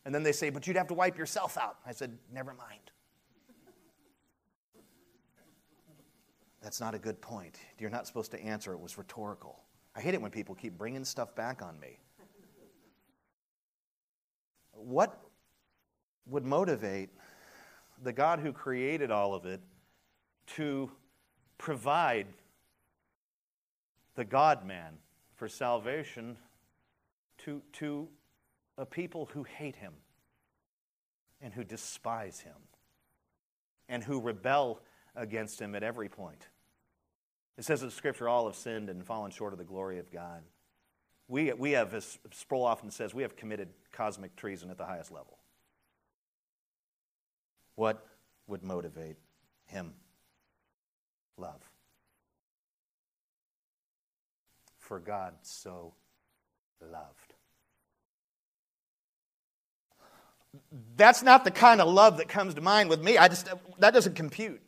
And 0.03 0.13
then 0.13 0.23
they 0.23 0.31
say, 0.31 0.49
But 0.49 0.67
you'd 0.67 0.77
have 0.77 0.87
to 0.87 0.93
wipe 0.93 1.17
yourself 1.17 1.57
out. 1.57 1.77
I 1.85 1.91
said, 1.91 2.17
Never 2.33 2.53
mind. 2.53 2.86
That's 6.67 6.81
not 6.81 6.93
a 6.93 6.99
good 6.99 7.21
point. 7.21 7.57
You're 7.79 7.89
not 7.89 8.07
supposed 8.07 8.29
to 8.31 8.43
answer. 8.43 8.73
It 8.73 8.81
was 8.81 8.97
rhetorical. 8.97 9.63
I 9.95 10.01
hate 10.01 10.15
it 10.15 10.21
when 10.21 10.31
people 10.31 10.53
keep 10.53 10.77
bringing 10.77 11.05
stuff 11.05 11.33
back 11.33 11.61
on 11.61 11.79
me. 11.79 11.97
What 14.73 15.17
would 16.25 16.43
motivate 16.43 17.07
the 18.03 18.11
God 18.11 18.41
who 18.41 18.51
created 18.51 19.11
all 19.11 19.33
of 19.33 19.45
it 19.45 19.61
to 20.57 20.91
provide 21.57 22.27
the 24.15 24.25
God 24.25 24.65
man 24.65 24.97
for 25.37 25.47
salvation 25.47 26.35
to, 27.45 27.61
to 27.71 28.09
a 28.77 28.85
people 28.85 29.29
who 29.31 29.43
hate 29.43 29.77
him 29.77 29.93
and 31.39 31.53
who 31.53 31.63
despise 31.63 32.41
him 32.41 32.57
and 33.87 34.03
who 34.03 34.19
rebel 34.19 34.81
against 35.15 35.61
him 35.61 35.73
at 35.73 35.81
every 35.81 36.09
point. 36.09 36.49
It 37.57 37.65
says 37.65 37.81
in 37.81 37.87
the 37.87 37.93
Scripture, 37.93 38.29
all 38.29 38.45
have 38.45 38.55
sinned 38.55 38.89
and 38.89 39.05
fallen 39.05 39.31
short 39.31 39.53
of 39.53 39.59
the 39.59 39.65
glory 39.65 39.97
of 39.99 40.11
God. 40.11 40.43
We, 41.27 41.51
we 41.53 41.71
have, 41.71 41.93
as 41.93 42.19
Sproul 42.31 42.63
often 42.63 42.91
says, 42.91 43.13
we 43.13 43.23
have 43.23 43.35
committed 43.35 43.69
cosmic 43.91 44.35
treason 44.35 44.69
at 44.69 44.77
the 44.77 44.85
highest 44.85 45.11
level. 45.11 45.37
What 47.75 48.05
would 48.47 48.63
motivate 48.63 49.17
him? 49.65 49.93
Love. 51.37 51.61
For 54.79 54.99
God 54.99 55.33
so 55.41 55.93
loved. 56.81 57.33
That's 60.95 61.21
not 61.21 61.43
the 61.43 61.51
kind 61.51 61.81
of 61.81 61.87
love 61.87 62.17
that 62.17 62.29
comes 62.29 62.53
to 62.53 62.61
mind 62.61 62.89
with 62.89 63.03
me. 63.03 63.17
I 63.17 63.27
just 63.27 63.49
that 63.79 63.93
doesn't 63.93 64.15
compute. 64.15 64.61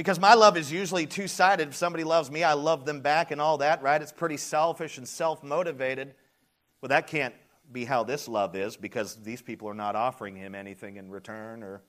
Because 0.00 0.18
my 0.18 0.32
love 0.32 0.56
is 0.56 0.72
usually 0.72 1.04
two 1.04 1.28
sided. 1.28 1.68
If 1.68 1.74
somebody 1.74 2.04
loves 2.04 2.30
me, 2.30 2.42
I 2.42 2.54
love 2.54 2.86
them 2.86 3.02
back 3.02 3.32
and 3.32 3.38
all 3.38 3.58
that, 3.58 3.82
right? 3.82 4.00
It's 4.00 4.12
pretty 4.12 4.38
selfish 4.38 4.96
and 4.96 5.06
self 5.06 5.42
motivated. 5.42 6.14
Well, 6.80 6.88
that 6.88 7.06
can't 7.06 7.34
be 7.70 7.84
how 7.84 8.02
this 8.02 8.26
love 8.26 8.56
is 8.56 8.78
because 8.78 9.16
these 9.16 9.42
people 9.42 9.68
are 9.68 9.74
not 9.74 9.96
offering 9.96 10.36
him 10.36 10.54
anything 10.54 10.96
in 10.96 11.10
return 11.10 11.62
or 11.62 11.82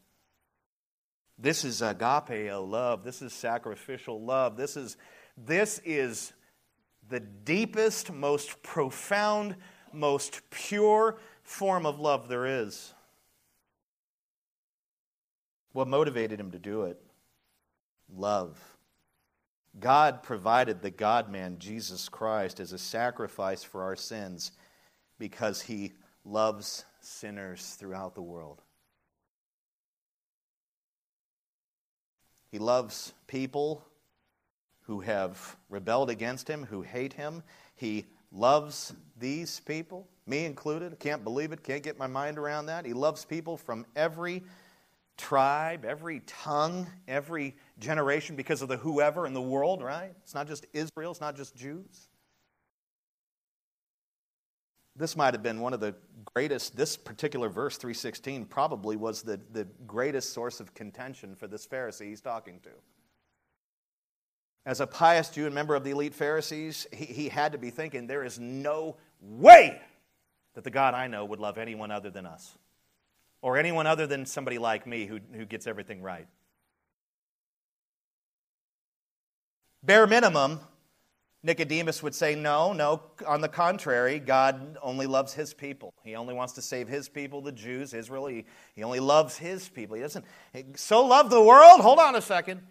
this 1.39 1.63
is 1.63 1.79
agapeo 1.79 2.69
love 2.69 3.05
this 3.05 3.21
is 3.21 3.31
sacrificial 3.31 4.21
love 4.21 4.57
this 4.57 4.75
is 4.75 4.97
this 5.37 5.79
is 5.85 6.33
the 7.07 7.21
deepest 7.21 8.11
most 8.11 8.61
profound 8.61 9.55
most 9.93 10.41
pure 10.49 11.17
form 11.43 11.85
of 11.85 11.97
love 11.97 12.27
there 12.27 12.45
is 12.45 12.93
what 15.71 15.87
motivated 15.87 16.37
him 16.39 16.51
to 16.51 16.59
do 16.59 16.83
it 16.83 17.00
love 18.15 18.59
god 19.79 20.21
provided 20.21 20.81
the 20.81 20.91
god 20.91 21.31
man 21.31 21.57
jesus 21.59 22.09
christ 22.09 22.59
as 22.59 22.73
a 22.73 22.77
sacrifice 22.77 23.63
for 23.63 23.83
our 23.83 23.95
sins 23.95 24.51
because 25.17 25.61
he 25.61 25.93
loves 26.25 26.85
sinners 26.99 27.75
throughout 27.79 28.15
the 28.15 28.21
world. 28.21 28.61
He 32.51 32.59
loves 32.59 33.13
people 33.27 33.85
who 34.81 34.99
have 35.01 35.55
rebelled 35.69 36.09
against 36.09 36.47
him, 36.47 36.65
who 36.65 36.81
hate 36.81 37.13
him. 37.13 37.43
He 37.75 38.05
loves 38.31 38.93
these 39.17 39.59
people, 39.61 40.07
me 40.25 40.45
included. 40.45 40.99
Can't 40.99 41.23
believe 41.23 41.51
it, 41.51 41.63
can't 41.63 41.83
get 41.83 41.97
my 41.97 42.07
mind 42.07 42.37
around 42.37 42.65
that. 42.65 42.85
He 42.85 42.93
loves 42.93 43.23
people 43.23 43.57
from 43.57 43.85
every 43.95 44.43
tribe, 45.17 45.85
every 45.85 46.21
tongue, 46.25 46.87
every 47.07 47.55
generation 47.79 48.35
because 48.35 48.61
of 48.61 48.67
the 48.67 48.77
whoever 48.77 49.25
in 49.25 49.33
the 49.33 49.41
world, 49.41 49.83
right? 49.83 50.13
It's 50.23 50.33
not 50.33 50.47
just 50.47 50.65
Israel, 50.73 51.11
it's 51.11 51.21
not 51.21 51.35
just 51.35 51.55
Jews. 51.55 52.09
This 54.95 55.15
might 55.15 55.33
have 55.33 55.41
been 55.41 55.61
one 55.61 55.73
of 55.73 55.79
the 55.79 55.95
greatest, 56.33 56.75
this 56.75 56.97
particular 56.97 57.49
verse, 57.49 57.77
316, 57.77 58.45
probably 58.45 58.97
was 58.97 59.21
the, 59.21 59.39
the 59.53 59.65
greatest 59.87 60.33
source 60.33 60.59
of 60.59 60.73
contention 60.73 61.35
for 61.35 61.47
this 61.47 61.65
Pharisee 61.65 62.09
he's 62.09 62.21
talking 62.21 62.59
to. 62.63 62.69
As 64.65 64.79
a 64.79 64.85
pious 64.85 65.29
Jew 65.29 65.45
and 65.45 65.55
member 65.55 65.75
of 65.75 65.83
the 65.83 65.91
elite 65.91 66.13
Pharisees, 66.13 66.85
he, 66.93 67.05
he 67.05 67.29
had 67.29 67.53
to 67.53 67.57
be 67.57 67.69
thinking, 67.69 68.05
there 68.05 68.23
is 68.23 68.37
no 68.37 68.97
way 69.21 69.81
that 70.53 70.63
the 70.63 70.69
God 70.69 70.93
I 70.93 71.07
know 71.07 71.25
would 71.25 71.39
love 71.39 71.57
anyone 71.57 71.89
other 71.89 72.09
than 72.09 72.25
us, 72.25 72.57
or 73.41 73.57
anyone 73.57 73.87
other 73.87 74.07
than 74.07 74.25
somebody 74.25 74.57
like 74.57 74.85
me 74.85 75.05
who, 75.05 75.19
who 75.33 75.45
gets 75.45 75.67
everything 75.67 76.01
right. 76.01 76.27
Bare 79.83 80.05
minimum, 80.05 80.59
Nicodemus 81.43 82.03
would 82.03 82.13
say, 82.13 82.35
No, 82.35 82.71
no, 82.71 83.01
on 83.25 83.41
the 83.41 83.49
contrary, 83.49 84.19
God 84.19 84.77
only 84.81 85.07
loves 85.07 85.33
his 85.33 85.53
people. 85.53 85.93
He 86.03 86.15
only 86.15 86.35
wants 86.35 86.53
to 86.53 86.61
save 86.61 86.87
his 86.87 87.09
people, 87.09 87.41
the 87.41 87.51
Jews, 87.51 87.93
Israel. 87.93 88.27
He, 88.27 88.45
he 88.75 88.83
only 88.83 88.99
loves 88.99 89.37
his 89.37 89.67
people. 89.67 89.95
He 89.95 90.01
doesn't 90.03 90.25
so 90.75 91.03
love 91.05 91.29
the 91.31 91.41
world. 91.41 91.81
Hold 91.81 91.99
on 91.99 92.15
a 92.15 92.21
second. 92.21 92.61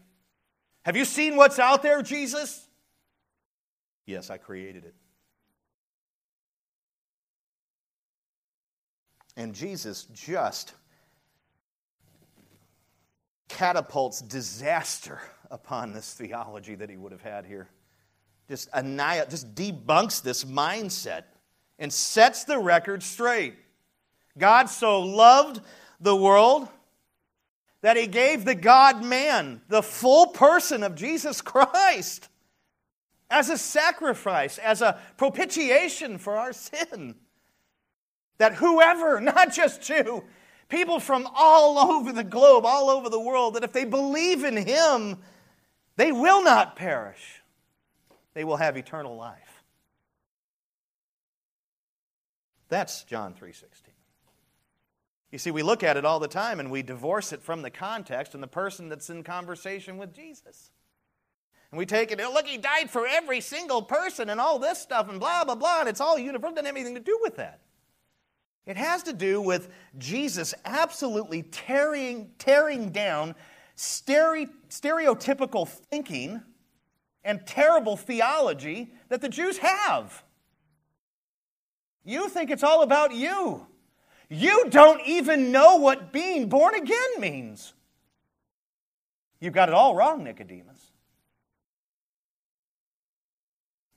Have 0.85 0.97
you 0.97 1.05
seen 1.05 1.37
what's 1.37 1.59
out 1.59 1.83
there, 1.83 2.01
Jesus? 2.03 2.69
Yes, 4.07 4.31
I 4.31 4.39
created 4.39 4.85
it. 4.85 4.95
And 9.37 9.55
Jesus 9.55 10.07
just 10.13 10.75
catapults 13.49 14.21
disaster 14.21 15.21
upon 15.51 15.93
this 15.93 16.15
theology 16.15 16.75
that 16.75 16.91
he 16.91 16.97
would 16.97 17.13
have 17.13 17.23
had 17.23 17.45
here 17.45 17.69
just 18.51 18.69
annihilate, 18.75 19.31
just 19.31 19.55
debunks 19.55 20.21
this 20.21 20.45
mindset 20.45 21.23
and 21.79 21.93
sets 21.93 22.43
the 22.43 22.59
record 22.59 23.01
straight. 23.01 23.55
God 24.37 24.69
so 24.69 25.03
loved 25.03 25.61
the 26.01 26.17
world 26.17 26.69
that 27.81 27.97
he 27.97 28.09
gave 28.09 28.45
the 28.45 28.57
God 28.57 29.05
man, 29.05 29.63
the 29.69 29.83
full 29.83 30.27
person 30.27 30.83
of 30.83 30.97
Jesus 30.97 31.41
Christ, 31.41 32.29
as 33.31 33.49
a 33.49 33.57
sacrifice, 33.57 34.59
as 34.59 34.83
a 34.83 34.99
propitiation 35.17 36.19
for 36.19 36.37
our 36.37 36.53
sin. 36.53 37.15
That 38.41 38.57
whoever, 38.57 39.21
not 39.23 39.53
just 39.53 39.81
Jew, 39.81 40.25
people 40.69 41.01
from 41.01 41.29
all 41.35 41.79
over 41.79 42.13
the 42.13 42.25
globe, 42.25 42.67
all 42.67 42.91
over 42.91 43.09
the 43.09 43.21
world, 43.21 43.55
that 43.55 43.65
if 43.65 43.73
they 43.73 43.85
believe 43.85 44.45
in 44.45 44.57
him, 44.57 45.19
they 45.97 46.13
will 46.13 46.43
not 46.43 46.77
perish 46.77 47.41
they 48.35 48.45
will 48.45 48.57
have 48.57 48.77
eternal 48.77 49.17
life. 49.17 49.65
That's 52.69 53.03
John 53.05 53.35
3:16. 53.35 53.93
You 55.31 55.39
see, 55.39 55.51
we 55.51 55.63
look 55.63 55.83
at 55.83 55.97
it 55.97 56.05
all 56.05 56.19
the 56.19 56.29
time 56.29 56.59
and 56.59 56.71
we 56.71 56.83
divorce 56.83 57.33
it 57.33 57.43
from 57.43 57.63
the 57.63 57.71
context 57.71 58.35
and 58.35 58.43
the 58.43 58.49
person 58.49 58.89
that's 58.89 59.11
in 59.11 59.23
conversation 59.23 59.97
with 59.97 60.13
Jesus. 60.13 60.71
And 61.71 61.79
we 61.79 61.87
take 61.87 62.11
it, 62.11 62.21
oh, 62.21 62.33
look, 62.33 62.47
he 62.47 62.59
died 62.59 62.91
for 62.91 63.07
every 63.07 63.41
single 63.41 63.83
person 63.83 64.29
and 64.29 64.41
all 64.41 64.59
this 64.59 64.81
stuff 64.81 65.09
and 65.09 65.21
blah, 65.21 65.45
blah, 65.45 65.55
blah, 65.55 65.81
and 65.81 65.89
it's 65.89 66.01
all 66.01 66.19
universal. 66.19 66.53
It 66.53 66.55
doesn't 66.57 66.67
have 66.67 66.77
anything 66.77 66.97
to 66.97 67.01
do 67.01 67.17
with 67.23 67.37
that. 67.37 67.61
It 68.67 68.77
has 68.77 69.03
to 69.05 69.13
do 69.13 69.41
with 69.41 69.69
Jesus 69.99 70.55
absolutely 70.65 71.43
tearing, 71.43 72.31
tearing 72.39 72.91
down 72.91 73.35
stereotypical 73.77 75.67
thinking 75.69 76.43
and 77.25 77.47
terrible 77.47 77.97
theology 77.97 78.93
that 79.09 79.21
the 79.21 79.29
Jews 79.29 79.59
have. 79.59 80.23
You 82.05 82.29
think 82.29 82.51
it's 82.51 82.63
all 82.63 82.83
about 82.83 83.15
you. 83.15 83.67
You 84.29 84.71
don't 84.71 85.01
even 85.07 85.51
know 85.51 85.77
what 85.77 86.13
being 86.13 86.49
born 86.49 86.75
again 86.75 87.19
means. 87.19 87.75
You've 89.41 89.55
got 89.55 89.69
it 89.69 89.75
all 89.75 89.95
wrong, 89.95 90.23
Nicodemus. 90.23 90.93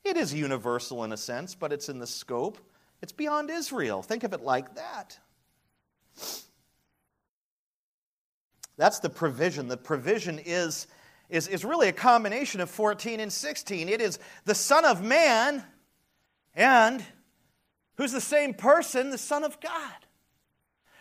It 0.03 0.17
is 0.17 0.33
universal 0.33 1.03
in 1.03 1.11
a 1.11 1.17
sense, 1.17 1.55
but 1.55 1.71
it's 1.71 1.87
in 1.87 1.99
the 1.99 2.07
scope. 2.07 2.57
It's 3.03 3.11
beyond 3.11 3.49
Israel. 3.49 4.01
Think 4.01 4.23
of 4.23 4.31
it 4.31 4.41
like 4.43 4.75
that. 4.75 5.19
That's 8.77 8.99
the 8.99 9.09
provision. 9.09 9.67
The 9.67 9.75
provision 9.75 10.39
is 10.39 10.87
is, 11.29 11.49
is 11.49 11.65
really 11.65 11.89
a 11.89 11.93
combination 11.93 12.61
of 12.61 12.69
14 12.69 13.19
and 13.19 13.31
16. 13.31 13.89
It 13.89 13.99
is 13.99 14.19
the 14.45 14.55
Son 14.55 14.85
of 14.85 15.03
Man 15.03 15.65
and 16.55 17.03
who's 17.97 18.13
the 18.13 18.21
same 18.21 18.53
person, 18.53 19.09
the 19.09 19.17
Son 19.17 19.43
of 19.43 19.59
God. 19.59 20.05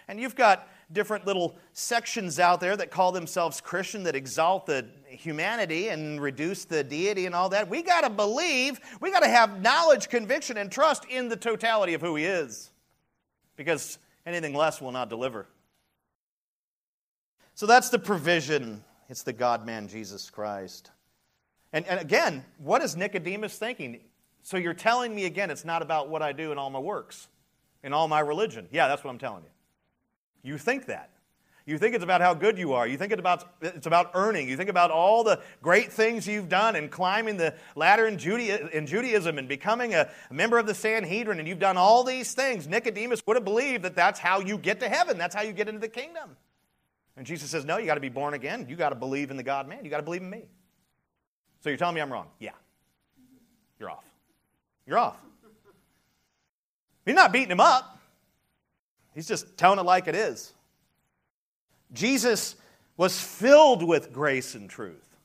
And 0.09 0.19
you've 0.19 0.35
got 0.35 0.67
different 0.93 1.27
little 1.27 1.57
sections 1.73 2.39
out 2.39 2.61
there 2.61 2.77
that 2.77 2.91
call 2.91 3.13
themselves 3.13 3.61
Christian 3.61 4.03
that 4.05 4.15
exalt 4.15 4.67
the 4.67 4.87
humanity 5.07 5.89
and 5.89 6.21
reduce 6.21 6.65
the 6.65 6.85
deity 6.85 7.27
and 7.27 7.35
all 7.35 7.49
that. 7.49 7.69
We 7.69 7.83
got 7.83 8.03
to 8.03 8.11
believe, 8.11 8.81
we 9.01 9.11
got 9.11 9.21
to 9.21 9.29
have 9.29 9.61
knowledge, 9.61 10.09
conviction, 10.09 10.57
and 10.57 10.71
trust 10.71 11.05
in 11.07 11.29
the 11.29 11.37
totality 11.37 11.95
of 11.95 12.01
who 12.01 12.17
He 12.17 12.25
is. 12.25 12.71
Because 13.57 13.99
Anything 14.25 14.55
less 14.55 14.81
will 14.81 14.93
not 14.93 15.09
deliver. 15.09 15.47
So 17.55 17.67
that's 17.67 17.89
the 17.89 17.99
provision. 17.99 18.83
It's 19.09 19.23
the 19.23 19.33
God 19.33 19.67
man, 19.67 19.89
Jesus 19.89 20.31
Christ. 20.31 20.91
And, 21.73 21.87
and 21.87 22.01
again, 22.01 22.45
what 22.59 22.83
is 22.83 22.97
Nicodemus 22.97 23.57
thinking? 23.59 24.01
So 24.43 24.57
you're 24.57 24.75
telling 24.75 25.15
me 25.15 25.25
again 25.25 25.51
it's 25.51 25.65
not 25.65 25.83
about 25.83 26.09
what 26.09 26.23
I 26.23 26.33
do 26.33 26.53
in 26.53 26.59
all 26.59 26.71
my 26.71 26.79
works, 26.79 27.29
in 27.83 27.93
all 27.93 28.09
my 28.09 28.21
religion. 28.21 28.69
Yeah, 28.71 28.89
that's 28.89 29.03
what 29.03 29.11
I'm 29.11 29.19
telling 29.19 29.45
you. 29.45 29.51
You 30.43 30.59
think 30.59 30.87
that. 30.87 31.11
You 31.65 31.79
think 31.79 31.95
it's 31.95 32.03
about 32.03 32.21
how 32.21 32.35
good 32.35 32.59
you 32.59 32.73
are. 32.73 32.89
You 32.89 32.97
think 32.97 33.13
it's 33.13 33.21
about, 33.21 33.55
it's 33.61 33.87
about 33.87 34.11
earning. 34.15 34.49
You 34.49 34.57
think 34.57 34.69
about 34.69 34.91
all 34.91 35.23
the 35.23 35.41
great 35.63 35.93
things 35.93 36.27
you've 36.27 36.49
done 36.49 36.75
and 36.75 36.91
climbing 36.91 37.37
the 37.37 37.55
ladder 37.77 38.07
in, 38.07 38.19
Judaism 38.19 39.39
and 39.39 39.47
becoming 39.47 39.95
a, 39.95 40.11
member 40.31 40.59
of 40.59 40.67
the 40.67 40.75
Sanhedrin, 40.75 41.39
and 41.39 41.47
you've 41.47 41.61
done 41.61 41.77
all 41.77 42.03
these 42.03 42.35
things. 42.35 42.67
Nicodemus 42.67 43.23
would 43.27 43.37
have 43.37 43.45
believed 43.45 43.85
that 43.85 43.95
that's 43.95 44.19
how 44.19 44.41
you 44.41 44.59
get 44.59 44.81
to 44.81 44.89
heaven, 44.89 45.19
that's 45.19 45.35
how 45.35 45.43
you 45.43 45.53
get 45.53 45.69
into 45.69 45.81
the 45.81 45.89
kingdom. 45.89 46.37
And 47.17 47.27
Jesus 47.27 47.51
says, 47.51 47.65
No, 47.65 47.77
you 47.77 47.87
got 47.87 47.95
to 47.95 48.01
be 48.01 48.09
born 48.09 48.35
again. 48.35 48.67
You 48.69 48.75
got 48.75 48.89
to 48.89 48.97
believe 48.97 49.31
in 49.31 49.37
the 49.37 49.43
God 49.43 49.69
man. 49.69 49.85
You 49.85 49.91
got 49.91 49.99
to 49.99 50.03
believe 50.03 50.23
in 50.23 50.31
me. 50.31 50.47
So 51.61 51.69
you're 51.69 51.77
telling 51.77 51.95
me 51.95 52.01
I'm 52.01 52.13
wrong? 52.13 52.27
Yeah. 52.41 52.53
You're 53.79 53.91
off. 53.91 54.05
You're 54.87 54.99
off. 54.99 55.17
He's 57.05 57.15
not 57.15 57.33
beating 57.33 57.51
him 57.51 57.61
up, 57.61 57.99
he's 59.15 59.29
just 59.29 59.57
telling 59.57 59.79
it 59.79 59.85
like 59.85 60.09
it 60.09 60.15
is. 60.15 60.53
Jesus 61.93 62.57
was 62.97 63.21
filled 63.21 63.83
with 63.83 64.13
grace 64.13 64.55
and 64.55 64.69
truth, 64.69 65.17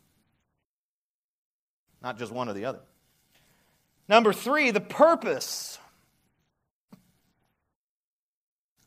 not 2.02 2.18
just 2.18 2.32
one 2.32 2.50
or 2.50 2.54
the 2.54 2.66
other. 2.66 2.80
Number 4.10 4.34
three, 4.34 4.72
the 4.72 4.82
purpose. 4.82 5.80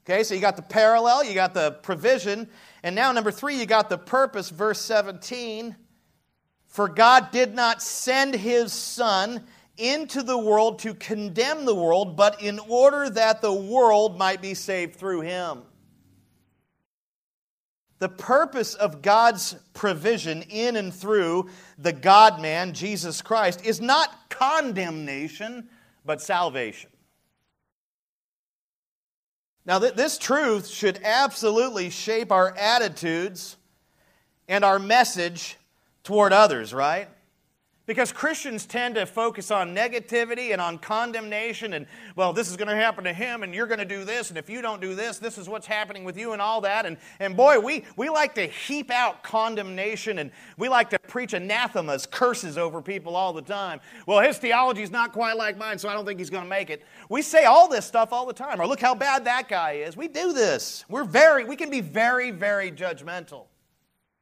Okay, 0.04 0.22
so 0.24 0.34
you 0.34 0.40
got 0.40 0.56
the 0.56 0.62
parallel, 0.62 1.24
you 1.24 1.34
got 1.34 1.54
the 1.54 1.72
provision, 1.82 2.48
and 2.82 2.94
now 2.94 3.12
number 3.12 3.30
three, 3.30 3.56
you 3.56 3.66
got 3.66 3.90
the 3.90 3.98
purpose, 3.98 4.50
verse 4.50 4.80
17. 4.80 5.76
For 6.66 6.88
God 6.88 7.30
did 7.30 7.54
not 7.54 7.82
send 7.82 8.34
his 8.34 8.72
Son 8.72 9.44
into 9.76 10.22
the 10.22 10.38
world 10.38 10.80
to 10.80 10.94
condemn 10.94 11.64
the 11.64 11.74
world, 11.74 12.16
but 12.16 12.42
in 12.42 12.58
order 12.58 13.08
that 13.10 13.40
the 13.40 13.52
world 13.52 14.18
might 14.18 14.42
be 14.42 14.54
saved 14.54 14.96
through 14.96 15.22
him. 15.22 15.62
The 17.98 18.08
purpose 18.08 18.74
of 18.74 19.02
God's 19.02 19.54
provision 19.74 20.42
in 20.42 20.76
and 20.76 20.92
through 20.92 21.50
the 21.78 21.92
God 21.92 22.40
man, 22.40 22.72
Jesus 22.72 23.20
Christ, 23.20 23.64
is 23.64 23.80
not 23.80 24.30
condemnation, 24.30 25.68
but 26.04 26.22
salvation. 26.22 26.90
Now, 29.66 29.78
th- 29.78 29.94
this 29.94 30.16
truth 30.16 30.66
should 30.66 31.00
absolutely 31.04 31.90
shape 31.90 32.32
our 32.32 32.56
attitudes 32.56 33.56
and 34.48 34.64
our 34.64 34.78
message 34.78 35.58
toward 36.02 36.32
others, 36.32 36.72
right? 36.72 37.08
Because 37.90 38.12
Christians 38.12 38.66
tend 38.66 38.94
to 38.94 39.04
focus 39.04 39.50
on 39.50 39.74
negativity 39.74 40.52
and 40.52 40.60
on 40.60 40.78
condemnation 40.78 41.72
and, 41.72 41.86
well, 42.14 42.32
this 42.32 42.48
is 42.48 42.56
going 42.56 42.68
to 42.68 42.76
happen 42.76 43.02
to 43.02 43.12
him 43.12 43.42
and 43.42 43.52
you're 43.52 43.66
going 43.66 43.80
to 43.80 43.84
do 43.84 44.04
this, 44.04 44.28
and 44.28 44.38
if 44.38 44.48
you 44.48 44.62
don't 44.62 44.80
do 44.80 44.94
this, 44.94 45.18
this 45.18 45.36
is 45.36 45.48
what's 45.48 45.66
happening 45.66 46.04
with 46.04 46.16
you 46.16 46.32
and 46.32 46.40
all 46.40 46.60
that. 46.60 46.86
And, 46.86 46.98
and 47.18 47.36
boy, 47.36 47.58
we, 47.58 47.82
we 47.96 48.08
like 48.08 48.32
to 48.36 48.46
heap 48.46 48.92
out 48.92 49.24
condemnation 49.24 50.20
and 50.20 50.30
we 50.56 50.68
like 50.68 50.88
to 50.90 51.00
preach 51.00 51.32
anathemas, 51.32 52.06
curses 52.06 52.56
over 52.56 52.80
people 52.80 53.16
all 53.16 53.32
the 53.32 53.42
time. 53.42 53.80
Well, 54.06 54.20
his 54.20 54.38
theology 54.38 54.82
is 54.82 54.92
not 54.92 55.10
quite 55.12 55.36
like 55.36 55.58
mine, 55.58 55.76
so 55.76 55.88
I 55.88 55.94
don't 55.94 56.06
think 56.06 56.20
he's 56.20 56.30
going 56.30 56.44
to 56.44 56.48
make 56.48 56.70
it. 56.70 56.84
We 57.08 57.22
say 57.22 57.46
all 57.46 57.66
this 57.66 57.86
stuff 57.86 58.12
all 58.12 58.24
the 58.24 58.32
time. 58.32 58.60
Or 58.60 58.68
look 58.68 58.80
how 58.80 58.94
bad 58.94 59.24
that 59.24 59.48
guy 59.48 59.72
is. 59.72 59.96
We 59.96 60.06
do 60.06 60.32
this. 60.32 60.84
We're 60.88 61.02
very, 61.02 61.42
we 61.42 61.56
can 61.56 61.70
be 61.70 61.80
very, 61.80 62.30
very 62.30 62.70
judgmental. 62.70 63.46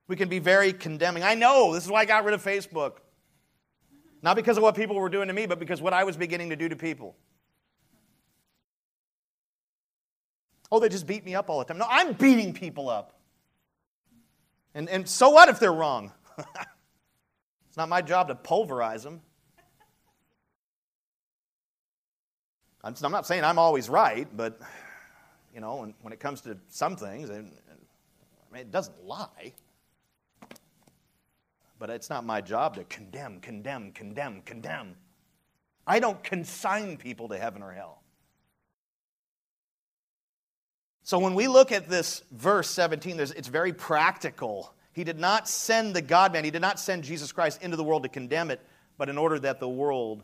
We 0.06 0.16
can 0.16 0.30
be 0.30 0.38
very 0.38 0.72
condemning. 0.72 1.22
I 1.22 1.34
know, 1.34 1.74
this 1.74 1.84
is 1.84 1.90
why 1.90 2.00
I 2.00 2.04
got 2.06 2.24
rid 2.24 2.32
of 2.32 2.42
Facebook. 2.42 2.92
Not 4.22 4.36
because 4.36 4.56
of 4.56 4.62
what 4.62 4.74
people 4.74 4.96
were 4.96 5.08
doing 5.08 5.28
to 5.28 5.34
me, 5.34 5.46
but 5.46 5.58
because 5.58 5.80
what 5.80 5.92
I 5.92 6.04
was 6.04 6.16
beginning 6.16 6.50
to 6.50 6.56
do 6.56 6.68
to 6.68 6.76
people. 6.76 7.16
Oh, 10.70 10.80
they 10.80 10.88
just 10.88 11.06
beat 11.06 11.24
me 11.24 11.34
up 11.34 11.48
all 11.48 11.58
the 11.60 11.64
time. 11.64 11.78
No, 11.78 11.86
I'm 11.88 12.12
beating 12.12 12.52
people 12.52 12.90
up. 12.90 13.14
And, 14.74 14.88
and 14.88 15.08
so 15.08 15.30
what 15.30 15.48
if 15.48 15.58
they're 15.58 15.72
wrong? 15.72 16.12
it's 16.38 17.76
not 17.76 17.88
my 17.88 18.02
job 18.02 18.28
to 18.28 18.34
pulverize 18.34 19.02
them. 19.02 19.22
I'm, 22.84 22.94
not 23.10 23.26
saying 23.26 23.44
I'm 23.44 23.58
always 23.58 23.88
right, 23.88 24.28
but, 24.34 24.60
you 25.54 25.60
know, 25.60 25.76
when, 25.76 25.94
when 26.02 26.12
it 26.12 26.20
comes 26.20 26.42
to 26.42 26.56
some 26.68 26.96
things, 26.96 27.30
I 27.30 27.34
mean, 27.34 27.52
it 28.54 28.70
doesn't 28.70 29.04
lie. 29.04 29.52
But 31.78 31.90
it's 31.90 32.10
not 32.10 32.24
my 32.24 32.40
job 32.40 32.74
to 32.76 32.84
condemn, 32.84 33.40
condemn, 33.40 33.92
condemn, 33.92 34.42
condemn. 34.42 34.96
I 35.86 36.00
don't 36.00 36.22
consign 36.22 36.96
people 36.96 37.28
to 37.28 37.38
heaven 37.38 37.62
or 37.62 37.72
hell. 37.72 38.02
So 41.02 41.18
when 41.18 41.34
we 41.34 41.48
look 41.48 41.72
at 41.72 41.88
this 41.88 42.22
verse 42.32 42.68
17, 42.68 43.18
it's 43.20 43.48
very 43.48 43.72
practical. 43.72 44.74
He 44.92 45.04
did 45.04 45.18
not 45.18 45.48
send 45.48 45.96
the 45.96 46.02
God 46.02 46.32
man, 46.32 46.44
he 46.44 46.50
did 46.50 46.60
not 46.60 46.78
send 46.78 47.04
Jesus 47.04 47.32
Christ 47.32 47.62
into 47.62 47.76
the 47.76 47.84
world 47.84 48.02
to 48.02 48.08
condemn 48.10 48.50
it, 48.50 48.60
but 48.98 49.08
in 49.08 49.16
order 49.16 49.38
that 49.38 49.60
the 49.60 49.68
world 49.68 50.22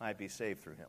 might 0.00 0.16
be 0.16 0.28
saved 0.28 0.62
through 0.62 0.76
him. 0.76 0.88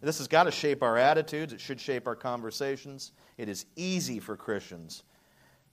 This 0.00 0.18
has 0.18 0.28
got 0.28 0.44
to 0.44 0.50
shape 0.50 0.82
our 0.82 0.98
attitudes, 0.98 1.52
it 1.52 1.60
should 1.60 1.80
shape 1.80 2.06
our 2.06 2.14
conversations. 2.14 3.12
It 3.38 3.48
is 3.48 3.66
easy 3.76 4.20
for 4.20 4.36
Christians 4.36 5.02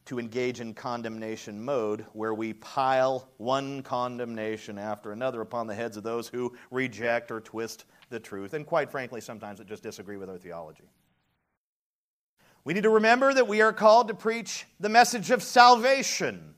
to 0.05 0.19
engage 0.19 0.59
in 0.59 0.73
condemnation 0.73 1.63
mode 1.63 2.05
where 2.13 2.33
we 2.33 2.53
pile 2.53 3.27
one 3.37 3.81
condemnation 3.81 4.77
after 4.77 5.11
another 5.11 5.41
upon 5.41 5.67
the 5.67 5.75
heads 5.75 5.97
of 5.97 6.03
those 6.03 6.27
who 6.27 6.55
reject 6.69 7.31
or 7.31 7.41
twist 7.41 7.85
the 8.09 8.19
truth, 8.19 8.53
and 8.53 8.65
quite 8.65 8.91
frankly, 8.91 9.19
sometimes 9.19 9.57
that 9.57 9.67
just 9.67 9.83
disagree 9.83 10.17
with 10.17 10.29
our 10.29 10.37
theology. 10.37 10.89
We 12.63 12.73
need 12.73 12.83
to 12.83 12.89
remember 12.89 13.33
that 13.33 13.47
we 13.47 13.61
are 13.61 13.73
called 13.73 14.07
to 14.07 14.13
preach 14.13 14.65
the 14.79 14.89
message 14.89 15.31
of 15.31 15.43
salvation, 15.43 16.55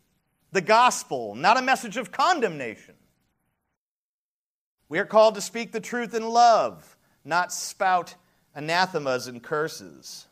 the 0.52 0.62
gospel, 0.62 1.36
not 1.36 1.58
a 1.58 1.62
message 1.62 1.98
of 1.98 2.12
condemnation. 2.12 2.95
We 4.89 5.00
are 5.00 5.06
called 5.06 5.36
to 5.36 5.41
speak 5.41 5.74
the 5.74 5.82
truth 5.82 6.14
in 6.14 6.28
love, 6.28 6.95
not 7.26 7.52
spout 7.52 8.16
anathemas 8.56 9.28
and 9.28 9.43
curses. 9.43 10.26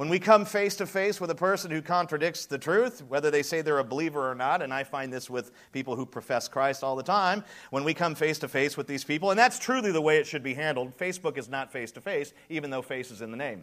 When 0.00 0.08
we 0.08 0.18
come 0.18 0.46
face 0.46 0.76
to 0.76 0.86
face 0.86 1.20
with 1.20 1.30
a 1.30 1.34
person 1.34 1.70
who 1.70 1.82
contradicts 1.82 2.46
the 2.46 2.56
truth, 2.56 3.04
whether 3.06 3.30
they 3.30 3.42
say 3.42 3.60
they're 3.60 3.80
a 3.80 3.84
believer 3.84 4.30
or 4.30 4.34
not, 4.34 4.62
and 4.62 4.72
I 4.72 4.82
find 4.82 5.12
this 5.12 5.28
with 5.28 5.50
people 5.72 5.94
who 5.94 6.06
profess 6.06 6.48
Christ 6.48 6.82
all 6.82 6.96
the 6.96 7.02
time, 7.02 7.44
when 7.68 7.84
we 7.84 7.92
come 7.92 8.14
face 8.14 8.38
to 8.38 8.48
face 8.48 8.78
with 8.78 8.86
these 8.86 9.04
people, 9.04 9.30
and 9.30 9.38
that's 9.38 9.58
truly 9.58 9.92
the 9.92 10.00
way 10.00 10.16
it 10.16 10.26
should 10.26 10.42
be 10.42 10.54
handled. 10.54 10.96
Facebook 10.96 11.36
is 11.36 11.50
not 11.50 11.70
face 11.70 11.92
to 11.92 12.00
face, 12.00 12.32
even 12.48 12.70
though 12.70 12.80
face 12.80 13.10
is 13.10 13.20
in 13.20 13.30
the 13.30 13.36
name. 13.36 13.62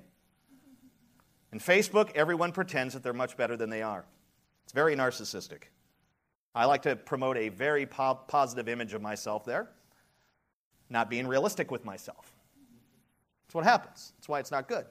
In 1.51 1.57
Facebook, 1.57 2.11
everyone 2.13 2.51
pretends 2.51 2.93
that 2.93 3.01
they're 3.01 3.13
much 3.13 3.35
better 3.35 3.57
than 3.57 3.71
they 3.71 3.81
are. 3.81 4.05
It's 4.65 4.73
very 4.73 4.95
narcissistic. 4.95 5.63
I 6.53 6.65
like 6.65 6.83
to 6.83 6.95
promote 6.95 7.37
a 7.37 7.49
very 7.49 7.87
po- 7.87 8.19
positive 8.27 8.69
image 8.69 8.93
of 8.93 9.01
myself 9.01 9.43
there, 9.43 9.69
not 10.87 11.09
being 11.09 11.25
realistic 11.25 11.71
with 11.71 11.83
myself. 11.83 12.31
That's 13.47 13.55
what 13.55 13.63
happens. 13.63 14.13
That's 14.17 14.29
why 14.29 14.39
it's 14.39 14.51
not 14.51 14.67
good. 14.67 14.85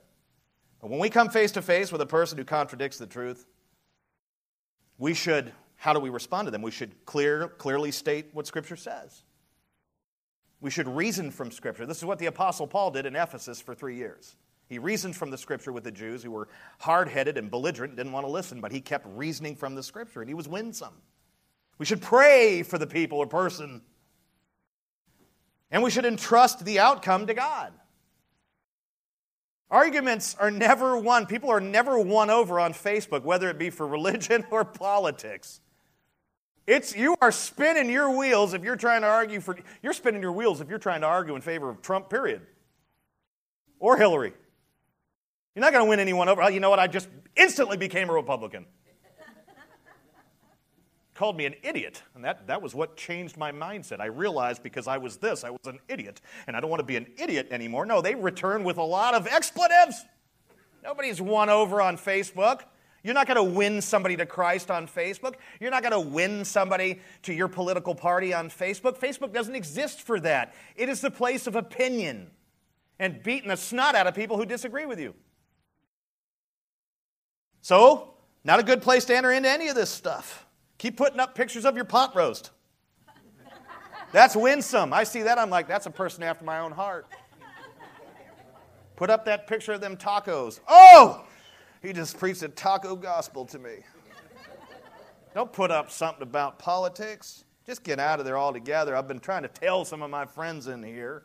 But 0.81 0.91
when 0.91 1.01
we 1.01 1.11
come 1.11 1.31
face 1.31 1.53
to 1.53 1.63
face 1.63 1.91
with 1.91 2.01
a 2.01 2.07
person 2.07 2.39
who 2.39 2.45
contradicts 2.45 2.99
the 2.99 3.07
truth, 3.07 3.47
we 4.99 5.15
should, 5.15 5.53
how 5.77 5.93
do 5.93 6.01
we 6.01 6.11
respond 6.11 6.47
to 6.47 6.51
them? 6.51 6.63
We 6.63 6.71
should 6.71 7.05
clear, 7.07 7.49
clearly 7.49 7.91
state 7.91 8.31
what 8.33 8.47
Scripture 8.47 8.77
says. 8.77 9.23
We 10.61 10.71
should 10.71 10.89
reason 10.89 11.31
from 11.31 11.51
Scripture. 11.51 11.87
This 11.87 11.99
is 11.99 12.05
what 12.05 12.19
the 12.19 12.27
Apostle 12.27 12.67
Paul 12.67 12.91
did 12.91 13.07
in 13.07 13.15
Ephesus 13.15 13.61
for 13.61 13.75
three 13.75 13.97
years. 13.97 14.37
He 14.69 14.79
reasoned 14.79 15.15
from 15.15 15.31
the 15.31 15.39
Scripture 15.39 15.71
with 15.71 15.85
the 15.85 15.93
Jews 15.93 16.23
who 16.23 16.31
were 16.31 16.49
hard 16.79 17.09
headed 17.09 17.39
and 17.39 17.51
belligerent, 17.51 17.97
didn't 17.97 18.13
want 18.13 18.27
to 18.27 18.31
listen, 18.31 18.61
but 18.61 18.73
he 18.73 18.81
kept 18.81 19.07
reasoning 19.07 19.55
from 19.55 19.75
the 19.75 19.83
Scripture, 19.83 20.23
and 20.23 20.29
he 20.29 20.35
was 20.35 20.49
winsome. 20.49 20.95
We 21.79 21.87
should 21.87 22.01
pray 22.01 22.63
for 22.63 22.79
the 22.79 22.87
people 22.87 23.19
or 23.19 23.27
person, 23.27 23.83
and 25.71 25.83
we 25.83 25.91
should 25.91 26.07
entrust 26.07 26.65
the 26.65 26.79
outcome 26.79 27.27
to 27.27 27.35
God. 27.35 27.73
Arguments 29.71 30.37
are 30.39 30.51
never 30.51 30.97
won. 30.97 31.27
People 31.27 31.51
are 31.51 31.61
never 31.61 31.99
won 31.99 32.31
over 32.31 32.61
on 32.61 32.73
Facebook, 32.73 33.23
whether 33.23 33.51
it 33.51 33.59
be 33.59 33.71
for 33.71 33.87
religion 33.87 34.45
or 34.51 34.65
politics. 34.65 35.61
It's 36.67 36.97
you 36.97 37.17
are 37.21 37.33
spinning 37.33 37.91
your 37.91 38.11
wheels 38.17 38.53
if 38.55 38.65
you're 38.65 38.77
trying 38.77 39.03
to 39.03 39.07
argue 39.07 39.41
for 39.41 39.57
you're 39.83 39.93
spinning 39.93 40.21
your 40.21 40.33
wheels 40.33 40.61
if 40.61 40.69
you're 40.69 40.79
trying 40.79 41.03
to 41.03 41.07
argue 41.07 41.37
in 41.37 41.41
favor 41.41 41.71
of 41.71 41.81
Trump, 41.81 42.11
period. 42.11 42.43
Or 43.79 43.97
Hillary. 43.97 44.33
You're 45.55 45.61
not 45.65 45.73
going 45.73 45.85
to 45.85 45.89
win 45.89 46.01
anyone 46.01 46.29
over. 46.29 46.49
You 46.51 46.61
know 46.61 46.71
what? 46.71 46.79
I 46.79 46.87
just 46.87 47.09
instantly 47.37 47.77
became 47.77 48.11
a 48.11 48.13
Republican 48.13 48.67
called 51.17 51.37
me 51.37 51.47
an 51.47 51.55
idiot. 51.63 52.03
And 52.15 52.25
that, 52.25 52.47
that 52.47 52.63
was 52.63 52.75
what 52.75 52.97
changed 52.97 53.37
my 53.37 53.51
mindset. 53.51 54.01
I 54.01 54.07
realized 54.07 54.63
because 54.63 54.87
I 54.87 54.99
was 54.99 55.17
this, 55.17 55.43
I 55.43 55.51
was 55.51 55.67
an 55.67 55.81
idiot. 55.89 56.21
And 56.47 56.57
I 56.57 56.61
don't 56.61 56.71
want 56.71 56.81
to 56.81 56.87
be 56.87 56.97
an 56.97 57.07
idiot 57.17 57.49
anymore. 57.51 57.87
No, 57.87 58.01
they 58.01 58.15
return 58.15 58.63
with 58.63 58.77
a 58.77 58.83
lot 58.83 59.15
of 59.15 59.27
expletives. 59.27 60.05
Nobody's 60.85 61.21
won 61.21 61.49
over 61.49 61.81
on 61.81 61.97
Facebook. 61.97 62.61
You're 63.03 63.15
not 63.15 63.27
going 63.27 63.37
to 63.37 63.57
win 63.57 63.81
somebody 63.83 64.17
to 64.17 64.27
Christ 64.27 64.71
on 64.71 64.87
Facebook. 64.87 65.35
You're 65.61 65.71
not 65.71 65.83
going 65.83 65.93
to 65.93 66.01
win 66.01 66.45
somebody 66.45 67.01
to 67.23 67.33
your 67.33 67.49
political 67.49 67.95
party 67.95 68.35
on 68.35 68.51
Facebook. 68.51 68.99
Facebook 68.99 69.33
doesn't 69.33 69.55
exist 69.55 70.03
for 70.03 70.21
that. 70.21 70.55
It 70.75 70.89
is 70.89 71.01
the 71.01 71.11
place 71.11 71.47
of 71.47 71.57
opinion 71.57 72.31
and 72.99 73.23
beating 73.23 73.49
the 73.49 73.57
snot 73.57 73.95
out 73.95 74.07
of 74.07 74.15
people 74.15 74.37
who 74.37 74.47
disagree 74.47 74.87
with 74.87 74.99
you. 74.99 75.15
So, 77.63 78.15
not 78.45 78.61
a 78.61 78.63
good 78.63 78.83
place 78.83 79.05
to 79.07 79.17
enter 79.17 79.33
into 79.33 79.49
any 79.49 79.69
of 79.69 79.75
this 79.75 79.91
stuff. 79.91 80.46
Keep 80.79 80.97
putting 80.97 81.21
up 81.21 81.35
pictures 81.35 81.65
of 81.65 81.77
your 81.77 81.85
pot 81.85 82.15
roast. 82.15 82.51
That's 84.13 84.37
winsome. 84.37 84.93
I 84.93 85.05
see 85.05 85.23
that, 85.23 85.39
I'm 85.39 85.51
like, 85.51 85.69
that's 85.69 85.87
a 85.87 85.91
person 85.91 86.23
after 86.23 86.45
my 86.45 86.61
own 86.61 86.73
heart. 86.73 87.07
Put 88.95 89.11
up 89.11 89.25
that 89.27 89.47
picture 89.47 89.73
of 89.73 89.81
them 89.81 89.97
tacos. 89.97 90.61
Oh! 90.67 91.25
He 91.83 91.93
just 91.93 92.19
preached 92.19 92.43
a 92.43 92.49
taco 92.49 92.97
gospel 92.97 93.45
to 93.47 93.59
me. 93.59 93.77
Don't 95.35 95.53
put 95.53 95.71
up 95.71 95.91
something 95.91 96.23
about 96.23 96.59
politics. 96.59 97.45
Just 97.67 97.83
get 97.83 97.99
out 97.99 98.21
of 98.21 98.25
there 98.25 98.39
altogether. 98.39 98.97
I've 98.97 99.09
been 99.09 99.21
trying 99.21 99.43
to 99.43 99.49
tell 99.49 99.85
some 99.85 100.01
of 100.01 100.11
my 100.11 100.25
friends 100.25 100.67
in 100.67 100.83
here. 100.83 101.25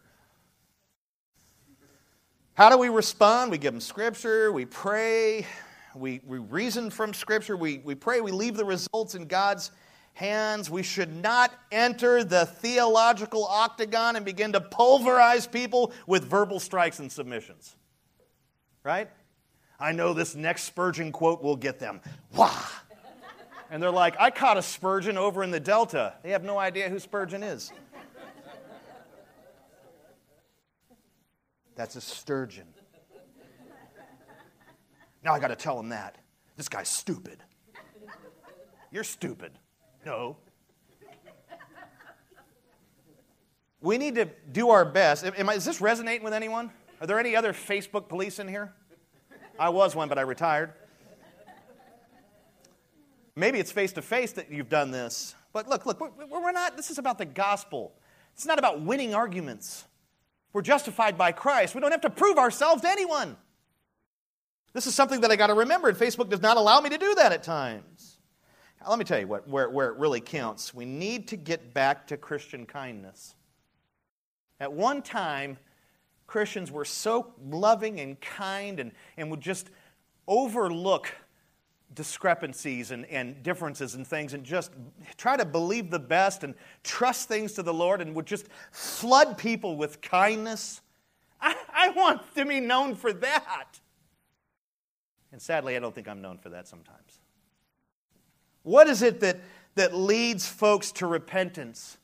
How 2.56 2.70
do 2.70 2.78
we 2.78 2.90
respond? 2.90 3.52
We 3.52 3.58
give 3.58 3.74
them 3.74 3.80
scripture, 3.80 4.52
we 4.52 4.66
pray, 4.66 5.48
we, 5.96 6.22
we 6.26 6.38
reason 6.38 6.90
from 6.90 7.14
scripture, 7.14 7.58
we, 7.58 7.80
we 7.80 7.96
pray, 7.96 8.22
we 8.22 8.32
leave 8.32 8.56
the 8.56 8.66
results 8.66 9.16
in 9.16 9.26
God's 9.26 9.72
hands. 10.14 10.70
We 10.70 10.84
should 10.84 11.14
not 11.16 11.52
enter 11.72 12.24
the 12.24 12.46
theological 12.46 13.46
octagon 13.46 14.16
and 14.16 14.26
begin 14.26 14.54
to 14.54 14.62
pulverize 14.62 15.48
people 15.48 15.94
with 16.08 16.26
verbal 16.26 16.60
strikes 16.60 17.00
and 17.00 17.12
submissions. 17.12 17.76
Right? 18.84 19.10
I 19.80 19.92
know 19.92 20.14
this 20.14 20.36
next 20.36 20.64
Spurgeon 20.64 21.12
quote 21.12 21.42
will 21.42 21.56
get 21.56 21.80
them. 21.80 22.02
Wah! 22.36 22.66
And 23.70 23.82
they're 23.82 23.90
like, 23.90 24.16
I 24.20 24.32
caught 24.32 24.58
a 24.58 24.62
Spurgeon 24.62 25.18
over 25.18 25.44
in 25.44 25.52
the 25.52 25.60
Delta. 25.60 26.16
They 26.24 26.32
have 26.32 26.44
no 26.44 26.60
idea 26.60 26.90
who 26.90 27.00
Spurgeon 27.00 27.42
is. 27.42 27.72
That's 31.76 31.96
a 31.96 32.02
sturgeon. 32.02 32.68
Now 35.24 35.34
I 35.34 35.40
got 35.40 35.50
to 35.50 35.56
tell 35.56 35.80
him 35.80 35.90
that. 35.90 36.18
This 36.58 36.70
guy's 36.70 36.90
stupid. 36.90 37.44
You're 38.92 39.04
stupid. 39.04 39.52
No. 40.06 40.38
We 43.80 43.98
need 43.98 44.16
to 44.16 44.26
do 44.52 44.70
our 44.70 44.86
best. 44.86 45.26
Am 45.26 45.50
I, 45.50 45.54
is 45.54 45.66
this 45.66 45.82
resonating 45.82 46.24
with 46.24 46.34
anyone? 46.34 46.72
Are 47.00 47.08
there 47.08 47.20
any 47.20 47.36
other 47.36 47.52
Facebook 47.54 48.08
police 48.08 48.38
in 48.38 48.48
here? 48.48 48.74
I 49.60 49.70
was 49.70 49.96
one, 49.96 50.08
but 50.08 50.20
I 50.20 50.22
retired. 50.22 50.74
Maybe 53.36 53.60
it's 53.60 53.72
face 53.72 53.94
to 53.94 54.02
face 54.02 54.34
that 54.34 54.52
you've 54.52 54.70
done 54.70 54.92
this. 54.92 55.36
But 55.54 55.68
look, 55.68 55.86
look, 55.86 56.00
we're, 56.00 56.28
we're 56.28 56.52
not, 56.52 56.78
this 56.78 56.92
is 56.92 56.98
about 56.98 57.18
the 57.18 57.26
gospel. 57.26 57.94
It's 58.34 58.46
not 58.46 58.60
about 58.60 58.82
winning 58.82 59.16
arguments. 59.16 59.86
We're 60.54 60.62
justified 60.62 61.18
by 61.18 61.32
Christ. 61.32 61.74
We 61.74 61.82
don't 61.82 61.92
have 61.92 62.02
to 62.02 62.10
prove 62.10 62.38
ourselves 62.38 62.82
to 62.82 62.90
anyone. 62.90 63.38
This 64.74 64.88
is 64.88 64.96
something 64.96 65.22
that 65.22 65.32
I 65.32 65.36
got 65.36 65.48
to 65.48 65.54
remember, 65.54 65.90
and 65.90 65.98
Facebook 65.98 66.30
does 66.30 66.42
not 66.42 66.58
allow 66.58 66.80
me 66.80 66.90
to 66.90 66.98
do 66.98 67.16
that 67.16 67.32
at 67.32 67.44
times. 67.44 68.18
Let 68.88 68.98
me 68.98 69.06
tell 69.06 69.20
you 69.20 69.28
what, 69.28 69.48
where, 69.48 69.70
where 69.70 69.90
it 69.90 69.98
really 69.98 70.22
counts. 70.22 70.74
We 70.74 70.86
need 70.86 71.28
to 71.30 71.38
get 71.38 71.74
back 71.74 72.08
to 72.08 72.18
Christian 72.18 72.66
kindness. 72.66 73.36
At 74.60 74.74
one 74.74 75.02
time, 75.02 75.58
Christians 76.26 76.72
were 76.72 76.86
so 76.86 77.34
loving 77.44 78.00
and 78.00 78.20
kind 78.22 78.80
and, 78.80 78.92
and 79.18 79.30
would 79.30 79.42
just 79.42 79.70
overlook 80.28 81.14
discrepancies 81.94 82.92
and, 82.92 83.06
and 83.08 83.44
differences 83.44 83.96
and 83.96 84.08
things 84.08 84.34
and 84.34 84.44
just 84.46 84.72
try 85.18 85.36
to 85.36 85.44
believe 85.44 85.92
the 85.92 86.00
best 86.00 86.44
and 86.44 86.56
trust 86.84 87.28
things 87.28 87.52
to 87.54 87.64
the 87.64 87.74
Lord 87.74 88.02
and 88.02 88.16
would 88.16 88.26
just 88.26 88.48
flood 88.72 89.38
people 89.38 89.76
with 89.76 90.00
kindness. 90.00 90.82
I, 91.42 91.56
I 91.74 91.90
want 91.90 92.22
to 92.36 92.46
be 92.46 92.62
known 92.62 92.96
for 92.96 93.12
that. 93.12 93.81
And 95.32 95.42
sadly, 95.42 95.76
I 95.76 95.80
don't 95.80 95.96
think 95.96 96.08
I'm 96.08 96.22
known 96.22 96.38
for 96.38 96.50
that 96.50 96.68
sometimes. 96.68 97.20
What 98.64 98.88
is 98.88 99.02
it 99.02 99.22
that, 99.22 99.38
that 99.76 99.96
leads 99.96 100.48
folks 100.48 100.92
to 100.94 101.08
repentance? 101.08 101.98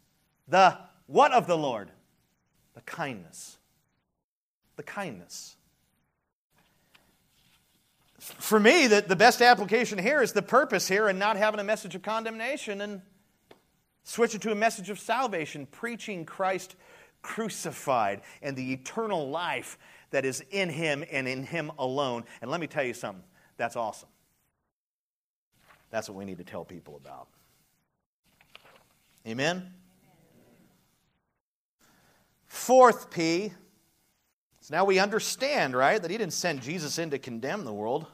The 0.47 0.77
what 1.07 1.31
of 1.31 1.47
the 1.47 1.57
Lord? 1.57 1.91
The 2.73 2.81
kindness. 2.81 3.57
The 4.75 4.83
kindness. 4.83 5.55
For 8.19 8.59
me, 8.59 8.87
the, 8.87 9.01
the 9.01 9.15
best 9.15 9.41
application 9.41 9.97
here 9.97 10.21
is 10.21 10.33
the 10.33 10.41
purpose 10.41 10.87
here 10.87 11.07
and 11.07 11.17
not 11.17 11.37
having 11.37 11.59
a 11.59 11.63
message 11.63 11.95
of 11.95 12.01
condemnation 12.01 12.81
and 12.81 13.01
switch 14.03 14.35
it 14.35 14.41
to 14.41 14.51
a 14.51 14.55
message 14.55 14.89
of 14.89 14.99
salvation, 14.99 15.65
preaching 15.65 16.25
Christ 16.25 16.75
crucified 17.21 18.21
and 18.41 18.55
the 18.55 18.73
eternal 18.73 19.29
life 19.29 19.77
that 20.11 20.25
is 20.25 20.43
in 20.51 20.69
him 20.69 21.03
and 21.11 21.27
in 21.27 21.43
him 21.43 21.71
alone. 21.77 22.23
And 22.41 22.49
let 22.49 22.59
me 22.59 22.67
tell 22.67 22.83
you 22.83 22.93
something 22.93 23.23
that's 23.57 23.75
awesome. 23.75 24.09
That's 25.89 26.09
what 26.09 26.17
we 26.17 26.25
need 26.25 26.37
to 26.37 26.43
tell 26.43 26.65
people 26.65 26.95
about. 26.95 27.27
Amen? 29.25 29.73
Fourth 32.45 33.09
P. 33.09 33.51
So 34.61 34.75
now 34.75 34.85
we 34.85 34.99
understand, 34.99 35.75
right, 35.75 36.01
that 36.01 36.11
he 36.11 36.17
didn't 36.17 36.33
send 36.33 36.61
Jesus 36.61 36.97
in 36.97 37.09
to 37.11 37.19
condemn 37.19 37.63
the 37.63 37.73
world, 37.73 38.05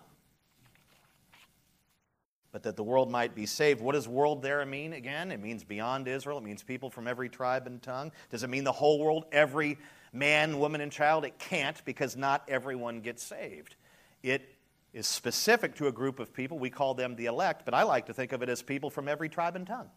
but 2.51 2.63
that 2.63 2.75
the 2.75 2.83
world 2.83 3.09
might 3.09 3.33
be 3.33 3.47
saved. 3.47 3.81
What 3.81 3.93
does 3.93 4.07
world 4.07 4.43
there 4.43 4.63
mean 4.65 4.93
again? 4.93 5.31
It 5.31 5.41
means 5.41 5.63
beyond 5.63 6.07
Israel, 6.07 6.37
it 6.37 6.43
means 6.43 6.61
people 6.61 6.91
from 6.91 7.07
every 7.07 7.29
tribe 7.29 7.65
and 7.65 7.81
tongue. 7.81 8.11
Does 8.29 8.43
it 8.43 8.49
mean 8.49 8.63
the 8.63 8.71
whole 8.71 8.99
world, 8.99 9.25
every 9.31 9.79
man, 10.13 10.59
woman, 10.59 10.79
and 10.79 10.91
child? 10.91 11.25
It 11.25 11.39
can't 11.39 11.83
because 11.83 12.15
not 12.15 12.43
everyone 12.47 13.01
gets 13.01 13.23
saved. 13.23 13.75
It 14.21 14.55
is 14.93 15.07
specific 15.07 15.75
to 15.75 15.87
a 15.87 15.91
group 15.91 16.19
of 16.19 16.33
people. 16.33 16.59
We 16.59 16.69
call 16.69 16.93
them 16.93 17.15
the 17.15 17.25
elect, 17.25 17.65
but 17.65 17.73
I 17.73 17.83
like 17.83 18.05
to 18.05 18.13
think 18.13 18.31
of 18.31 18.43
it 18.43 18.49
as 18.49 18.61
people 18.61 18.89
from 18.89 19.07
every 19.07 19.27
tribe 19.27 19.55
and 19.55 19.65
tongue. 19.65 19.89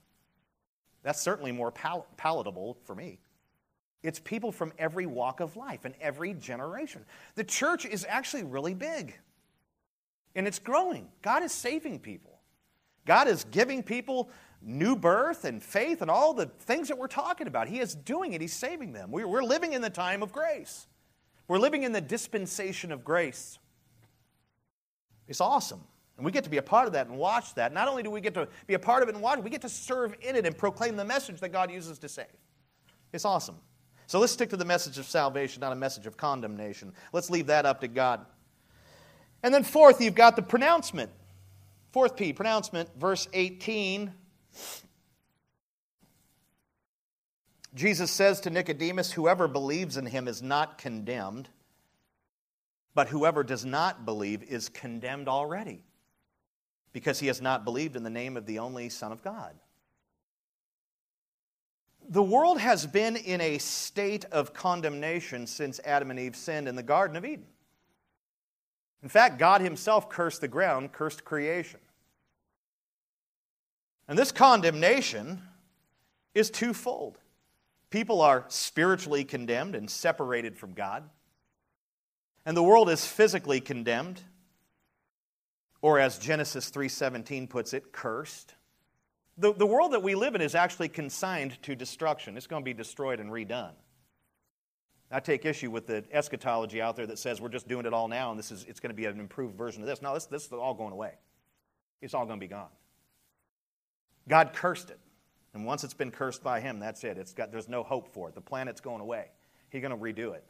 That's 1.03 1.21
certainly 1.21 1.53
more 1.53 1.71
pal- 1.71 2.07
palatable 2.17 2.79
for 2.85 2.95
me. 2.95 3.21
It's 4.03 4.19
people 4.19 4.53
from 4.53 4.73
every 4.79 5.07
walk 5.07 5.41
of 5.41 5.57
life 5.57 5.85
and 5.85 5.95
every 6.01 6.33
generation. 6.33 7.05
The 7.35 7.45
church 7.45 7.85
is 7.85 8.07
actually 8.09 8.45
really 8.45 8.75
big, 8.75 9.15
and 10.35 10.47
it's 10.47 10.59
growing. 10.59 11.09
God 11.23 11.43
is 11.43 11.53
saving 11.53 12.01
people, 12.01 12.41
God 13.05 13.29
is 13.29 13.45
giving 13.45 13.83
people 13.83 14.31
new 14.63 14.97
birth 14.97 15.45
and 15.45 15.63
faith 15.63 16.03
and 16.03 16.11
all 16.11 16.35
the 16.35 16.47
things 16.47 16.89
that 16.89 16.99
we're 16.99 17.07
talking 17.07 17.47
about. 17.47 17.69
He 17.69 17.81
is 17.81 17.95
doing 17.95 18.33
it, 18.33 18.41
He's 18.41 18.53
saving 18.53 18.93
them. 18.93 19.11
We're 19.11 19.43
living 19.43 19.73
in 19.73 19.83
the 19.83 19.91
time 19.91 20.23
of 20.23 20.33
grace, 20.33 20.87
we're 21.49 21.59
living 21.59 21.83
in 21.83 21.93
the 21.93 22.01
dispensation 22.01 22.93
of 22.93 23.05
grace. 23.05 23.59
It's 25.29 25.41
awesome. 25.41 25.81
And 26.17 26.25
we 26.25 26.33
get 26.33 26.45
to 26.45 26.51
be 26.51 26.57
a 26.57 26.63
part 26.63 26.87
of 26.87 26.95
that 26.95 27.09
and 27.09 27.19
watch 27.19 27.55
that. 27.57 27.75
Not 27.75 27.89
only 27.89 28.03
do 28.03 28.11
we 28.11 28.21
get 28.21 28.35
to 28.35 28.49
be 28.67 28.75
a 28.75 28.79
part 28.79 29.03
of 29.03 29.09
it 29.09 29.15
and 29.15 29.23
watch 29.23 29.39
it, 29.39 29.45
we 29.45 29.51
get 29.51 29.61
to 29.63 29.69
serve 29.69 30.15
in 30.23 30.35
it 30.35 30.47
and 30.47 30.57
proclaim 30.57 30.97
the 30.97 31.05
message 31.05 31.41
that 31.41 31.51
God 31.51 31.71
uses 31.71 31.99
to 31.99 32.09
save. 32.09 32.27
It's 33.13 33.25
awesome. 33.25 33.57
So 34.07 34.19
let's 34.21 34.33
stick 34.33 34.51
to 34.51 34.57
the 34.57 34.65
message 34.65 34.99
of 34.99 35.05
salvation, 35.05 35.61
not 35.61 35.73
a 35.73 35.77
message 35.77 36.07
of 36.07 36.17
condemnation. 36.17 36.93
Let's 37.13 37.29
leave 37.29 37.49
that 37.49 37.67
up 37.67 37.81
to 37.81 37.89
God. 37.89 38.25
And 39.43 39.53
then, 39.53 39.63
fourth, 39.63 40.01
you've 40.01 40.15
got 40.15 40.37
the 40.37 40.43
pronouncement. 40.43 41.11
Fourth 41.93 42.17
P, 42.17 42.33
pronouncement, 42.33 42.89
verse 42.99 43.29
18. 43.33 44.13
Jesus 47.75 48.11
says 48.11 48.41
to 48.41 48.51
Nicodemus, 48.51 49.13
Whoever 49.13 49.49
believes 49.49 49.97
in 49.97 50.07
him 50.07 50.29
is 50.29 50.43
not 50.43 50.79
condemned. 50.79 51.49
But 52.95 53.09
whoever 53.09 53.45
does 53.45 53.67
not 53.67 54.07
believe 54.07 54.43
is 54.43 54.71
condemned 54.71 55.29
already, 55.29 55.85
because 56.95 57.21
he 57.21 57.27
has 57.27 57.43
not 57.43 57.63
believed 57.63 57.95
in 57.95 58.03
the 58.03 58.11
name 58.11 58.39
of 58.39 58.47
the 58.47 58.59
only 58.59 58.89
Son 58.89 59.13
of 59.13 59.23
God. 59.23 59.55
The 62.09 62.23
world 62.23 62.59
has 62.59 62.87
been 62.87 63.17
in 63.17 63.43
a 63.43 63.59
state 63.59 64.25
of 64.33 64.55
condemnation 64.55 65.47
since 65.47 65.79
Adam 65.85 66.11
and 66.11 66.19
Eve 66.19 66.37
sinned 66.37 66.69
in 66.69 66.77
the 66.77 66.83
Garden 66.83 67.17
of 67.17 67.27
Eden. 67.27 67.45
In 69.03 69.11
fact, 69.11 69.39
God 69.39 69.61
Himself 69.61 70.09
cursed 70.09 70.41
the 70.41 70.49
ground, 70.49 70.93
cursed 70.93 71.23
creation. 71.23 71.81
And 74.09 74.19
this 74.19 74.33
condemnation 74.33 75.43
is 76.35 76.51
twofold. 76.51 77.19
People 77.91 78.21
are 78.21 78.45
spiritually 78.49 79.25
condemned 79.25 79.75
and 79.75 79.91
separated 79.91 80.57
from 80.57 80.75
God 80.75 81.09
and 82.47 82.57
the 82.57 82.63
world 82.63 82.89
is 82.89 83.05
physically 83.05 83.61
condemned 83.61 84.23
or 85.83 85.99
as 85.99 86.19
genesis 86.19 86.71
3.17 86.71 87.51
puts 87.51 87.75
it 87.75 87.93
cursed 87.93 88.55
the, 89.37 89.53
the 89.53 89.67
world 89.67 89.93
that 89.93 90.03
we 90.03 90.15
live 90.15 90.35
in 90.35 90.41
is 90.41 90.55
actually 90.55 90.89
consigned 90.89 91.61
to 91.63 91.75
destruction 91.75 92.37
it's 92.37 92.47
going 92.47 92.63
to 92.63 92.65
be 92.65 92.73
destroyed 92.73 93.21
and 93.21 93.31
redone 93.31 93.73
I 95.09 95.21
take 95.21 95.45
issue 95.45 95.71
with 95.71 95.87
the 95.87 96.05
eschatology 96.11 96.83
out 96.83 96.97
there 96.97 97.07
that 97.07 97.19
says 97.19 97.41
we're 97.41 97.49
just 97.49 97.69
doing 97.69 97.87
it 97.87 97.93
all 97.93 98.09
now 98.09 98.31
and 98.31 98.39
this 98.39 98.51
is, 98.51 98.65
it's 98.65 98.81
going 98.81 98.91
to 98.91 98.97
be 98.97 99.05
an 99.05 99.21
improved 99.21 99.57
version 99.57 99.81
of 99.81 99.87
this. 99.89 100.03
No, 100.03 100.13
this, 100.15 100.27
this 100.27 100.47
is 100.47 100.53
all 100.53 100.75
going 100.75 100.93
away. 100.93 101.13
It's 102.03 102.13
all 102.13 102.27
going 102.27 102.41
to 102.41 102.45
be 102.45 102.51
gone. 102.51 102.71
God 104.29 104.53
cursed 104.55 104.91
it. 104.91 104.99
And 105.55 105.65
once 105.65 105.85
it's 105.85 105.95
been 105.95 106.11
cursed 106.11 106.43
by 106.43 106.61
him, 106.61 106.79
that's 106.79 107.03
it. 107.05 107.17
It's 107.17 107.33
got, 107.33 107.51
there's 107.51 107.69
no 107.69 107.83
hope 107.83 108.13
for 108.13 108.29
it. 108.29 108.35
The 108.35 108.41
planet's 108.41 108.81
going 108.81 109.01
away. 109.01 109.27
He's 109.71 109.81
going 109.81 109.91
to 109.91 109.97
redo 109.97 110.35
it. 110.35 110.45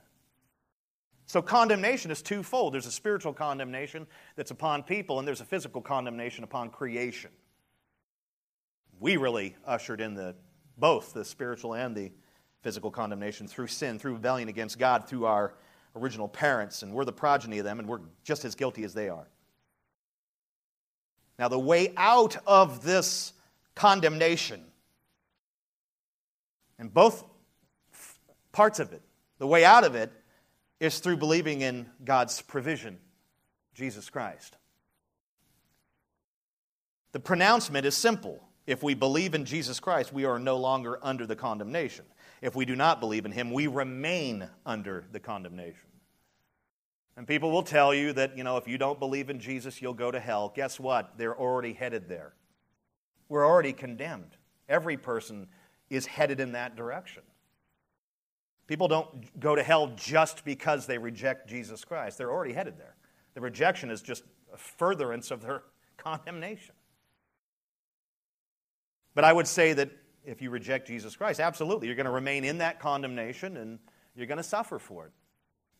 So 1.26 1.42
condemnation 1.42 2.10
is 2.10 2.22
twofold. 2.22 2.74
There's 2.74 2.86
a 2.86 2.92
spiritual 2.92 3.32
condemnation 3.32 4.06
that's 4.36 4.52
upon 4.52 4.84
people, 4.84 5.18
and 5.18 5.26
there's 5.26 5.40
a 5.40 5.44
physical 5.44 5.80
condemnation 5.80 6.44
upon 6.44 6.70
creation. 6.70 7.30
We 9.00 9.16
really 9.16 9.56
ushered 9.66 10.00
in 10.00 10.14
the 10.14 10.34
both 10.78 11.14
the 11.14 11.24
spiritual 11.24 11.74
and 11.74 11.96
the 11.96 12.12
physical 12.62 12.90
condemnation 12.90 13.48
through 13.48 13.66
sin, 13.68 13.98
through 13.98 14.14
rebellion 14.14 14.48
against 14.48 14.78
God, 14.78 15.08
through 15.08 15.26
our 15.26 15.54
original 15.94 16.28
parents, 16.28 16.82
and 16.82 16.92
we're 16.92 17.04
the 17.04 17.12
progeny 17.12 17.58
of 17.58 17.64
them, 17.64 17.78
and 17.78 17.88
we're 17.88 18.00
just 18.24 18.44
as 18.44 18.54
guilty 18.54 18.84
as 18.84 18.94
they 18.94 19.08
are. 19.08 19.28
Now, 21.38 21.48
the 21.48 21.58
way 21.58 21.92
out 21.96 22.36
of 22.46 22.82
this 22.82 23.32
condemnation, 23.76 24.64
and 26.78 26.92
both 26.92 27.24
parts 28.50 28.80
of 28.80 28.92
it, 28.92 29.02
the 29.38 29.46
way 29.46 29.64
out 29.64 29.84
of 29.84 29.94
it 29.94 30.10
is 30.80 30.98
through 30.98 31.18
believing 31.18 31.60
in 31.60 31.86
God's 32.04 32.42
provision, 32.42 32.98
Jesus 33.74 34.10
Christ. 34.10 34.56
The 37.12 37.20
pronouncement 37.20 37.86
is 37.86 37.96
simple. 37.96 38.42
If 38.66 38.82
we 38.82 38.94
believe 38.94 39.34
in 39.34 39.44
Jesus 39.44 39.78
Christ, 39.78 40.12
we 40.12 40.24
are 40.24 40.38
no 40.38 40.56
longer 40.56 40.98
under 41.02 41.24
the 41.26 41.36
condemnation. 41.36 42.04
If 42.42 42.54
we 42.56 42.64
do 42.64 42.76
not 42.76 43.00
believe 43.00 43.24
in 43.24 43.32
him, 43.32 43.52
we 43.52 43.68
remain 43.68 44.48
under 44.66 45.04
the 45.12 45.20
condemnation. 45.20 45.88
And 47.16 47.26
people 47.26 47.50
will 47.50 47.62
tell 47.62 47.94
you 47.94 48.12
that, 48.14 48.36
you 48.36 48.44
know, 48.44 48.58
if 48.58 48.68
you 48.68 48.76
don't 48.76 48.98
believe 48.98 49.30
in 49.30 49.40
Jesus, 49.40 49.80
you'll 49.80 49.94
go 49.94 50.10
to 50.10 50.20
hell. 50.20 50.52
Guess 50.54 50.78
what? 50.78 51.16
They're 51.16 51.38
already 51.38 51.72
headed 51.72 52.08
there. 52.08 52.34
We're 53.28 53.46
already 53.46 53.72
condemned. 53.72 54.36
Every 54.68 54.96
person 54.96 55.48
is 55.90 56.06
headed 56.06 56.40
in 56.40 56.52
that 56.52 56.76
direction. 56.76 57.22
People 58.66 58.88
don't 58.88 59.38
go 59.38 59.54
to 59.54 59.62
hell 59.62 59.92
just 59.96 60.44
because 60.44 60.86
they 60.86 60.98
reject 60.98 61.48
Jesus 61.48 61.84
Christ. 61.84 62.18
They're 62.18 62.32
already 62.32 62.52
headed 62.52 62.78
there. 62.78 62.96
The 63.34 63.40
rejection 63.40 63.90
is 63.90 64.02
just 64.02 64.24
a 64.52 64.56
furtherance 64.56 65.30
of 65.30 65.40
their 65.40 65.62
condemnation. 65.96 66.74
But 69.14 69.24
I 69.24 69.32
would 69.32 69.46
say 69.46 69.72
that 69.74 69.90
if 70.24 70.42
you 70.42 70.50
reject 70.50 70.88
Jesus 70.88 71.14
Christ, 71.14 71.38
absolutely, 71.38 71.86
you're 71.86 71.96
going 71.96 72.06
to 72.06 72.12
remain 72.12 72.44
in 72.44 72.58
that 72.58 72.80
condemnation 72.80 73.56
and 73.56 73.78
you're 74.16 74.26
going 74.26 74.38
to 74.38 74.42
suffer 74.42 74.78
for 74.78 75.06
it 75.06 75.12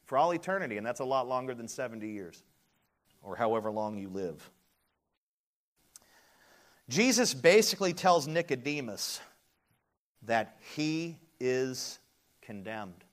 for 0.04 0.16
all 0.16 0.32
eternity, 0.32 0.76
and 0.76 0.86
that's 0.86 1.00
a 1.00 1.04
lot 1.04 1.28
longer 1.28 1.52
than 1.54 1.66
70 1.66 2.08
years 2.08 2.44
or 3.22 3.34
however 3.34 3.70
long 3.70 3.98
you 3.98 4.08
live. 4.08 4.48
Jesus 6.88 7.34
basically 7.34 7.92
tells 7.92 8.28
Nicodemus 8.28 9.20
that 10.22 10.56
he 10.74 11.18
is 11.40 11.98
condemned. 12.42 13.04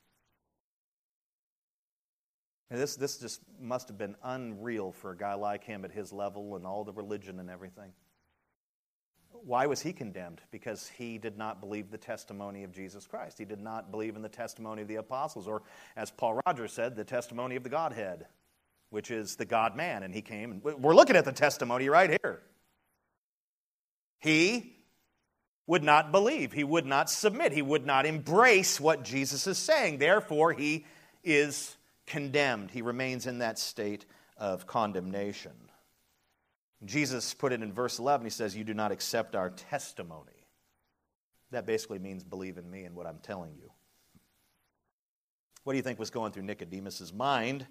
And 2.70 2.80
this, 2.80 2.96
this 2.96 3.18
just 3.18 3.42
must 3.60 3.88
have 3.88 3.98
been 3.98 4.16
unreal 4.24 4.92
for 4.92 5.12
a 5.12 5.18
guy 5.18 5.34
like 5.36 5.64
him 5.64 5.86
at 5.86 5.92
his 5.92 6.12
level 6.12 6.56
and 6.56 6.66
all 6.66 6.84
the 6.84 6.94
religion 6.94 7.40
and 7.40 7.50
everything. 7.50 7.92
Why 9.32 9.66
was 9.66 9.82
he 9.82 9.92
condemned? 9.92 10.42
Because 10.52 10.88
he 10.88 11.18
did 11.18 11.38
not 11.38 11.60
believe 11.60 11.92
the 11.92 11.98
testimony 11.98 12.64
of 12.64 12.72
Jesus 12.72 13.06
Christ. 13.06 13.38
He 13.38 13.46
did 13.46 13.60
not 13.60 13.92
believe 13.92 14.16
in 14.16 14.22
the 14.22 14.30
testimony 14.30 14.82
of 14.82 14.88
the 14.88 14.96
apostles, 14.96 15.48
or 15.48 15.64
as 15.96 16.12
Paul 16.12 16.40
Rogers 16.46 16.72
said, 16.72 16.96
the 16.96 17.04
testimony 17.04 17.56
of 17.56 17.64
the 17.64 17.70
Godhead, 17.70 18.26
which 18.90 19.12
is 19.12 19.36
the 19.36 19.46
God 19.46 19.76
man. 19.76 20.04
And 20.04 20.14
he 20.14 20.22
came, 20.22 20.52
and 20.52 20.64
we're 20.64 20.96
looking 20.96 21.16
at 21.16 21.26
the 21.26 21.32
testimony 21.32 21.90
right 21.90 22.10
here. 22.22 22.42
He 24.24 24.78
would 25.68 25.84
not 25.84 26.14
believe. 26.14 26.54
He 26.54 26.64
would 26.64 26.86
not 26.86 27.10
submit. 27.10 27.52
He 27.52 27.62
would 27.62 27.86
not 27.86 28.06
embrace 28.06 28.80
what 28.80 29.04
Jesus 29.04 29.48
is 29.48 29.58
saying. 29.58 29.98
Therefore, 29.98 30.54
he 30.54 30.86
is 31.26 31.76
condemned. 32.08 32.72
He 32.72 32.82
remains 32.82 33.28
in 33.28 33.40
that 33.40 33.60
state 33.60 34.06
of 34.38 34.66
condemnation. 34.66 35.52
Jesus 36.86 37.34
put 37.34 37.52
it 37.52 37.62
in 37.62 37.74
verse 37.74 38.00
11. 38.00 38.26
He 38.26 38.30
says, 38.30 38.56
You 38.56 38.64
do 38.64 38.74
not 38.74 38.94
accept 38.94 39.36
our 39.36 39.50
testimony. 39.50 40.48
That 41.52 41.66
basically 41.66 42.00
means 42.00 42.24
believe 42.24 42.58
in 42.58 42.72
me 42.72 42.86
and 42.86 42.96
what 42.96 43.06
I'm 43.06 43.20
telling 43.20 43.56
you. 43.62 43.70
What 45.66 45.74
do 45.74 45.78
you 45.78 45.84
think 45.84 46.00
was 46.00 46.12
going 46.12 46.32
through 46.32 46.44
Nicodemus' 46.44 47.12
mind? 47.12 47.68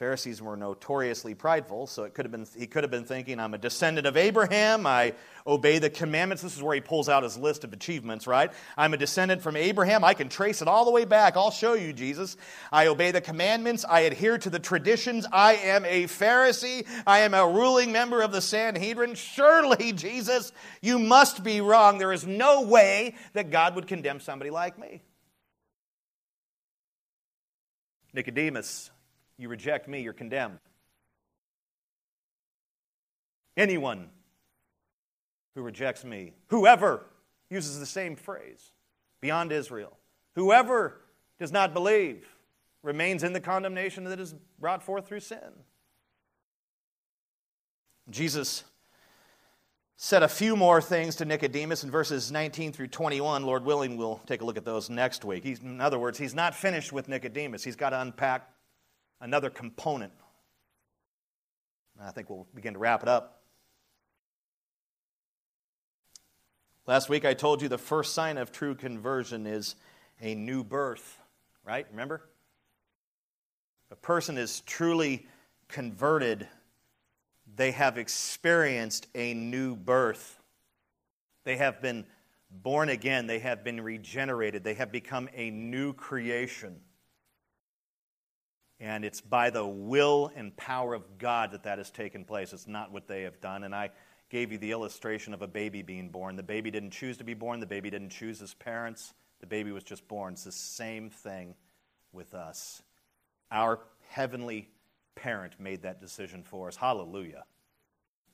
Pharisees 0.00 0.40
were 0.40 0.56
notoriously 0.56 1.34
prideful, 1.34 1.86
so 1.86 2.04
it 2.04 2.14
could 2.14 2.24
have 2.24 2.32
been, 2.32 2.46
he 2.58 2.66
could 2.66 2.84
have 2.84 2.90
been 2.90 3.04
thinking, 3.04 3.38
I'm 3.38 3.52
a 3.52 3.58
descendant 3.58 4.06
of 4.06 4.16
Abraham. 4.16 4.86
I 4.86 5.12
obey 5.46 5.78
the 5.78 5.90
commandments. 5.90 6.42
This 6.42 6.56
is 6.56 6.62
where 6.62 6.74
he 6.74 6.80
pulls 6.80 7.10
out 7.10 7.22
his 7.22 7.36
list 7.36 7.64
of 7.64 7.74
achievements, 7.74 8.26
right? 8.26 8.50
I'm 8.78 8.94
a 8.94 8.96
descendant 8.96 9.42
from 9.42 9.56
Abraham. 9.56 10.02
I 10.02 10.14
can 10.14 10.30
trace 10.30 10.62
it 10.62 10.68
all 10.68 10.86
the 10.86 10.90
way 10.90 11.04
back. 11.04 11.36
I'll 11.36 11.50
show 11.50 11.74
you, 11.74 11.92
Jesus. 11.92 12.38
I 12.72 12.86
obey 12.86 13.10
the 13.10 13.20
commandments. 13.20 13.84
I 13.86 14.00
adhere 14.00 14.38
to 14.38 14.48
the 14.48 14.58
traditions. 14.58 15.26
I 15.30 15.56
am 15.56 15.84
a 15.84 16.04
Pharisee. 16.04 16.86
I 17.06 17.18
am 17.18 17.34
a 17.34 17.46
ruling 17.46 17.92
member 17.92 18.22
of 18.22 18.32
the 18.32 18.40
Sanhedrin. 18.40 19.16
Surely, 19.16 19.92
Jesus, 19.92 20.50
you 20.80 20.98
must 20.98 21.44
be 21.44 21.60
wrong. 21.60 21.98
There 21.98 22.14
is 22.14 22.26
no 22.26 22.62
way 22.62 23.16
that 23.34 23.50
God 23.50 23.74
would 23.74 23.86
condemn 23.86 24.20
somebody 24.20 24.50
like 24.50 24.78
me. 24.78 25.02
Nicodemus 28.14 28.90
you 29.40 29.48
reject 29.48 29.88
me, 29.88 30.02
you're 30.02 30.12
condemned. 30.12 30.58
Anyone 33.56 34.10
who 35.54 35.62
rejects 35.62 36.04
me, 36.04 36.34
whoever 36.48 37.06
uses 37.48 37.80
the 37.80 37.86
same 37.86 38.16
phrase, 38.16 38.70
beyond 39.20 39.50
Israel, 39.50 39.96
whoever 40.34 41.00
does 41.38 41.50
not 41.50 41.72
believe 41.72 42.28
remains 42.82 43.24
in 43.24 43.32
the 43.32 43.40
condemnation 43.40 44.04
that 44.04 44.20
is 44.20 44.34
brought 44.58 44.82
forth 44.82 45.08
through 45.08 45.20
sin. 45.20 45.38
Jesus 48.10 48.64
said 49.96 50.22
a 50.22 50.28
few 50.28 50.54
more 50.56 50.80
things 50.80 51.16
to 51.16 51.24
Nicodemus 51.24 51.82
in 51.82 51.90
verses 51.90 52.30
19 52.30 52.72
through 52.72 52.88
21. 52.88 53.44
Lord 53.44 53.64
willing, 53.64 53.96
we'll 53.96 54.20
take 54.26 54.42
a 54.42 54.44
look 54.44 54.56
at 54.56 54.64
those 54.64 54.90
next 54.90 55.24
week. 55.24 55.44
He's, 55.44 55.60
in 55.60 55.80
other 55.80 55.98
words, 55.98 56.18
he's 56.18 56.34
not 56.34 56.54
finished 56.54 56.92
with 56.92 57.08
Nicodemus. 57.08 57.64
He's 57.64 57.76
got 57.76 57.90
to 57.90 58.00
unpack 58.00 58.50
another 59.20 59.50
component. 59.50 60.12
I 62.00 62.10
think 62.10 62.30
we'll 62.30 62.46
begin 62.54 62.74
to 62.74 62.78
wrap 62.78 63.02
it 63.02 63.08
up. 63.08 63.42
Last 66.86 67.08
week 67.08 67.24
I 67.24 67.34
told 67.34 67.62
you 67.62 67.68
the 67.68 67.78
first 67.78 68.14
sign 68.14 68.38
of 68.38 68.50
true 68.50 68.74
conversion 68.74 69.46
is 69.46 69.76
a 70.20 70.34
new 70.34 70.64
birth, 70.64 71.18
right? 71.64 71.86
Remember? 71.90 72.22
A 73.90 73.96
person 73.96 74.38
is 74.38 74.60
truly 74.62 75.26
converted, 75.68 76.48
they 77.56 77.70
have 77.72 77.98
experienced 77.98 79.06
a 79.14 79.34
new 79.34 79.76
birth. 79.76 80.40
They 81.44 81.56
have 81.56 81.80
been 81.80 82.06
born 82.50 82.88
again, 82.88 83.26
they 83.26 83.38
have 83.40 83.62
been 83.62 83.80
regenerated, 83.80 84.64
they 84.64 84.74
have 84.74 84.90
become 84.90 85.28
a 85.34 85.50
new 85.50 85.92
creation. 85.92 86.80
And 88.80 89.04
it's 89.04 89.20
by 89.20 89.50
the 89.50 89.66
will 89.66 90.32
and 90.34 90.56
power 90.56 90.94
of 90.94 91.18
God 91.18 91.52
that 91.52 91.64
that 91.64 91.78
has 91.78 91.90
taken 91.90 92.24
place. 92.24 92.52
It's 92.52 92.66
not 92.66 92.90
what 92.90 93.06
they 93.06 93.22
have 93.22 93.40
done. 93.40 93.64
And 93.64 93.74
I 93.74 93.90
gave 94.30 94.52
you 94.52 94.58
the 94.58 94.72
illustration 94.72 95.34
of 95.34 95.42
a 95.42 95.46
baby 95.46 95.82
being 95.82 96.08
born. 96.08 96.36
The 96.36 96.42
baby 96.42 96.70
didn't 96.70 96.92
choose 96.92 97.18
to 97.18 97.24
be 97.24 97.34
born, 97.34 97.60
the 97.60 97.66
baby 97.66 97.90
didn't 97.90 98.10
choose 98.10 98.40
his 98.40 98.54
parents. 98.54 99.12
The 99.40 99.46
baby 99.46 99.72
was 99.72 99.84
just 99.84 100.06
born. 100.06 100.34
It's 100.34 100.44
the 100.44 100.52
same 100.52 101.10
thing 101.10 101.54
with 102.12 102.34
us. 102.34 102.82
Our 103.50 103.80
heavenly 104.08 104.68
parent 105.14 105.54
made 105.58 105.82
that 105.82 106.00
decision 106.00 106.42
for 106.42 106.68
us. 106.68 106.76
Hallelujah. 106.76 107.44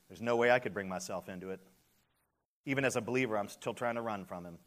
There's 0.07 0.21
no 0.21 0.35
way 0.35 0.51
I 0.51 0.59
could 0.59 0.73
bring 0.73 0.89
myself 0.89 1.29
into 1.29 1.51
it. 1.51 1.59
Even 2.65 2.83
as 2.85 2.95
a 2.95 3.01
believer, 3.01 3.37
I'm 3.37 3.47
still 3.47 3.73
trying 3.73 3.95
to 3.95 4.01
run 4.01 4.25
from 4.25 4.45
him. 4.45 4.57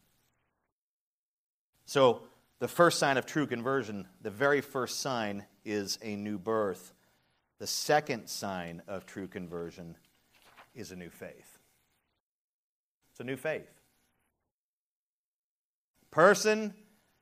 So, 1.85 2.23
the 2.59 2.69
first 2.69 2.99
sign 2.99 3.17
of 3.17 3.25
true 3.25 3.47
conversion, 3.47 4.07
the 4.21 4.31
very 4.31 4.61
first 4.61 5.01
sign, 5.01 5.47
is 5.65 5.99
a 6.03 6.17
new 6.17 6.39
birth. 6.39 6.93
The 7.59 7.67
second 7.67 8.29
sign 8.29 8.83
of 8.89 9.07
true 9.07 9.27
conversion 9.27 9.97
is 10.75 10.93
a 10.93 10.97
new 10.97 11.11
faith. 11.11 11.59
It's 13.11 13.21
a 13.21 13.25
new 13.25 13.37
faith. 13.37 13.69
Person 16.11 16.75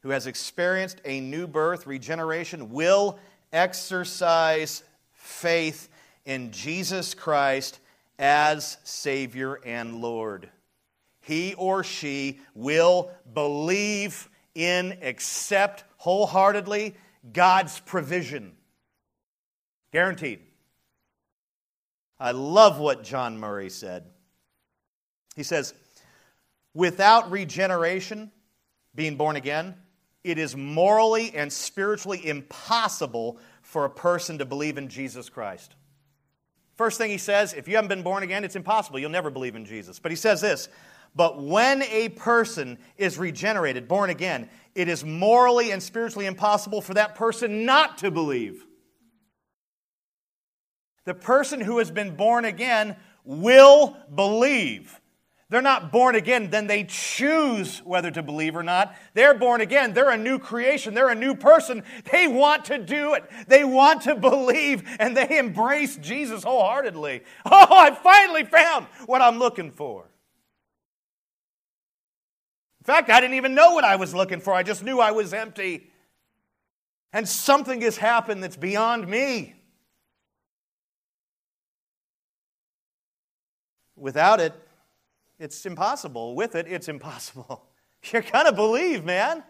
who 0.03 0.11
has 0.11 0.27
experienced 0.27 1.01
a 1.05 1.21
new 1.21 1.47
birth, 1.47 1.87
regeneration, 1.87 2.71
will 2.71 3.19
exercise 3.53 4.83
faith 5.13 5.89
in 6.25 6.53
Jesus 6.53 7.15
Christ 7.15 7.81
as 8.19 8.79
Savior 8.85 9.61
and 9.65 10.01
Lord. 10.01 10.49
He 11.21 11.55
or 11.55 11.85
she 11.85 12.41
will 12.55 13.11
believe 13.35 14.29
in, 14.55 14.99
accept, 15.03 15.85
wholeheartedly, 15.99 16.95
God's 17.33 17.81
provision. 17.81 18.53
Guaranteed. 19.93 20.41
I 22.21 22.33
love 22.33 22.79
what 22.79 23.05
John 23.05 23.39
Murray 23.39 23.71
said. 23.71 24.05
He 25.37 25.43
says, 25.43 25.73
without 26.75 27.31
regeneration, 27.31 28.33
being 28.95 29.17
born 29.17 29.37
again, 29.37 29.77
it 30.25 30.39
is 30.39 30.57
morally 30.57 31.33
and 31.35 31.53
spiritually 31.53 32.27
impossible 32.27 33.39
for 33.63 33.85
a 33.85 33.91
person 33.91 34.39
to 34.39 34.45
believe 34.45 34.79
in 34.79 34.89
Jesus 34.89 35.29
Christ. 35.29 35.77
First 36.77 36.99
thing 36.99 37.11
he 37.11 37.19
says, 37.19 37.55
if 37.55 37.69
you 37.69 37.77
haven't 37.77 37.89
been 37.89 38.03
born 38.03 38.23
again, 38.23 38.45
it's 38.45 38.57
impossible. 38.57 38.99
You'll 38.99 39.11
never 39.11 39.31
believe 39.31 39.57
in 39.57 39.65
Jesus. 39.65 39.99
But 39.99 40.13
he 40.13 40.17
says 40.17 40.41
this 40.41 40.69
But 41.15 41.43
when 41.43 41.83
a 41.83 42.09
person 42.11 42.79
is 42.97 43.19
regenerated, 43.19 43.89
born 43.89 44.11
again, 44.11 44.49
it 44.79 44.89
is 44.89 45.05
morally 45.05 45.73
and 45.73 45.83
spiritually 45.83 46.27
impossible 46.27 46.81
for 46.81 46.95
that 46.95 47.17
person 47.17 47.65
not 47.67 47.99
to 47.99 48.13
believe. 48.13 48.65
The 51.05 51.15
person 51.15 51.61
who 51.61 51.79
has 51.79 51.91
been 51.91 52.15
born 52.15 52.45
again 52.45 52.95
will 53.25 53.97
believe. 54.15 55.01
They're 55.51 55.63
not 55.63 55.91
born 55.91 56.15
again, 56.15 56.51
then 56.51 56.69
they 56.69 56.85
choose 56.85 57.81
whether 57.81 58.13
to 58.13 58.23
believe 58.23 58.55
or 58.55 58.63
not. 58.63 58.95
They're 59.15 59.35
born 59.35 59.63
again. 59.63 59.95
They're 59.95 60.11
a 60.11 60.17
new 60.17 60.39
creation. 60.39 60.95
They're 60.95 61.09
a 61.09 61.15
new 61.17 61.35
person. 61.35 61.83
They 62.13 62.29
want 62.29 62.67
to 62.67 62.79
do 62.79 63.15
it. 63.15 63.25
They 63.49 63.65
want 63.65 64.03
to 64.03 64.15
believe 64.15 64.85
and 65.01 65.17
they 65.17 65.39
embrace 65.39 65.97
Jesus 65.97 66.45
wholeheartedly. 66.45 67.23
Oh, 67.47 67.67
I 67.71 67.93
finally 67.93 68.45
found 68.45 68.87
what 69.07 69.23
I'm 69.23 69.41
looking 69.41 69.73
for. 69.73 70.09
Fact, 72.89 73.11
I 73.11 73.21
didn't 73.21 73.37
even 73.37 73.55
know 73.55 73.75
what 73.75 73.85
I 73.85 73.97
was 73.97 74.15
looking 74.15 74.41
for. 74.41 74.55
I 74.55 74.63
just 74.63 74.83
knew 74.83 74.99
I 74.99 75.11
was 75.11 75.35
empty. 75.35 75.91
And 77.13 77.29
something 77.29 77.83
has 77.83 77.99
happened 77.99 78.43
that's 78.43 78.57
beyond 78.57 79.07
me. 79.07 79.57
Without 83.95 84.41
it, 84.41 84.55
it's 85.39 85.67
impossible. 85.67 86.35
With 86.35 86.55
it, 86.55 86.65
it's 86.67 86.89
impossible. 86.89 87.67
You're 88.11 88.23
going 88.23 88.47
to 88.47 88.53
believe, 88.53 89.05
man. 89.05 89.45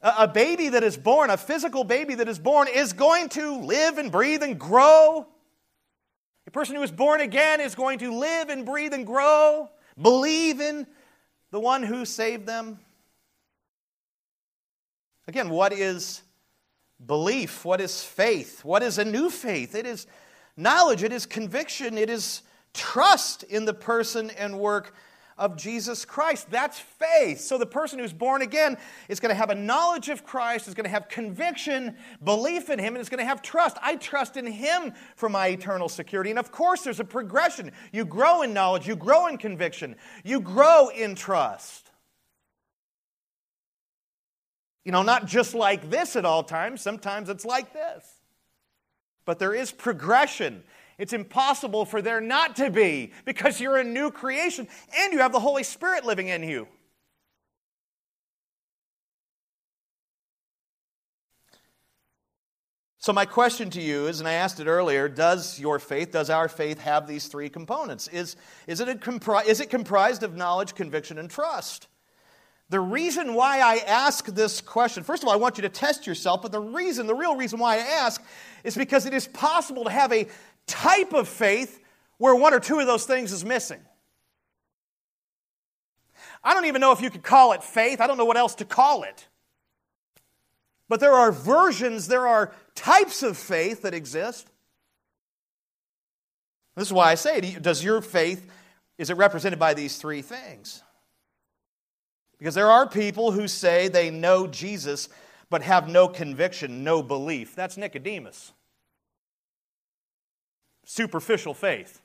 A 0.00 0.26
baby 0.26 0.70
that 0.70 0.82
is 0.82 0.96
born, 0.96 1.28
a 1.28 1.36
physical 1.36 1.84
baby 1.84 2.14
that 2.14 2.26
is 2.26 2.38
born, 2.38 2.68
is 2.68 2.94
going 2.94 3.28
to 3.28 3.60
live 3.60 3.98
and 3.98 4.10
breathe 4.10 4.42
and 4.42 4.58
grow. 4.58 5.26
A 6.46 6.50
person 6.50 6.74
who 6.74 6.82
is 6.82 6.90
born 6.90 7.20
again 7.20 7.60
is 7.60 7.74
going 7.74 7.98
to 7.98 8.18
live 8.18 8.48
and 8.48 8.64
breathe 8.64 8.94
and 8.94 9.06
grow, 9.06 9.68
believe 10.00 10.62
in 10.62 10.86
the 11.54 11.60
one 11.60 11.84
who 11.84 12.04
saved 12.04 12.46
them. 12.46 12.80
Again, 15.28 15.50
what 15.50 15.72
is 15.72 16.20
belief? 17.06 17.64
What 17.64 17.80
is 17.80 18.02
faith? 18.02 18.64
What 18.64 18.82
is 18.82 18.98
a 18.98 19.04
new 19.04 19.30
faith? 19.30 19.76
It 19.76 19.86
is 19.86 20.08
knowledge, 20.56 21.04
it 21.04 21.12
is 21.12 21.26
conviction, 21.26 21.96
it 21.96 22.10
is 22.10 22.42
trust 22.72 23.44
in 23.44 23.66
the 23.66 23.72
person 23.72 24.30
and 24.30 24.58
work 24.58 24.96
of 25.36 25.56
Jesus 25.56 26.04
Christ. 26.04 26.50
That's 26.50 26.78
faith. 26.78 27.40
So 27.40 27.58
the 27.58 27.66
person 27.66 27.98
who's 27.98 28.12
born 28.12 28.42
again 28.42 28.76
is 29.08 29.20
going 29.20 29.30
to 29.30 29.34
have 29.34 29.50
a 29.50 29.54
knowledge 29.54 30.08
of 30.08 30.24
Christ, 30.24 30.68
is 30.68 30.74
going 30.74 30.84
to 30.84 30.90
have 30.90 31.08
conviction, 31.08 31.96
belief 32.22 32.70
in 32.70 32.78
Him, 32.78 32.94
and 32.94 33.02
is 33.02 33.08
going 33.08 33.18
to 33.18 33.24
have 33.24 33.42
trust. 33.42 33.76
I 33.82 33.96
trust 33.96 34.36
in 34.36 34.46
Him 34.46 34.92
for 35.16 35.28
my 35.28 35.48
eternal 35.48 35.88
security. 35.88 36.30
And 36.30 36.38
of 36.38 36.52
course, 36.52 36.82
there's 36.82 37.00
a 37.00 37.04
progression. 37.04 37.72
You 37.92 38.04
grow 38.04 38.42
in 38.42 38.52
knowledge, 38.52 38.86
you 38.86 38.96
grow 38.96 39.26
in 39.26 39.38
conviction, 39.38 39.96
you 40.22 40.40
grow 40.40 40.88
in 40.88 41.14
trust. 41.14 41.90
You 44.84 44.92
know, 44.92 45.02
not 45.02 45.26
just 45.26 45.54
like 45.54 45.88
this 45.90 46.14
at 46.14 46.24
all 46.24 46.42
times, 46.42 46.82
sometimes 46.82 47.30
it's 47.30 47.46
like 47.46 47.72
this. 47.72 48.06
But 49.24 49.38
there 49.38 49.54
is 49.54 49.72
progression. 49.72 50.62
It's 50.98 51.12
impossible 51.12 51.84
for 51.84 52.00
there 52.00 52.20
not 52.20 52.56
to 52.56 52.70
be 52.70 53.12
because 53.24 53.60
you're 53.60 53.78
a 53.78 53.84
new 53.84 54.10
creation 54.10 54.68
and 54.98 55.12
you 55.12 55.18
have 55.20 55.32
the 55.32 55.40
Holy 55.40 55.62
Spirit 55.62 56.04
living 56.04 56.28
in 56.28 56.42
you. 56.42 56.68
So, 63.04 63.12
my 63.12 63.26
question 63.26 63.68
to 63.68 63.82
you 63.82 64.06
is, 64.06 64.20
and 64.20 64.26
I 64.26 64.32
asked 64.32 64.60
it 64.60 64.66
earlier 64.66 65.10
does 65.10 65.60
your 65.60 65.78
faith, 65.78 66.10
does 66.10 66.30
our 66.30 66.48
faith 66.48 66.80
have 66.80 67.06
these 67.06 67.26
three 67.26 67.50
components? 67.50 68.08
Is, 68.08 68.36
is, 68.66 68.80
it, 68.80 69.00
compri- 69.00 69.44
is 69.44 69.60
it 69.60 69.68
comprised 69.68 70.22
of 70.22 70.36
knowledge, 70.36 70.74
conviction, 70.74 71.18
and 71.18 71.28
trust? 71.28 71.88
The 72.70 72.80
reason 72.80 73.34
why 73.34 73.60
I 73.60 73.76
ask 73.86 74.24
this 74.28 74.62
question, 74.62 75.04
first 75.04 75.22
of 75.22 75.28
all, 75.28 75.34
I 75.34 75.36
want 75.36 75.58
you 75.58 75.62
to 75.62 75.68
test 75.68 76.06
yourself, 76.06 76.40
but 76.40 76.50
the 76.50 76.60
reason, 76.60 77.06
the 77.06 77.14
real 77.14 77.36
reason 77.36 77.58
why 77.58 77.74
I 77.74 77.80
ask 77.80 78.22
is 78.64 78.74
because 78.74 79.04
it 79.04 79.12
is 79.12 79.28
possible 79.28 79.84
to 79.84 79.90
have 79.90 80.10
a 80.10 80.26
type 80.66 81.12
of 81.12 81.28
faith 81.28 81.80
where 82.18 82.34
one 82.34 82.54
or 82.54 82.60
two 82.60 82.78
of 82.78 82.86
those 82.86 83.04
things 83.04 83.32
is 83.32 83.44
missing. 83.44 83.80
I 86.42 86.54
don't 86.54 86.66
even 86.66 86.80
know 86.80 86.92
if 86.92 87.00
you 87.00 87.10
could 87.10 87.22
call 87.22 87.52
it 87.52 87.62
faith. 87.62 88.00
I 88.00 88.06
don't 88.06 88.18
know 88.18 88.24
what 88.24 88.36
else 88.36 88.54
to 88.56 88.64
call 88.64 89.02
it. 89.02 89.26
But 90.88 91.00
there 91.00 91.12
are 91.12 91.32
versions, 91.32 92.08
there 92.08 92.26
are 92.26 92.52
types 92.74 93.22
of 93.22 93.38
faith 93.38 93.82
that 93.82 93.94
exist. 93.94 94.46
This 96.76 96.88
is 96.88 96.92
why 96.92 97.10
I 97.10 97.14
say, 97.14 97.40
does 97.60 97.82
your 97.82 98.00
faith, 98.02 98.46
is 98.98 99.08
it 99.08 99.16
represented 99.16 99.58
by 99.58 99.74
these 99.74 99.96
three 99.96 100.22
things? 100.22 100.82
Because 102.38 102.54
there 102.54 102.70
are 102.70 102.86
people 102.86 103.32
who 103.32 103.48
say 103.48 103.88
they 103.88 104.10
know 104.10 104.46
Jesus 104.46 105.08
but 105.48 105.62
have 105.62 105.88
no 105.88 106.08
conviction, 106.08 106.84
no 106.84 107.02
belief. 107.02 107.54
That's 107.54 107.76
Nicodemus 107.76 108.52
superficial 110.84 111.54
faith. 111.54 112.00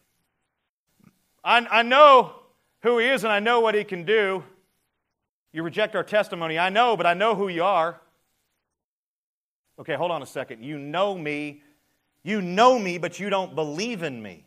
I, 1.43 1.65
I 1.69 1.81
know 1.83 2.35
who 2.81 2.97
he 2.97 3.07
is 3.07 3.23
and 3.23 3.31
I 3.31 3.39
know 3.39 3.59
what 3.59 3.75
he 3.75 3.83
can 3.83 4.03
do. 4.03 4.43
You 5.51 5.63
reject 5.63 5.95
our 5.95 6.03
testimony. 6.03 6.59
I 6.59 6.69
know, 6.69 6.95
but 6.95 7.05
I 7.05 7.13
know 7.13 7.35
who 7.35 7.47
you 7.47 7.63
are. 7.63 7.99
Okay, 9.79 9.95
hold 9.95 10.11
on 10.11 10.21
a 10.21 10.27
second. 10.27 10.63
You 10.63 10.77
know 10.77 11.17
me. 11.17 11.63
You 12.23 12.41
know 12.41 12.77
me, 12.77 12.97
but 12.97 13.19
you 13.19 13.29
don't 13.29 13.55
believe 13.55 14.03
in 14.03 14.21
me. 14.21 14.45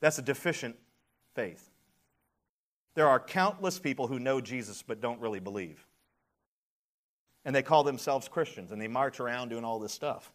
That's 0.00 0.18
a 0.18 0.22
deficient 0.22 0.76
faith. 1.34 1.70
There 2.94 3.08
are 3.08 3.20
countless 3.20 3.78
people 3.78 4.08
who 4.08 4.18
know 4.18 4.40
Jesus 4.40 4.82
but 4.82 5.00
don't 5.00 5.20
really 5.20 5.40
believe. 5.40 5.86
And 7.44 7.54
they 7.54 7.62
call 7.62 7.84
themselves 7.84 8.28
Christians 8.28 8.72
and 8.72 8.82
they 8.82 8.88
march 8.88 9.20
around 9.20 9.48
doing 9.48 9.64
all 9.64 9.78
this 9.78 9.92
stuff. 9.92 10.32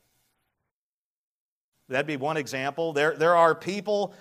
That'd 1.90 2.08
be 2.08 2.18
one 2.18 2.38
example. 2.38 2.94
There, 2.94 3.16
there 3.16 3.36
are 3.36 3.56
people 3.56 4.14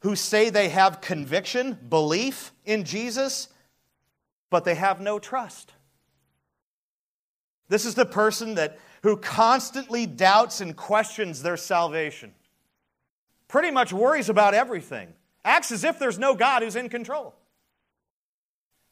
who 0.00 0.16
say 0.16 0.50
they 0.50 0.68
have 0.70 1.00
conviction, 1.00 1.78
belief 1.88 2.52
in 2.64 2.84
Jesus, 2.84 3.48
but 4.50 4.64
they 4.64 4.74
have 4.74 5.00
no 5.00 5.18
trust. 5.18 5.72
This 7.68 7.84
is 7.84 7.94
the 7.94 8.06
person 8.06 8.56
that, 8.56 8.78
who 9.02 9.16
constantly 9.16 10.06
doubts 10.06 10.60
and 10.60 10.76
questions 10.76 11.42
their 11.42 11.56
salvation. 11.56 12.34
Pretty 13.48 13.70
much 13.70 13.92
worries 13.92 14.28
about 14.28 14.54
everything. 14.54 15.12
Acts 15.44 15.72
as 15.72 15.84
if 15.84 15.98
there's 15.98 16.18
no 16.18 16.34
God 16.34 16.62
who's 16.62 16.76
in 16.76 16.88
control. 16.88 17.34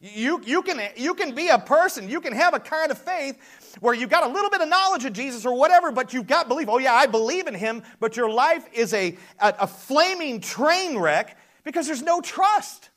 You, 0.02 0.40
you, 0.46 0.62
can, 0.62 0.80
you 0.96 1.14
can 1.14 1.34
be 1.34 1.48
a 1.48 1.58
person, 1.58 2.08
you 2.08 2.22
can 2.22 2.32
have 2.32 2.54
a 2.54 2.60
kind 2.60 2.90
of 2.90 2.96
faith 2.96 3.76
where 3.80 3.92
you've 3.92 4.08
got 4.08 4.24
a 4.24 4.32
little 4.32 4.48
bit 4.48 4.62
of 4.62 4.68
knowledge 4.68 5.04
of 5.04 5.12
Jesus 5.12 5.44
or 5.44 5.54
whatever, 5.54 5.92
but 5.92 6.14
you've 6.14 6.26
got 6.26 6.48
belief. 6.48 6.68
Oh, 6.70 6.78
yeah, 6.78 6.94
I 6.94 7.06
believe 7.06 7.46
in 7.46 7.54
him, 7.54 7.82
but 8.00 8.16
your 8.16 8.30
life 8.30 8.66
is 8.72 8.94
a, 8.94 9.16
a, 9.38 9.54
a 9.60 9.66
flaming 9.66 10.40
train 10.40 10.98
wreck 10.98 11.36
because 11.64 11.86
there's 11.86 12.02
no 12.02 12.22
trust. 12.22 12.88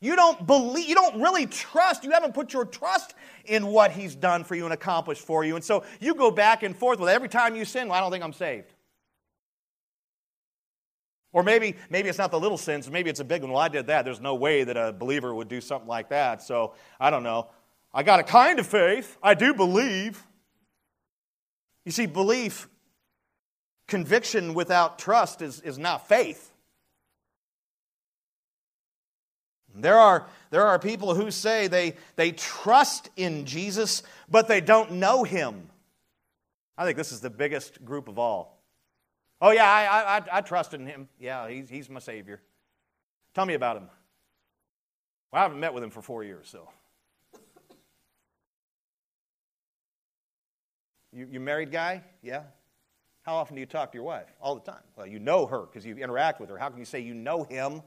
You 0.00 0.16
don't 0.16 0.46
believe, 0.46 0.88
you 0.88 0.96
don't 0.96 1.20
really 1.20 1.46
trust, 1.46 2.02
you 2.02 2.10
haven't 2.10 2.34
put 2.34 2.52
your 2.52 2.64
trust 2.64 3.14
in 3.44 3.68
what 3.68 3.92
he's 3.92 4.16
done 4.16 4.42
for 4.42 4.56
you 4.56 4.64
and 4.64 4.74
accomplished 4.74 5.22
for 5.22 5.44
you. 5.44 5.54
And 5.54 5.64
so 5.64 5.84
you 6.00 6.14
go 6.14 6.30
back 6.30 6.64
and 6.64 6.76
forth 6.76 6.98
with 6.98 7.08
every 7.08 7.28
time 7.28 7.54
you 7.54 7.64
sin, 7.64 7.88
well, 7.88 7.98
I 7.98 8.00
don't 8.00 8.10
think 8.10 8.24
I'm 8.24 8.32
saved. 8.32 8.72
Or 11.38 11.44
maybe, 11.44 11.76
maybe 11.88 12.08
it's 12.08 12.18
not 12.18 12.32
the 12.32 12.40
little 12.40 12.58
sins, 12.58 12.90
maybe 12.90 13.10
it's 13.10 13.20
a 13.20 13.24
big 13.24 13.42
one. 13.42 13.52
Well, 13.52 13.60
I 13.60 13.68
did 13.68 13.86
that. 13.86 14.04
There's 14.04 14.20
no 14.20 14.34
way 14.34 14.64
that 14.64 14.76
a 14.76 14.92
believer 14.92 15.32
would 15.32 15.46
do 15.46 15.60
something 15.60 15.86
like 15.86 16.08
that. 16.08 16.42
So 16.42 16.74
I 16.98 17.10
don't 17.10 17.22
know. 17.22 17.46
I 17.94 18.02
got 18.02 18.18
a 18.18 18.24
kind 18.24 18.58
of 18.58 18.66
faith. 18.66 19.16
I 19.22 19.34
do 19.34 19.54
believe. 19.54 20.20
You 21.84 21.92
see, 21.92 22.06
belief, 22.06 22.68
conviction 23.86 24.52
without 24.52 24.98
trust 24.98 25.40
is, 25.40 25.60
is 25.60 25.78
not 25.78 26.08
faith. 26.08 26.50
There 29.76 29.96
are, 29.96 30.26
there 30.50 30.66
are 30.66 30.80
people 30.80 31.14
who 31.14 31.30
say 31.30 31.68
they, 31.68 31.94
they 32.16 32.32
trust 32.32 33.10
in 33.14 33.46
Jesus, 33.46 34.02
but 34.28 34.48
they 34.48 34.60
don't 34.60 34.94
know 34.94 35.22
him. 35.22 35.70
I 36.76 36.84
think 36.84 36.96
this 36.96 37.12
is 37.12 37.20
the 37.20 37.30
biggest 37.30 37.84
group 37.84 38.08
of 38.08 38.18
all. 38.18 38.57
Oh, 39.40 39.50
yeah, 39.50 39.70
I, 39.70 40.16
I, 40.18 40.38
I 40.38 40.40
trust 40.40 40.74
in 40.74 40.86
him. 40.86 41.08
Yeah, 41.20 41.48
he's, 41.48 41.68
he's 41.68 41.88
my 41.88 42.00
Savior. 42.00 42.40
Tell 43.34 43.46
me 43.46 43.54
about 43.54 43.76
him. 43.76 43.88
Well, 45.32 45.40
I 45.40 45.42
haven't 45.44 45.60
met 45.60 45.72
with 45.72 45.84
him 45.84 45.90
for 45.90 46.02
four 46.02 46.24
years, 46.24 46.48
so. 46.48 46.68
You, 51.12 51.28
you 51.30 51.40
married 51.40 51.70
guy? 51.70 52.02
Yeah. 52.22 52.42
How 53.22 53.36
often 53.36 53.54
do 53.54 53.60
you 53.60 53.66
talk 53.66 53.92
to 53.92 53.96
your 53.96 54.04
wife? 54.04 54.28
All 54.40 54.54
the 54.54 54.60
time. 54.60 54.82
Well, 54.96 55.06
you 55.06 55.18
know 55.18 55.46
her 55.46 55.60
because 55.60 55.84
you 55.84 55.94
interact 55.96 56.40
with 56.40 56.48
her. 56.50 56.58
How 56.58 56.68
can 56.68 56.78
you 56.78 56.84
say 56.84 57.00
you 57.00 57.14
know 57.14 57.44
him 57.44 57.82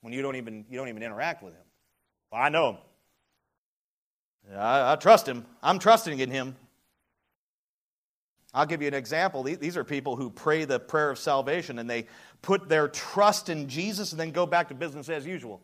when 0.00 0.12
you 0.12 0.22
don't 0.22 0.36
even, 0.36 0.64
you 0.68 0.76
don't 0.76 0.88
even 0.88 1.02
interact 1.02 1.42
with 1.42 1.54
him? 1.54 1.64
Well, 2.30 2.42
I 2.42 2.48
know 2.48 2.70
him. 2.70 2.76
I, 4.56 4.92
I 4.92 4.96
trust 4.96 5.26
him. 5.26 5.46
I'm 5.62 5.78
trusting 5.78 6.18
in 6.18 6.30
him. 6.30 6.56
I'll 8.54 8.66
give 8.66 8.82
you 8.82 8.88
an 8.88 8.94
example. 8.94 9.42
These 9.42 9.76
are 9.76 9.84
people 9.84 10.16
who 10.16 10.28
pray 10.28 10.64
the 10.64 10.78
prayer 10.78 11.10
of 11.10 11.18
salvation 11.18 11.78
and 11.78 11.88
they 11.88 12.06
put 12.42 12.68
their 12.68 12.88
trust 12.88 13.48
in 13.48 13.68
Jesus 13.68 14.12
and 14.12 14.20
then 14.20 14.30
go 14.30 14.44
back 14.44 14.68
to 14.68 14.74
business 14.74 15.08
as 15.08 15.24
usual. 15.24 15.62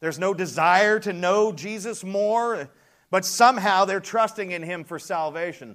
There's 0.00 0.18
no 0.18 0.34
desire 0.34 1.00
to 1.00 1.12
know 1.12 1.52
Jesus 1.52 2.04
more, 2.04 2.68
but 3.10 3.24
somehow 3.24 3.84
they're 3.84 3.98
trusting 3.98 4.50
in 4.50 4.62
Him 4.62 4.84
for 4.84 4.98
salvation. 4.98 5.74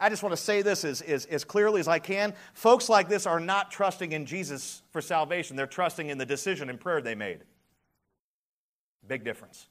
I 0.00 0.08
just 0.08 0.22
want 0.22 0.32
to 0.32 0.42
say 0.42 0.62
this 0.62 0.84
as, 0.84 1.00
as, 1.02 1.26
as, 1.26 1.44
clearly 1.44 1.78
as 1.78 1.86
I 1.86 2.00
can. 2.00 2.34
Folks 2.54 2.88
like 2.88 3.08
this 3.08 3.24
are 3.26 3.38
not 3.38 3.70
trusting 3.70 4.12
in 4.12 4.26
Jesus 4.26 4.82
for 4.90 5.00
salvation, 5.00 5.56
they're 5.56 5.66
trusting 5.66 6.08
in 6.08 6.18
the 6.18 6.26
decision 6.26 6.70
and 6.70 6.80
prayer 6.80 7.00
they 7.00 7.14
made. 7.14 7.40
Big 9.06 9.24
difference. 9.24 9.68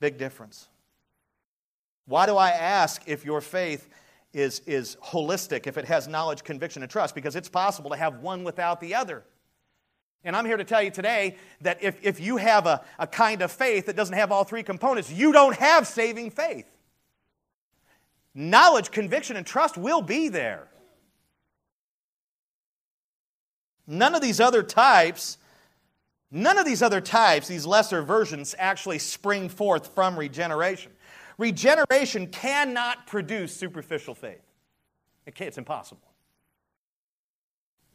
Big 0.00 0.16
difference. 0.16 0.68
Why 2.06 2.26
do 2.26 2.36
I 2.36 2.50
ask 2.50 3.02
if 3.06 3.24
your 3.24 3.40
faith 3.40 3.88
is, 4.32 4.60
is 4.66 4.96
holistic, 5.02 5.66
if 5.66 5.78
it 5.78 5.86
has 5.86 6.06
knowledge, 6.06 6.44
conviction, 6.44 6.82
and 6.82 6.90
trust? 6.90 7.14
Because 7.14 7.36
it's 7.36 7.48
possible 7.48 7.90
to 7.90 7.96
have 7.96 8.20
one 8.20 8.44
without 8.44 8.80
the 8.80 8.94
other. 8.94 9.24
And 10.24 10.34
I'm 10.34 10.46
here 10.46 10.56
to 10.56 10.64
tell 10.64 10.82
you 10.82 10.90
today 10.90 11.36
that 11.60 11.82
if, 11.82 11.98
if 12.02 12.18
you 12.18 12.38
have 12.38 12.66
a, 12.66 12.82
a 12.98 13.06
kind 13.06 13.42
of 13.42 13.52
faith 13.52 13.86
that 13.86 13.96
doesn't 13.96 14.16
have 14.16 14.32
all 14.32 14.44
three 14.44 14.62
components, 14.62 15.10
you 15.12 15.32
don't 15.32 15.56
have 15.56 15.86
saving 15.86 16.30
faith. 16.30 16.66
Knowledge, 18.34 18.90
conviction, 18.90 19.36
and 19.36 19.46
trust 19.46 19.76
will 19.76 20.02
be 20.02 20.28
there. 20.28 20.68
None 23.86 24.14
of 24.14 24.22
these 24.22 24.40
other 24.40 24.62
types, 24.62 25.36
none 26.30 26.58
of 26.58 26.64
these 26.64 26.82
other 26.82 27.02
types, 27.02 27.48
these 27.48 27.66
lesser 27.66 28.02
versions, 28.02 28.54
actually 28.58 28.98
spring 28.98 29.50
forth 29.50 29.94
from 29.94 30.18
regeneration. 30.18 30.90
Regeneration 31.38 32.28
cannot 32.28 33.06
produce 33.06 33.56
superficial 33.56 34.14
faith. 34.14 34.42
It 35.26 35.40
it's 35.40 35.58
impossible. 35.58 36.14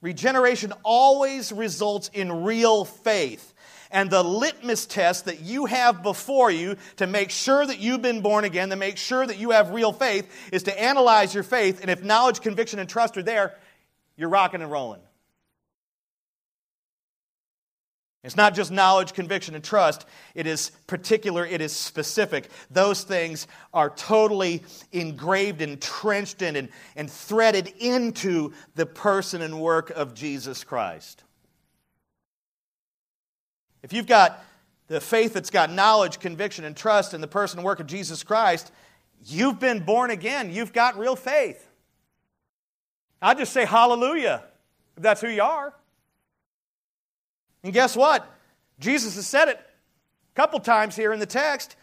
Regeneration 0.01 0.73
always 0.83 1.51
results 1.51 2.09
in 2.13 2.43
real 2.43 2.85
faith. 2.85 3.53
And 3.91 4.09
the 4.09 4.23
litmus 4.23 4.85
test 4.85 5.25
that 5.25 5.41
you 5.41 5.65
have 5.65 6.03
before 6.03 6.51
you 6.51 6.77
to 6.97 7.07
make 7.07 7.31
sure 7.31 7.65
that 7.65 7.79
you've 7.79 8.01
been 8.01 8.21
born 8.21 8.45
again, 8.45 8.69
to 8.69 8.75
make 8.75 8.97
sure 8.97 9.25
that 9.25 9.37
you 9.37 9.51
have 9.51 9.71
real 9.71 9.91
faith, 9.91 10.31
is 10.53 10.63
to 10.63 10.81
analyze 10.81 11.33
your 11.33 11.43
faith. 11.43 11.81
And 11.81 11.89
if 11.89 12.03
knowledge, 12.03 12.41
conviction, 12.41 12.79
and 12.79 12.87
trust 12.87 13.17
are 13.17 13.23
there, 13.23 13.57
you're 14.15 14.29
rocking 14.29 14.61
and 14.61 14.71
rolling. 14.71 15.01
It's 18.23 18.35
not 18.35 18.53
just 18.53 18.69
knowledge, 18.69 19.13
conviction, 19.13 19.55
and 19.55 19.63
trust. 19.63 20.05
It 20.35 20.45
is 20.45 20.71
particular, 20.87 21.45
it 21.45 21.61
is 21.61 21.73
specific. 21.73 22.49
Those 22.69 23.03
things 23.03 23.47
are 23.73 23.89
totally 23.89 24.63
engraved, 24.91 25.61
entrenched 25.61 26.41
in, 26.41 26.57
and, 26.57 26.69
and 26.97 27.09
threaded 27.09 27.73
into 27.79 28.53
the 28.75 28.85
person 28.85 29.41
and 29.41 29.61
work 29.61 29.89
of 29.91 30.13
Jesus 30.13 30.65
Christ. 30.65 31.23
If 33.83 33.93
you've 33.93 34.07
got 34.07 34.43
the 34.87 34.99
faith 34.99 35.33
that's 35.33 35.49
got 35.49 35.71
knowledge, 35.71 36.19
conviction, 36.19 36.65
and 36.65 36.75
trust 36.75 37.13
in 37.13 37.21
the 37.21 37.27
person 37.27 37.59
and 37.59 37.65
work 37.65 37.79
of 37.79 37.87
Jesus 37.87 38.23
Christ, 38.23 38.71
you've 39.23 39.61
been 39.61 39.79
born 39.85 40.11
again. 40.11 40.51
You've 40.51 40.73
got 40.73 40.97
real 40.97 41.15
faith. 41.15 41.65
I 43.21 43.33
just 43.33 43.53
say 43.53 43.63
hallelujah 43.63 44.43
if 44.97 45.03
that's 45.03 45.21
who 45.21 45.29
you 45.29 45.43
are. 45.43 45.73
And 47.63 47.73
guess 47.73 47.95
what? 47.95 48.29
Jesus 48.79 49.15
has 49.15 49.27
said 49.27 49.49
it 49.49 49.57
a 49.57 50.35
couple 50.35 50.59
times 50.59 50.95
here 50.95 51.13
in 51.13 51.19
the 51.19 51.25
text. 51.25 51.75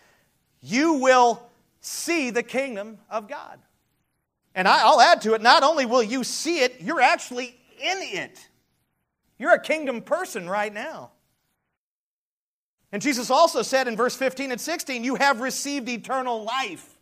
You 0.60 0.94
will 0.94 1.42
see 1.80 2.30
the 2.30 2.42
kingdom 2.42 2.98
of 3.10 3.28
God. 3.28 3.58
And 4.54 4.66
I, 4.66 4.88
will 4.90 5.00
add 5.00 5.20
to 5.22 5.34
it, 5.34 5.42
not 5.42 5.62
only 5.62 5.84
will 5.84 6.02
you 6.02 6.24
see 6.24 6.60
it, 6.60 6.80
you're 6.80 7.00
actually 7.00 7.54
in 7.78 7.98
it. 8.00 8.48
You're 9.38 9.52
a 9.52 9.60
kingdom 9.60 10.00
person 10.00 10.48
right 10.48 10.72
now. 10.72 11.10
And 12.90 13.02
Jesus 13.02 13.30
also 13.30 13.60
said 13.60 13.88
in 13.88 13.96
verse 13.96 14.16
15 14.16 14.52
and 14.52 14.60
16, 14.60 15.04
You 15.04 15.16
have 15.16 15.40
received 15.40 15.88
eternal 15.88 16.44
life. 16.44 16.96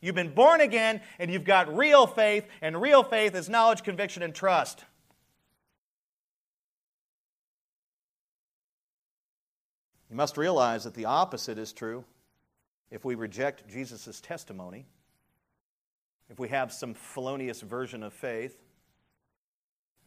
You've 0.00 0.14
been 0.14 0.34
born 0.34 0.60
again, 0.60 1.00
and 1.18 1.30
you've 1.30 1.44
got 1.44 1.74
real 1.74 2.06
faith, 2.06 2.46
and 2.60 2.80
real 2.80 3.02
faith 3.02 3.34
is 3.34 3.48
knowledge, 3.48 3.82
conviction, 3.82 4.22
and 4.22 4.34
trust. 4.34 4.84
You 10.10 10.16
must 10.16 10.36
realize 10.36 10.84
that 10.84 10.94
the 10.94 11.04
opposite 11.04 11.58
is 11.58 11.72
true. 11.72 12.04
If 12.90 13.04
we 13.04 13.14
reject 13.14 13.68
Jesus' 13.68 14.20
testimony, 14.20 14.86
if 16.30 16.38
we 16.38 16.48
have 16.48 16.72
some 16.72 16.94
felonious 16.94 17.60
version 17.60 18.02
of 18.02 18.12
faith, 18.12 18.56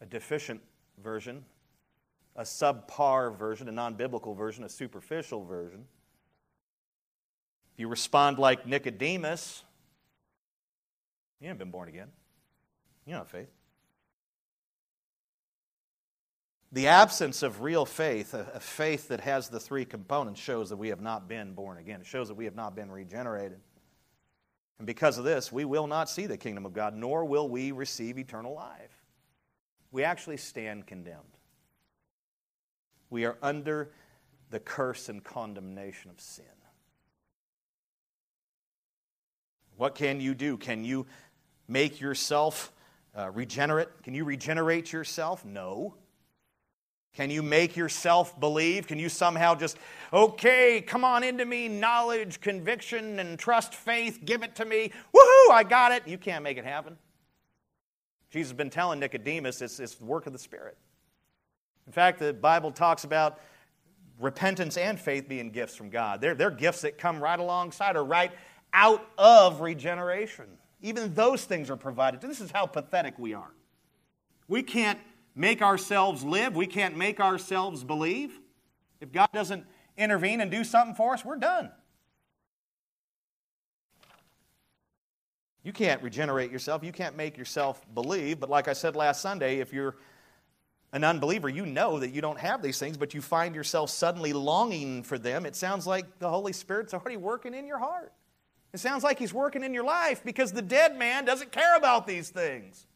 a 0.02 0.06
deficient 0.06 0.62
version, 1.04 1.43
a 2.36 2.43
subpar 2.43 3.38
version, 3.38 3.68
a 3.68 3.72
non 3.72 3.95
biblical 3.95 4.34
version, 4.34 4.64
a 4.64 4.70
superficial 4.70 5.43
version, 5.43 5.86
if 7.74 7.80
you 7.80 7.88
respond 7.88 8.39
like 8.39 8.66
Nicodemus, 8.66 9.64
you 11.41 11.47
haven't 11.47 11.60
been 11.60 11.72
born 11.72 11.89
again. 11.89 12.10
You 13.06 13.14
don't 13.14 13.22
have 13.22 13.30
faith. 13.30 13.50
The 16.72 16.88
absence 16.88 17.42
of 17.42 17.62
real 17.62 17.86
faith, 17.86 18.34
a, 18.36 18.60
faith 18.60 19.08
that 19.08 19.22
has 19.22 19.50
the 19.50 19.60
three 19.60 19.86
components, 19.86 20.40
shows 20.40 20.70
that 20.70 20.78
we 20.78 20.90
have 20.90 21.02
not 21.02 21.28
been 21.28 21.54
born 21.54 21.78
again. 21.78 22.00
It 22.02 22.06
shows 22.06 22.28
that 22.28 22.36
we 22.36 22.46
have 22.46 22.56
not 22.56 22.76
been 22.76 22.92
regenerated. 22.92 23.60
And 24.78 24.86
because 24.86 25.18
of 25.18 25.24
this, 25.24 25.52
we 25.52 25.66
will 25.66 25.88
not 25.88 26.10
see 26.10 26.28
the 26.28 26.38
kingdom 26.38 26.66
of 26.66 26.74
God, 26.74 26.96
nor 26.96 27.26
will 27.26 27.50
we 27.50 27.72
receive 27.72 28.20
eternal 28.20 28.54
life. 28.54 29.04
We 29.92 30.04
actually 30.04 30.38
stand 30.38 30.86
condemned. 30.86 31.24
We 33.10 33.26
are 33.26 33.38
under 33.42 33.90
the 34.52 34.60
curse 34.60 35.10
and 35.10 35.24
condemnation 35.24 36.12
of 36.12 36.22
sin. 36.22 36.46
What 39.76 39.96
can 39.96 40.22
you 40.22 40.36
do? 40.36 40.58
Can 40.58 40.84
you 40.84 41.08
make 41.68 42.00
yourself 42.00 42.72
uh, 43.18 43.32
regenerate? 43.32 43.88
Can 44.04 44.14
you 44.14 44.24
regenerate 44.24 44.94
yourself? 44.94 45.44
No. 45.46 45.96
Can 47.14 47.30
you 47.30 47.41
make 47.41 47.76
yourself 47.76 48.39
believe? 48.39 48.88
Can 48.88 48.99
you 48.99 49.10
somehow 49.10 49.55
just, 49.55 49.78
okay, 50.14 50.82
come 50.82 51.03
on 51.03 51.24
into 51.24 51.45
me, 51.45 51.68
knowledge, 51.68 52.39
conviction, 52.39 53.20
and 53.20 53.38
trust, 53.38 53.74
faith, 53.76 54.20
give 54.26 54.43
it 54.43 54.55
to 54.55 54.66
me. 54.66 54.91
Woohoo, 55.14 55.51
I 55.51 55.66
got 55.68 55.91
it. 55.91 56.07
You 56.07 56.18
can't 56.18 56.43
make 56.43 56.57
it 56.57 56.66
happen. 56.66 56.97
Jesus 58.30 58.51
has 58.51 58.57
been 58.57 58.70
telling 58.70 58.99
Nicodemus 58.99 59.62
it's, 59.62 59.80
it's 59.80 59.95
the 59.95 60.05
work 60.05 60.28
of 60.28 60.34
the 60.34 60.39
Spirit. 60.39 60.78
In 61.88 61.93
fact, 61.93 62.20
the 62.20 62.34
Bible 62.34 62.72
talks 62.72 63.03
about 63.03 63.39
repentance 64.20 64.78
and 64.78 64.99
faith 64.99 65.28
being 65.28 65.49
gifts 65.49 65.76
from 65.76 65.89
God. 65.89 66.22
They're, 66.22 66.36
they're 66.36 66.51
gifts 66.51 66.82
that 66.82 66.97
come 66.97 67.22
right 67.22 67.39
alongside 67.39 67.95
or 67.95 68.03
right 68.03 68.32
out 68.74 69.03
of 69.18 69.62
regeneration. 69.62 70.45
Even 70.82 71.14
those 71.16 71.45
things 71.45 71.70
are 71.70 71.76
provided. 71.76 72.22
This 72.22 72.39
is 72.39 72.51
how 72.51 72.68
pathetic 72.68 73.18
we 73.18 73.34
are. 73.34 73.51
We 74.47 74.62
can't 74.62 74.99
make 75.36 75.62
ourselves 75.62 76.24
live, 76.24 76.56
we 76.56 76.68
can't 76.68 76.98
make 76.98 77.20
ourselves 77.20 77.84
believe. 77.84 78.40
If 79.02 79.12
God 79.12 79.30
doesn't 79.34 79.66
intervene 79.98 80.42
and 80.42 80.52
do 80.52 80.64
something 80.64 80.96
for 80.96 81.14
us, 81.14 81.24
we're 81.24 81.38
done. 81.38 81.72
You 85.64 85.74
can't 85.74 86.02
regenerate 86.02 86.52
yourself. 86.52 86.84
You 86.84 86.92
can't 86.92 87.18
make 87.18 87.38
yourself 87.38 87.86
believe. 87.94 88.40
But 88.40 88.50
like 88.50 88.68
I 88.68 88.74
said 88.74 88.96
last 88.96 89.22
Sunday, 89.22 89.60
if 89.60 89.74
you're 89.74 89.98
an 90.94 91.04
unbeliever, 91.04 91.50
you 91.50 91.66
know 91.66 92.00
that 92.00 92.10
you 92.10 92.22
don't 92.22 92.40
have 92.40 92.62
these 92.62 92.80
things, 92.80 92.98
but 92.98 93.14
you 93.14 93.22
find 93.22 93.54
yourself 93.54 93.90
suddenly 93.90 94.34
longing 94.34 95.04
for 95.04 95.20
them. 95.20 95.46
It 95.46 95.56
sounds 95.56 95.86
like 95.86 96.20
the 96.20 96.30
Holy 96.30 96.54
Spirit's 96.54 96.94
already 96.94 97.18
working 97.18 97.54
in 97.54 97.68
your 97.68 97.78
heart. 97.78 98.14
It 98.74 98.80
sounds 98.80 99.04
like 99.04 99.20
He's 99.20 99.34
working 99.34 99.64
in 99.64 99.74
your 99.74 99.84
life 99.84 100.24
because 100.24 100.52
the 100.52 100.62
dead 100.62 100.98
man 100.98 101.26
doesn't 101.26 101.52
care 101.52 101.76
about 101.76 102.08
these 102.08 102.30
things. 102.30 102.88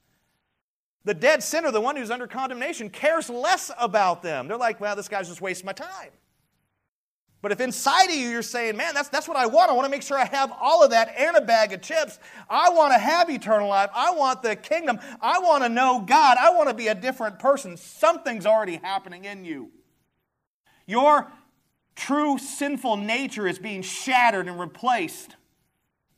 The 1.06 1.14
dead 1.14 1.44
sinner, 1.44 1.72
the 1.72 1.82
one 1.82 1.96
who's 1.96 2.12
under 2.12 2.28
condemnation, 2.28 2.90
cares 2.90 3.30
less 3.30 3.72
about 3.78 4.22
them. 4.24 4.48
They're 4.48 4.58
like, 4.58 4.80
well, 4.80 4.96
this 4.96 5.10
guy's 5.10 5.28
just 5.28 5.42
wasting 5.42 5.66
my 5.66 5.74
time. 5.74 6.12
But 7.42 7.52
if 7.52 7.60
inside 7.60 8.06
of 8.06 8.16
you 8.16 8.30
you're 8.30 8.42
saying, 8.42 8.78
man, 8.78 8.94
that's, 8.94 9.10
that's 9.10 9.28
what 9.28 9.36
I 9.36 9.48
want, 9.48 9.70
I 9.70 9.74
want 9.74 9.86
to 9.86 9.92
make 9.92 10.02
sure 10.02 10.18
I 10.18 10.24
have 10.24 10.54
all 10.62 10.82
of 10.82 10.92
that 10.92 11.14
and 11.18 11.36
a 11.36 11.42
bag 11.42 11.74
of 11.74 11.82
chips. 11.82 12.18
I 12.50 12.70
want 12.70 12.94
to 12.94 12.98
have 12.98 13.30
eternal 13.30 13.68
life. 13.68 13.90
I 13.94 14.12
want 14.12 14.42
the 14.42 14.56
kingdom. 14.56 14.98
I 15.22 15.40
want 15.40 15.64
to 15.64 15.70
know 15.70 16.00
God. 16.08 16.38
I 16.40 16.52
want 16.52 16.70
to 16.70 16.74
be 16.74 16.88
a 16.88 16.96
different 16.96 17.40
person. 17.40 17.76
Something's 17.76 18.46
already 18.46 18.78
happening 18.78 19.26
in 19.26 19.44
you. 19.44 19.72
Your 20.86 21.30
true 21.98 22.38
sinful 22.38 22.96
nature 22.96 23.46
is 23.46 23.60
being 23.60 23.82
shattered 23.82 24.48
and 24.48 24.58
replaced 24.58 25.36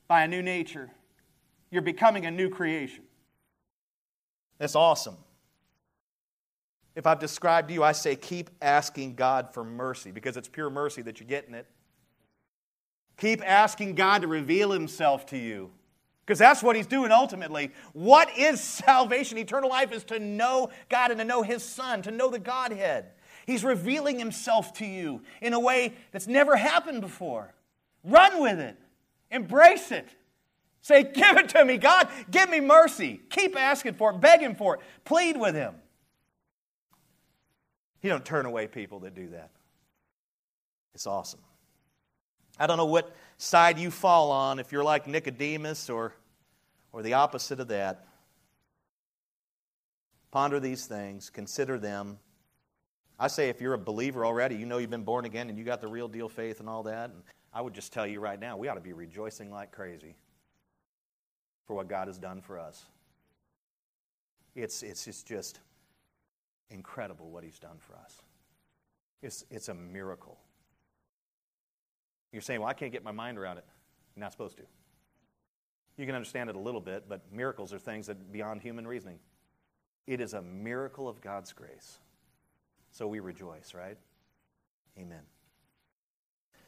by 0.06 0.22
a 0.22 0.28
new 0.28 0.42
nature. 0.42 0.92
You're 1.72 1.82
becoming 1.82 2.24
a 2.24 2.30
new 2.30 2.50
creation. 2.50 3.02
That's 4.58 4.74
awesome. 4.74 5.16
If 6.94 7.06
I've 7.06 7.18
described 7.18 7.70
you, 7.70 7.82
I 7.82 7.92
say 7.92 8.16
keep 8.16 8.50
asking 8.62 9.14
God 9.14 9.52
for 9.52 9.62
mercy 9.62 10.10
because 10.10 10.36
it's 10.36 10.48
pure 10.48 10.70
mercy 10.70 11.02
that 11.02 11.20
you're 11.20 11.28
getting 11.28 11.54
it. 11.54 11.66
Keep 13.18 13.42
asking 13.46 13.94
God 13.94 14.22
to 14.22 14.28
reveal 14.28 14.70
Himself 14.70 15.26
to 15.26 15.38
you 15.38 15.70
because 16.24 16.38
that's 16.38 16.62
what 16.62 16.74
He's 16.74 16.86
doing 16.86 17.12
ultimately. 17.12 17.70
What 17.92 18.36
is 18.36 18.60
salvation? 18.60 19.38
Eternal 19.38 19.68
life 19.68 19.92
is 19.92 20.04
to 20.04 20.18
know 20.18 20.70
God 20.88 21.10
and 21.10 21.20
to 21.20 21.24
know 21.24 21.42
His 21.42 21.62
Son, 21.62 22.02
to 22.02 22.10
know 22.10 22.30
the 22.30 22.38
Godhead. 22.38 23.12
He's 23.46 23.62
revealing 23.62 24.18
Himself 24.18 24.72
to 24.74 24.86
you 24.86 25.22
in 25.40 25.52
a 25.52 25.60
way 25.60 25.94
that's 26.12 26.26
never 26.26 26.56
happened 26.56 27.02
before. 27.02 27.54
Run 28.04 28.40
with 28.40 28.58
it, 28.58 28.76
embrace 29.30 29.92
it. 29.92 30.08
Say, 30.86 31.02
Give 31.02 31.36
it 31.36 31.48
to 31.48 31.64
me, 31.64 31.78
God. 31.78 32.08
Give 32.30 32.48
me 32.48 32.60
mercy. 32.60 33.20
Keep 33.30 33.58
asking 33.58 33.94
for 33.94 34.12
it, 34.12 34.20
begging 34.20 34.54
for 34.54 34.76
it, 34.76 34.82
plead 35.04 35.36
with 35.36 35.56
Him. 35.56 35.74
He 37.98 38.08
don't 38.08 38.24
turn 38.24 38.46
away 38.46 38.68
people 38.68 39.00
that 39.00 39.12
do 39.12 39.30
that. 39.30 39.50
It's 40.94 41.08
awesome. 41.08 41.40
I 42.56 42.68
don't 42.68 42.76
know 42.76 42.86
what 42.86 43.12
side 43.36 43.80
you 43.80 43.90
fall 43.90 44.30
on, 44.30 44.60
if 44.60 44.70
you're 44.70 44.84
like 44.84 45.08
Nicodemus 45.08 45.90
or, 45.90 46.14
or 46.92 47.02
the 47.02 47.14
opposite 47.14 47.58
of 47.58 47.66
that. 47.66 48.06
Ponder 50.30 50.60
these 50.60 50.86
things, 50.86 51.30
consider 51.30 51.80
them. 51.80 52.16
I 53.18 53.26
say 53.26 53.48
if 53.48 53.60
you're 53.60 53.74
a 53.74 53.78
believer 53.78 54.24
already, 54.24 54.54
you 54.54 54.66
know 54.66 54.78
you've 54.78 54.90
been 54.90 55.02
born 55.02 55.24
again 55.24 55.48
and 55.48 55.58
you 55.58 55.64
got 55.64 55.80
the 55.80 55.88
real 55.88 56.06
deal 56.06 56.28
faith 56.28 56.60
and 56.60 56.68
all 56.68 56.84
that. 56.84 57.10
And 57.10 57.24
I 57.52 57.60
would 57.60 57.74
just 57.74 57.92
tell 57.92 58.06
you 58.06 58.20
right 58.20 58.38
now, 58.38 58.56
we 58.56 58.68
ought 58.68 58.74
to 58.74 58.80
be 58.80 58.92
rejoicing 58.92 59.50
like 59.50 59.72
crazy 59.72 60.14
for 61.66 61.74
what 61.74 61.88
God 61.88 62.06
has 62.06 62.18
done 62.18 62.40
for 62.40 62.58
us. 62.58 62.84
It's, 64.54 64.82
it's, 64.82 65.06
it's 65.06 65.22
just 65.22 65.60
incredible 66.70 67.30
what 67.30 67.44
He's 67.44 67.58
done 67.58 67.76
for 67.78 67.94
us. 67.96 68.22
It's, 69.22 69.44
it's 69.50 69.68
a 69.68 69.74
miracle. 69.74 70.38
You're 72.32 72.42
saying, 72.42 72.60
well, 72.60 72.68
I 72.68 72.74
can't 72.74 72.92
get 72.92 73.02
my 73.02 73.12
mind 73.12 73.38
around 73.38 73.58
it. 73.58 73.64
You're 74.14 74.22
not 74.22 74.32
supposed 74.32 74.56
to. 74.58 74.62
You 75.96 76.06
can 76.06 76.14
understand 76.14 76.50
it 76.50 76.56
a 76.56 76.58
little 76.58 76.80
bit, 76.80 77.04
but 77.08 77.22
miracles 77.32 77.72
are 77.72 77.78
things 77.78 78.06
that 78.06 78.32
beyond 78.32 78.60
human 78.60 78.86
reasoning. 78.86 79.18
It 80.06 80.20
is 80.20 80.34
a 80.34 80.42
miracle 80.42 81.08
of 81.08 81.20
God's 81.20 81.52
grace. 81.52 81.98
So 82.92 83.06
we 83.06 83.20
rejoice, 83.20 83.74
right? 83.74 83.96
Amen. 84.98 85.22